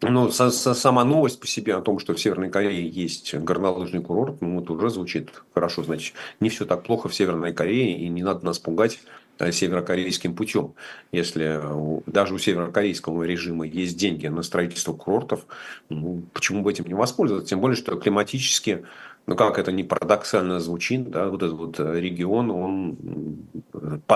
Ну, 0.03 0.31
со, 0.31 0.49
со, 0.49 0.73
сама 0.73 1.03
новость 1.03 1.39
по 1.39 1.45
себе 1.45 1.75
о 1.75 1.81
том, 1.81 1.99
что 1.99 2.15
в 2.15 2.19
Северной 2.19 2.49
Корее 2.49 2.87
есть 2.89 3.35
горнолыжный 3.35 4.01
курорт, 4.01 4.41
ну, 4.41 4.59
это 4.61 4.73
уже 4.73 4.89
звучит 4.89 5.29
хорошо. 5.53 5.83
Значит, 5.83 6.15
не 6.39 6.49
все 6.49 6.65
так 6.65 6.83
плохо 6.83 7.07
в 7.07 7.13
Северной 7.13 7.53
Корее, 7.53 7.97
и 7.97 8.09
не 8.09 8.23
надо 8.23 8.43
нас 8.43 8.57
пугать 8.57 8.99
э, 9.37 9.51
северокорейским 9.51 10.35
путем. 10.35 10.73
Если 11.11 11.61
даже 12.07 12.33
у 12.33 12.39
северокорейского 12.39 13.23
режима 13.23 13.67
есть 13.67 13.95
деньги 13.95 14.25
на 14.25 14.41
строительство 14.41 14.93
курортов, 14.93 15.45
ну, 15.89 16.23
почему 16.33 16.63
бы 16.63 16.71
этим 16.71 16.87
не 16.87 16.95
воспользоваться? 16.95 17.49
Тем 17.49 17.61
более, 17.61 17.77
что 17.77 17.95
климатически 17.95 18.83
ну 19.27 19.35
как 19.35 19.59
это 19.59 19.71
не 19.71 19.83
парадоксально 19.83 20.59
звучит, 20.59 21.11
да, 21.11 21.29
вот 21.29 21.43
этот 21.43 21.57
вот 21.57 21.79
э, 21.79 21.99
регион, 21.99 22.49
он 22.49 22.97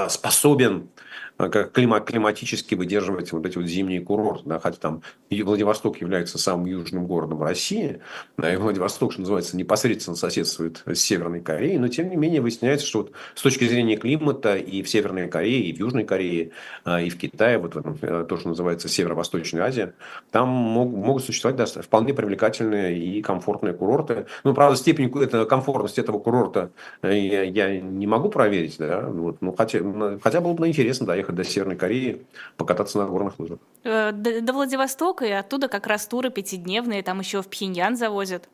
способен 0.09 0.77
э, 0.77 1.04
как 1.37 1.71
климат, 1.71 2.05
климатически 2.05 2.75
выдерживать 2.75 3.31
вот 3.31 3.45
эти 3.45 3.57
вот 3.57 3.67
зимние 3.67 4.01
курорты. 4.01 4.43
Да, 4.45 4.59
хотя 4.59 4.77
там 4.77 5.01
Владивосток 5.29 6.01
является 6.01 6.37
самым 6.37 6.65
южным 6.65 7.07
городом 7.07 7.41
России, 7.41 8.01
да, 8.37 8.53
и 8.53 8.57
Владивосток, 8.57 9.11
что 9.11 9.21
называется, 9.21 9.57
непосредственно 9.57 10.15
соседствует 10.15 10.83
с 10.85 10.99
Северной 10.99 11.41
Кореей, 11.41 11.77
но 11.77 11.87
тем 11.87 12.09
не 12.09 12.15
менее 12.15 12.41
выясняется, 12.41 12.85
что 12.85 12.99
вот 12.99 13.11
с 13.35 13.41
точки 13.41 13.67
зрения 13.67 13.97
климата 13.97 14.55
и 14.55 14.81
в 14.81 14.89
Северной 14.89 15.27
Корее, 15.27 15.61
и 15.63 15.73
в 15.73 15.79
Южной 15.79 16.03
Корее, 16.03 16.51
а, 16.83 17.01
и 17.01 17.09
в 17.09 17.17
Китае, 17.17 17.57
вот 17.57 17.75
в 17.75 17.77
этом, 17.77 17.97
э, 18.01 18.25
то, 18.27 18.37
что 18.37 18.49
называется 18.49 18.87
Северо-Восточная 18.87 19.63
Азия, 19.63 19.93
там 20.31 20.47
могут, 20.49 21.23
существовать 21.23 21.57
да, 21.57 21.65
вполне 21.81 22.13
привлекательные 22.13 22.97
и 22.97 23.21
комфортные 23.21 23.73
курорты. 23.73 24.25
Ну, 24.43 24.53
правда, 24.53 24.77
степень 24.77 25.11
это, 25.21 25.45
комфортности 25.45 25.99
этого 25.99 26.19
курорта 26.19 26.71
э, 27.01 27.17
я, 27.17 27.43
я 27.43 27.79
не 27.79 28.07
могу 28.07 28.29
проверить. 28.29 28.77
Да? 28.77 29.01
Вот, 29.01 29.41
ну, 29.41 29.53
хотя, 29.55 29.79
хотя 30.21 30.41
было 30.41 30.53
бы 30.53 30.67
интересно 30.67 31.05
доехать 31.25 31.35
до 31.35 31.43
Северной 31.43 31.75
Кореи, 31.75 32.25
покататься 32.57 32.97
на 32.97 33.05
горных 33.05 33.39
лыжах. 33.39 33.59
Э, 33.83 34.11
до, 34.11 34.41
до 34.41 34.53
Владивостока 34.53 35.25
и 35.25 35.31
оттуда 35.31 35.67
как 35.67 35.87
раз 35.87 36.05
туры 36.07 36.29
пятидневные, 36.29 37.03
там 37.03 37.19
еще 37.19 37.41
в 37.41 37.47
Пхеньян 37.47 37.95
завозят. 37.95 38.49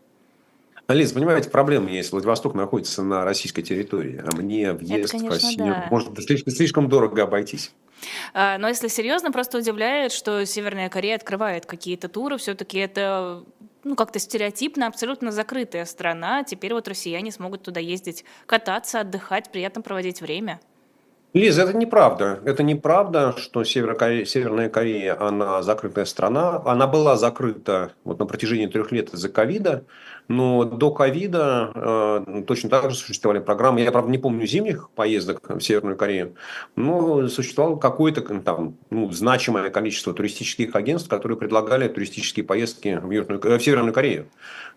Лиз, 0.87 1.13
понимаете, 1.13 1.49
проблема 1.49 1.89
есть. 1.89 2.11
Владивосток 2.11 2.53
находится 2.53 3.01
на 3.01 3.23
российской 3.23 3.61
территории, 3.61 4.21
а 4.25 4.35
мне 4.35 4.73
въезд 4.73 5.11
конечно, 5.11 5.29
в 5.29 5.33
Россию 5.33 5.65
да. 5.67 5.87
может 5.89 6.19
слишком, 6.21 6.53
слишком 6.53 6.89
дорого 6.89 7.23
обойтись. 7.23 7.71
А, 8.33 8.57
Но 8.57 8.67
если 8.67 8.87
серьезно, 8.89 9.31
просто 9.31 9.57
удивляет, 9.57 10.11
что 10.11 10.45
Северная 10.45 10.89
Корея 10.89 11.15
открывает 11.15 11.65
какие-то 11.65 12.09
туры. 12.09 12.37
Все-таки 12.37 12.77
это 12.79 13.43
ну, 13.83 13.95
как-то 13.95 14.19
стереотипно, 14.19 14.87
абсолютно 14.87 15.31
закрытая 15.31 15.85
страна. 15.85 16.43
Теперь 16.43 16.73
вот 16.73 16.87
россияне 16.87 17.31
смогут 17.31 17.63
туда 17.63 17.79
ездить, 17.79 18.25
кататься, 18.45 18.99
отдыхать, 18.99 19.51
приятно 19.51 19.81
проводить 19.81 20.19
время. 20.19 20.59
Лиза, 21.33 21.61
это 21.61 21.73
неправда. 21.77 22.39
Это 22.43 22.61
неправда, 22.61 23.33
что 23.37 23.63
Северная 23.63 24.69
Корея, 24.69 25.17
она 25.17 25.61
закрытая 25.61 26.03
страна. 26.03 26.61
Она 26.65 26.87
была 26.87 27.15
закрыта 27.15 27.93
вот 28.03 28.19
на 28.19 28.25
протяжении 28.25 28.67
трех 28.67 28.91
лет 28.91 29.13
из-за 29.13 29.29
ковида. 29.29 29.85
Но 30.31 30.63
до 30.63 30.91
ковида 30.91 31.71
э, 31.75 32.43
точно 32.47 32.69
так 32.69 32.89
же 32.89 32.95
существовали 32.95 33.39
программы. 33.39 33.81
Я, 33.81 33.91
правда, 33.91 34.09
не 34.09 34.17
помню 34.17 34.47
зимних 34.47 34.89
поездок 34.91 35.49
в 35.49 35.59
Северную 35.59 35.97
Корею, 35.97 36.35
но 36.77 37.27
существовало 37.27 37.75
какое-то 37.75 38.21
там, 38.39 38.77
ну, 38.89 39.11
значимое 39.11 39.69
количество 39.69 40.13
туристических 40.13 40.73
агентств, 40.73 41.09
которые 41.09 41.37
предлагали 41.37 41.89
туристические 41.89 42.45
поездки 42.45 42.97
в, 43.03 43.11
Южную, 43.11 43.41
э, 43.43 43.57
в 43.57 43.61
Северную 43.61 43.93
Корею. 43.93 44.27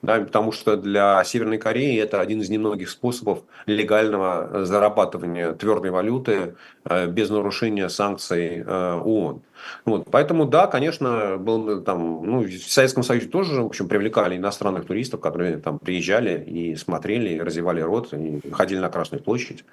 Да, 0.03 0.19
потому 0.19 0.51
что 0.51 0.77
для 0.77 1.23
Северной 1.23 1.59
Кореи 1.59 2.01
это 2.01 2.21
один 2.21 2.41
из 2.41 2.51
немногих 2.51 2.91
способов 2.91 3.45
легального 3.67 4.65
зарабатывания 4.65 5.53
твердой 5.53 5.93
валюты 5.93 6.57
э, 6.85 7.07
без 7.07 7.31
нарушения 7.31 7.89
санкций 7.89 8.65
э, 8.67 9.01
ООН. 9.05 9.41
Вот, 9.85 10.07
поэтому, 10.11 10.47
да, 10.47 10.67
конечно, 10.67 11.37
был 11.39 11.83
там, 11.83 12.25
ну, 12.25 12.43
в 12.43 12.51
Советском 12.51 13.03
Союзе 13.03 13.29
тоже, 13.29 13.63
в 13.63 13.67
общем, 13.67 13.89
привлекали 13.89 14.37
иностранных 14.37 14.87
туристов, 14.87 15.21
которые 15.21 15.59
там 15.59 15.79
приезжали 15.79 16.43
и 16.43 16.77
смотрели, 16.77 17.35
и 17.35 17.41
развивали 17.41 17.81
рот, 17.81 18.13
и 18.13 18.41
ходили 18.53 18.79
на 18.79 18.89
Красную 18.89 19.23
площадь. 19.23 19.65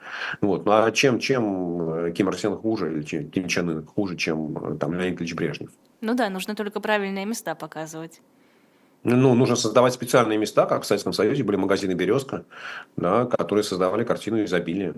Вот. 0.42 0.66
Ну, 0.66 0.72
а 0.72 0.92
чем, 0.92 1.20
чем 1.20 2.06
э, 2.08 2.12
Ким 2.12 2.30
Ир 2.30 2.38
Сен 2.38 2.56
хуже, 2.56 2.92
или 2.92 3.04
чем 3.04 3.30
Ким 3.30 3.48
Чен 3.48 3.70
Ын 3.70 3.86
хуже, 3.86 4.16
чем 4.18 4.58
э, 4.58 4.78
там 4.78 4.94
Леонид 4.94 5.20
Ильич 5.20 5.34
Брежнев? 5.34 5.70
Ну 6.02 6.16
да, 6.16 6.30
нужно 6.30 6.56
только 6.56 6.80
правильные 6.80 7.26
места 7.26 7.56
показывать. 7.56 8.22
Ну, 9.04 9.34
нужно 9.34 9.56
создавать 9.56 9.94
специальные 9.94 10.38
места, 10.38 10.66
как 10.68 10.84
в 10.84 10.86
Советском 10.86 11.12
Союзе 11.12 11.44
были 11.44 11.56
магазины 11.56 11.94
«Березка», 11.94 12.46
да, 12.98 13.26
которые 13.26 13.64
создавали 13.64 14.04
картину 14.04 14.44
изобилия. 14.44 14.94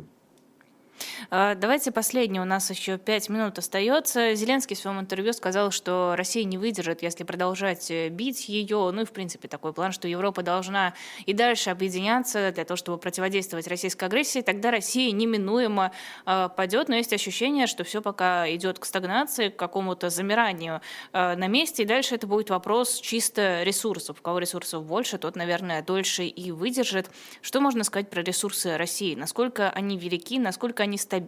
А, 1.36 1.56
Давайте 1.56 1.92
последний, 1.92 2.40
у 2.40 2.46
нас 2.46 2.70
еще 2.70 3.00
пять 3.00 3.28
минут 3.28 3.58
остается. 3.58 4.36
Зеленский 4.36 4.76
в 4.76 4.80
своем 4.80 5.00
интервью 5.00 5.34
сказал, 5.34 5.72
что 5.72 6.14
Россия 6.16 6.44
не 6.44 6.60
выдержит, 6.60 7.02
если 7.02 7.24
продолжать 7.24 7.90
э, 7.90 8.10
бить 8.10 8.50
ее. 8.50 8.92
Ну 8.94 9.02
и, 9.02 9.06
в 9.06 9.12
принципе, 9.12 9.48
такой 9.48 9.74
план, 9.74 9.94
что 9.94 10.08
Европа 10.08 10.44
должна 10.44 10.94
и 11.26 11.34
дальше 11.34 11.72
объединяться 11.72 12.52
для 12.52 12.66
того, 12.66 12.78
чтобы 12.78 13.00
противодействовать 13.00 13.68
российской 13.68 14.04
агрессии. 14.04 14.42
Тогда 14.42 14.70
Россия 14.70 15.12
неминуемо 15.12 15.92
э, 16.28 16.50
падет, 16.56 16.88
но 16.88 16.98
есть 16.98 17.14
ощущение, 17.14 17.66
что 17.66 17.84
все 17.84 18.04
пока 18.04 18.48
идет 18.54 18.78
к 18.78 18.86
стагнации, 18.86 19.50
к 19.50 19.56
какому-то 19.56 20.12
замиранию 20.12 20.82
э, 21.14 21.36
на 21.36 21.48
месте. 21.48 21.82
И 21.82 21.88
дальше 21.88 22.14
это 22.14 22.28
будет 22.28 22.52
вопрос 22.52 23.00
чисто 23.00 23.64
ресурсов. 23.64 24.20
У 24.20 24.22
кого 24.22 24.38
ресурсов 24.38 24.86
больше, 24.86 25.18
тот, 25.18 25.36
наверное, 25.36 25.82
дольше 25.82 26.26
и 26.26 26.52
выдержит. 26.52 27.10
Что 27.42 27.60
можно 27.60 27.84
сказать 27.84 28.12
про 28.12 28.22
ресурсы 28.22 28.78
России? 28.78 29.16
Насколько 29.16 29.72
они 29.72 29.98
велики, 29.98 30.38
насколько 30.38 30.84
они 30.84 31.00
стабильны? 31.00 31.23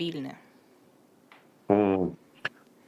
М, 1.69 2.15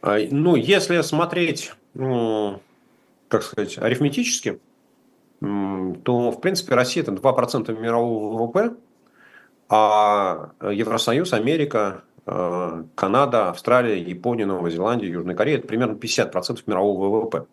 а, 0.02 0.18
Ну, 0.32 0.56
если 0.56 1.02
смотреть, 1.02 1.74
м, 1.96 2.60
как 3.28 3.44
сказать, 3.44 3.78
арифметически, 3.78 4.60
то, 5.40 6.32
в 6.32 6.42
принципе, 6.42 6.74
Россия 6.76 7.04
это 7.04 7.12
2% 7.12 7.78
мирового 7.80 8.38
ВВП, 8.38 8.76
а 9.70 10.52
Евросоюз, 10.62 11.34
Америка, 11.34 12.04
э, 12.26 12.84
Канада, 12.96 13.50
Австралия, 13.50 14.02
Япония, 14.02 14.46
Новая 14.46 14.72
Зеландия, 14.72 15.10
Южная 15.10 15.36
Корея 15.36 15.58
это 15.60 15.68
примерно 15.68 15.96
50% 15.96 16.64
мирового 16.68 17.22
ВВП. 17.22 17.46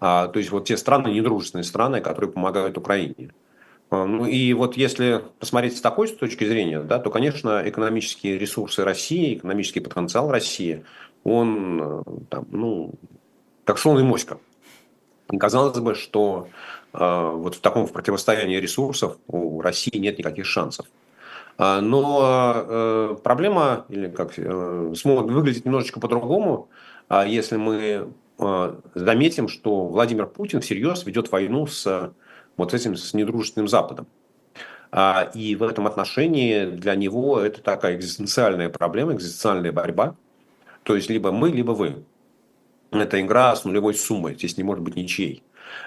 А, 0.00 0.28
то 0.28 0.38
есть 0.38 0.50
вот 0.50 0.66
те 0.66 0.76
страны, 0.76 1.08
недружественные 1.08 1.64
страны, 1.64 2.00
которые 2.00 2.32
помогают 2.32 2.78
Украине. 2.78 3.30
А, 3.92 4.06
Ну 4.06 4.24
и 4.24 4.54
вот 4.54 4.78
если 4.78 5.22
посмотреть 5.38 5.76
с 5.76 5.82
такой 5.82 6.08
точки 6.08 6.44
зрения, 6.44 6.80
да, 6.80 6.98
то, 6.98 7.10
конечно, 7.10 7.62
экономические 7.62 8.38
ресурсы 8.38 8.84
России, 8.84 9.34
экономический 9.34 9.80
потенциал 9.80 10.30
России, 10.30 10.84
он 11.24 11.80
э, 11.82 12.02
там, 12.30 12.46
ну, 12.50 12.94
как 13.64 13.78
слон 13.78 14.00
и 14.00 14.02
моська. 14.02 14.38
Казалось 15.38 15.78
бы, 15.78 15.94
что 15.94 16.48
э, 16.94 17.30
вот 17.34 17.56
в 17.56 17.60
таком 17.60 17.86
противостоянии 17.86 18.56
ресурсов 18.56 19.18
у 19.28 19.60
России 19.60 19.98
нет 19.98 20.18
никаких 20.18 20.46
шансов. 20.46 20.86
А, 21.58 21.82
Но 21.82 22.64
э, 22.66 23.16
проблема, 23.22 23.84
или 23.90 24.08
как, 24.08 24.38
э, 24.38 24.94
смогут 24.96 25.30
выглядеть 25.30 25.66
немножечко 25.66 26.00
по-другому, 26.00 26.68
если 27.26 27.56
мы 27.56 28.08
заметим, 28.94 29.46
что 29.46 29.84
Владимир 29.84 30.26
Путин 30.26 30.62
всерьез 30.62 31.04
ведет 31.04 31.30
войну 31.30 31.66
с 31.66 32.14
вот 32.56 32.74
этим 32.74 32.96
с 32.96 33.14
недружественным 33.14 33.68
Западом. 33.68 34.06
А, 34.90 35.30
И 35.34 35.54
в 35.56 35.62
этом 35.62 35.86
отношении 35.86 36.66
для 36.66 36.94
него 36.94 37.40
это 37.40 37.62
такая 37.62 37.96
экзистенциальная 37.96 38.68
проблема, 38.68 39.14
экзистенциальная 39.14 39.72
борьба. 39.72 40.16
То 40.82 40.96
есть 40.96 41.08
либо 41.08 41.32
мы, 41.32 41.50
либо 41.50 41.72
вы. 41.72 42.04
Это 42.90 43.20
игра 43.20 43.56
с 43.56 43.64
нулевой 43.64 43.94
суммой, 43.94 44.34
здесь 44.34 44.58
не 44.58 44.64
может 44.64 44.84
быть 44.84 44.96
ничьей. 44.96 45.42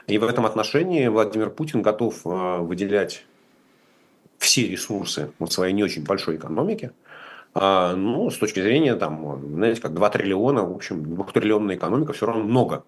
И 0.07 0.18
в 0.18 0.24
этом 0.24 0.45
отношении 0.45 1.07
Владимир 1.07 1.51
Путин 1.51 1.84
готов 1.84 2.26
э, 2.26 2.57
выделять 2.61 3.26
все 4.39 4.68
ресурсы 4.68 5.32
вот 5.38 5.53
своей 5.53 5.74
не 5.74 5.84
очень 5.84 6.03
большой 6.03 6.38
экономики, 6.38 6.91
а, 6.91 7.05
ну, 7.56 8.30
с 8.30 8.38
точки 8.38 8.62
зрения, 8.62 8.95
там, 8.95 9.41
знаете, 9.56 9.82
как 9.82 9.93
2 9.93 10.10
триллиона, 10.10 10.66
в 10.66 10.76
общем, 10.76 11.01
2-триллионная 11.03 11.76
экономика 11.76 12.12
все 12.12 12.26
равно 12.26 12.43
много. 12.43 12.84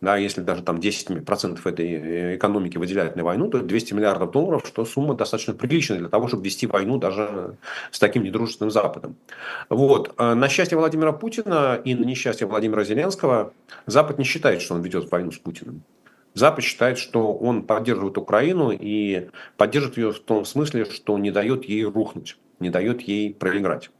Да, 0.00 0.16
если 0.16 0.40
даже 0.40 0.62
там 0.62 0.78
10% 0.78 1.60
этой 1.64 1.86
э, 1.86 2.36
экономики 2.36 2.78
выделяют 2.78 3.16
на 3.16 3.22
войну, 3.22 3.48
то 3.48 3.58
это 3.58 3.66
200 3.66 3.94
миллиардов 3.94 4.32
долларов, 4.32 4.64
что 4.66 4.84
сумма 4.84 5.14
достаточно 5.14 5.54
приличная 5.54 5.98
для 5.98 6.08
того, 6.08 6.26
чтобы 6.26 6.42
вести 6.42 6.66
войну 6.66 6.98
даже 6.98 7.56
с 7.90 7.98
таким 7.98 8.24
недружественным 8.24 8.70
Западом. 8.70 9.16
Вот. 9.68 10.14
А 10.16 10.34
На 10.34 10.48
счастье 10.48 10.76
Владимира 10.76 11.12
Путина 11.12 11.80
и 11.84 11.94
на 11.94 12.04
несчастье 12.04 12.46
Владимира 12.46 12.82
Зеленского 12.82 13.52
Запад 13.86 14.18
не 14.18 14.24
считает, 14.24 14.62
что 14.62 14.74
он 14.74 14.82
ведет 14.82 15.10
войну 15.10 15.32
с 15.32 15.38
Путиным. 15.38 15.82
Запад 16.34 16.64
считает, 16.64 16.98
что 16.98 17.32
он 17.32 17.62
поддерживает 17.62 18.16
Украину 18.16 18.70
и 18.72 19.28
поддерживает 19.56 19.98
ее 19.98 20.12
в 20.12 20.20
том 20.20 20.44
смысле, 20.44 20.84
что 20.84 21.18
не 21.18 21.30
дает 21.30 21.64
ей 21.64 21.84
рухнуть, 21.84 22.38
не 22.60 22.70
дает 22.70 23.00
ей 23.00 23.34
проиграть. 23.34 23.90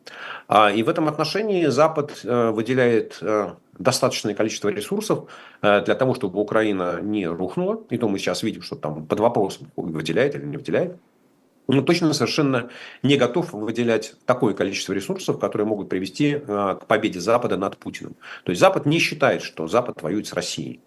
А, 0.48 0.70
И 0.70 0.82
в 0.82 0.88
этом 0.88 1.08
отношении 1.08 1.66
Запад 1.66 2.20
э, 2.24 2.50
выделяет 2.50 3.18
э, 3.22 3.54
достаточное 3.78 4.34
количество 4.34 4.68
ресурсов 4.68 5.30
э, 5.62 5.82
для 5.84 5.94
того, 5.94 6.14
чтобы 6.14 6.40
Украина 6.40 7.00
не 7.00 7.26
рухнула. 7.26 7.82
И 7.90 7.98
то 7.98 8.08
мы 8.08 8.18
сейчас 8.18 8.42
видим, 8.42 8.62
что 8.62 8.76
там 8.76 9.06
под 9.06 9.20
вопросом 9.20 9.72
выделяет 9.76 10.34
или 10.34 10.44
не 10.44 10.58
выделяет. 10.58 10.96
Но 11.68 11.82
точно 11.82 12.12
совершенно 12.12 12.68
не 13.02 13.16
готов 13.16 13.52
выделять 13.52 14.14
такое 14.26 14.54
количество 14.54 14.92
ресурсов, 14.92 15.38
которые 15.38 15.68
могут 15.68 15.88
привести 15.88 16.34
к 16.34 16.80
победе 16.88 17.20
Запада 17.20 17.56
над 17.56 17.76
Путиным. 17.76 18.16
То 18.42 18.50
есть 18.50 18.60
Запад 18.60 18.86
не 18.86 18.98
считает, 18.98 19.42
что 19.42 19.68
Запад 19.68 20.02
воюет 20.02 20.26
с 20.26 20.32
Россией. 20.32 20.80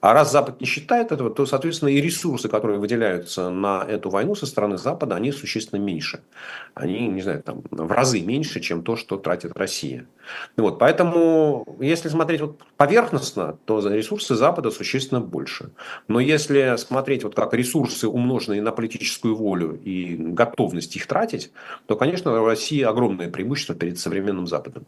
А 0.00 0.12
раз 0.12 0.30
Запад 0.30 0.60
не 0.60 0.66
считает 0.66 1.10
этого, 1.10 1.30
то, 1.30 1.44
соответственно, 1.44 1.88
и 1.88 2.00
ресурсы, 2.00 2.48
которые 2.48 2.78
выделяются 2.78 3.50
на 3.50 3.84
эту 3.84 4.10
войну 4.10 4.36
со 4.36 4.46
стороны 4.46 4.78
Запада, 4.78 5.16
они 5.16 5.32
существенно 5.32 5.80
меньше. 5.80 6.20
Они, 6.74 7.08
не 7.08 7.20
знаю, 7.20 7.42
там, 7.42 7.62
в 7.70 7.90
разы 7.90 8.20
меньше, 8.20 8.60
чем 8.60 8.84
то, 8.84 8.94
что 8.96 9.16
тратит 9.16 9.56
Россия. 9.56 10.06
Вот, 10.56 10.78
поэтому, 10.78 11.66
если 11.80 12.08
смотреть 12.08 12.40
вот 12.42 12.62
поверхностно, 12.76 13.58
то 13.64 13.80
ресурсы 13.88 14.36
Запада 14.36 14.70
существенно 14.70 15.20
больше. 15.20 15.70
Но 16.06 16.20
если 16.20 16.76
смотреть 16.76 17.24
вот 17.24 17.34
как 17.34 17.52
ресурсы, 17.54 18.06
умноженные 18.06 18.62
на 18.62 18.70
политическую 18.70 19.34
волю 19.34 19.80
и 19.82 20.16
готовность 20.16 20.94
их 20.94 21.06
тратить, 21.06 21.50
то, 21.86 21.96
конечно, 21.96 22.40
у 22.40 22.46
России 22.46 22.82
огромное 22.82 23.30
преимущество 23.30 23.74
перед 23.74 23.98
современным 23.98 24.46
Западом. 24.46 24.86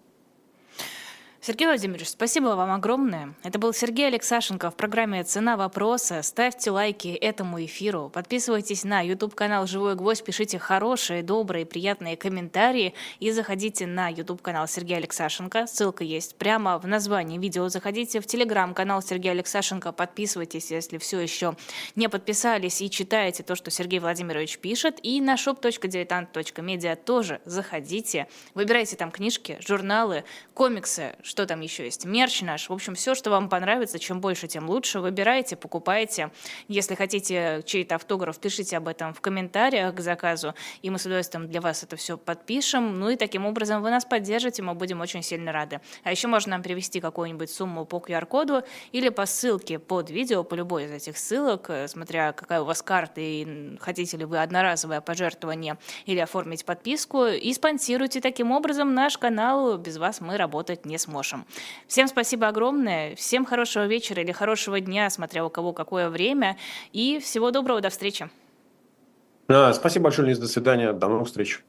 Сергей 1.42 1.64
Владимирович, 1.64 2.08
спасибо 2.08 2.48
вам 2.48 2.70
огромное. 2.70 3.32
Это 3.42 3.58
был 3.58 3.72
Сергей 3.72 4.08
Алексашенко 4.08 4.70
в 4.70 4.76
программе 4.76 5.24
«Цена 5.24 5.56
вопроса». 5.56 6.20
Ставьте 6.20 6.70
лайки 6.70 7.08
этому 7.08 7.64
эфиру, 7.64 8.10
подписывайтесь 8.12 8.84
на 8.84 9.00
YouTube-канал 9.00 9.66
«Живой 9.66 9.94
гвоздь», 9.94 10.22
пишите 10.22 10.58
хорошие, 10.58 11.22
добрые, 11.22 11.64
приятные 11.64 12.18
комментарии 12.18 12.92
и 13.20 13.30
заходите 13.30 13.86
на 13.86 14.10
YouTube-канал 14.10 14.68
Сергея 14.68 14.98
Алексашенко. 14.98 15.66
Ссылка 15.66 16.04
есть 16.04 16.36
прямо 16.36 16.76
в 16.78 16.86
названии 16.86 17.38
видео. 17.38 17.70
Заходите 17.70 18.20
в 18.20 18.26
Telegram-канал 18.26 19.00
Сергея 19.00 19.32
Алексашенко, 19.32 19.92
подписывайтесь, 19.92 20.70
если 20.70 20.98
все 20.98 21.20
еще 21.20 21.56
не 21.96 22.10
подписались 22.10 22.82
и 22.82 22.90
читаете 22.90 23.44
то, 23.44 23.54
что 23.54 23.70
Сергей 23.70 24.00
Владимирович 24.00 24.58
пишет. 24.58 24.98
И 25.02 25.18
на 25.22 25.36
shop.diletant.media 25.36 26.96
тоже 26.96 27.40
заходите. 27.46 28.28
Выбирайте 28.52 28.96
там 28.96 29.10
книжки, 29.10 29.56
журналы, 29.66 30.24
комиксы, 30.52 31.16
что 31.30 31.46
там 31.46 31.60
еще 31.60 31.84
есть, 31.84 32.04
мерч 32.04 32.42
наш, 32.42 32.68
в 32.68 32.72
общем, 32.72 32.96
все, 32.96 33.14
что 33.14 33.30
вам 33.30 33.48
понравится, 33.48 34.00
чем 34.00 34.20
больше, 34.20 34.48
тем 34.48 34.68
лучше, 34.68 34.98
выбирайте, 34.98 35.54
покупайте. 35.54 36.32
Если 36.66 36.96
хотите 36.96 37.62
чей-то 37.64 37.94
автограф, 37.94 38.38
пишите 38.40 38.76
об 38.76 38.88
этом 38.88 39.14
в 39.14 39.20
комментариях 39.20 39.94
к 39.94 40.00
заказу, 40.00 40.54
и 40.82 40.90
мы 40.90 40.98
с 40.98 41.06
удовольствием 41.06 41.48
для 41.48 41.60
вас 41.60 41.84
это 41.84 41.94
все 41.94 42.18
подпишем. 42.18 42.98
Ну 42.98 43.10
и 43.10 43.16
таким 43.16 43.46
образом 43.46 43.80
вы 43.80 43.90
нас 43.90 44.04
поддержите, 44.04 44.62
мы 44.62 44.74
будем 44.74 45.00
очень 45.00 45.22
сильно 45.22 45.52
рады. 45.52 45.80
А 46.02 46.10
еще 46.10 46.26
можно 46.26 46.50
нам 46.50 46.62
перевести 46.62 47.00
какую-нибудь 47.00 47.48
сумму 47.48 47.84
по 47.84 47.98
QR-коду 47.98 48.64
или 48.90 49.08
по 49.08 49.24
ссылке 49.24 49.78
под 49.78 50.10
видео, 50.10 50.42
по 50.42 50.56
любой 50.56 50.86
из 50.86 50.90
этих 50.90 51.16
ссылок, 51.16 51.70
э, 51.70 51.86
смотря 51.86 52.32
какая 52.32 52.60
у 52.60 52.64
вас 52.64 52.82
карта 52.82 53.20
и 53.20 53.76
хотите 53.78 54.16
ли 54.16 54.24
вы 54.24 54.38
одноразовое 54.42 55.00
пожертвование 55.00 55.78
или 56.06 56.18
оформить 56.18 56.64
подписку, 56.64 57.26
и 57.26 57.52
спонсируйте 57.52 58.20
таким 58.20 58.50
образом 58.50 58.94
наш 58.94 59.16
канал. 59.16 59.78
Без 59.78 59.96
вас 59.96 60.20
мы 60.20 60.36
работать 60.36 60.84
не 60.84 60.98
сможем. 61.20 61.46
Всем 61.86 62.08
спасибо 62.08 62.48
огромное, 62.48 63.14
всем 63.14 63.44
хорошего 63.44 63.86
вечера 63.86 64.22
или 64.22 64.32
хорошего 64.32 64.80
дня, 64.80 65.10
смотря 65.10 65.44
у 65.44 65.50
кого 65.50 65.72
какое 65.72 66.08
время, 66.08 66.56
и 66.92 67.18
всего 67.18 67.50
доброго, 67.50 67.80
до 67.80 67.90
встречи. 67.90 68.30
Спасибо 69.72 70.04
большое, 70.04 70.28
Лиз, 70.28 70.38
до 70.38 70.48
свидания, 70.48 70.92
до 70.92 71.08
новых 71.08 71.26
встреч. 71.26 71.62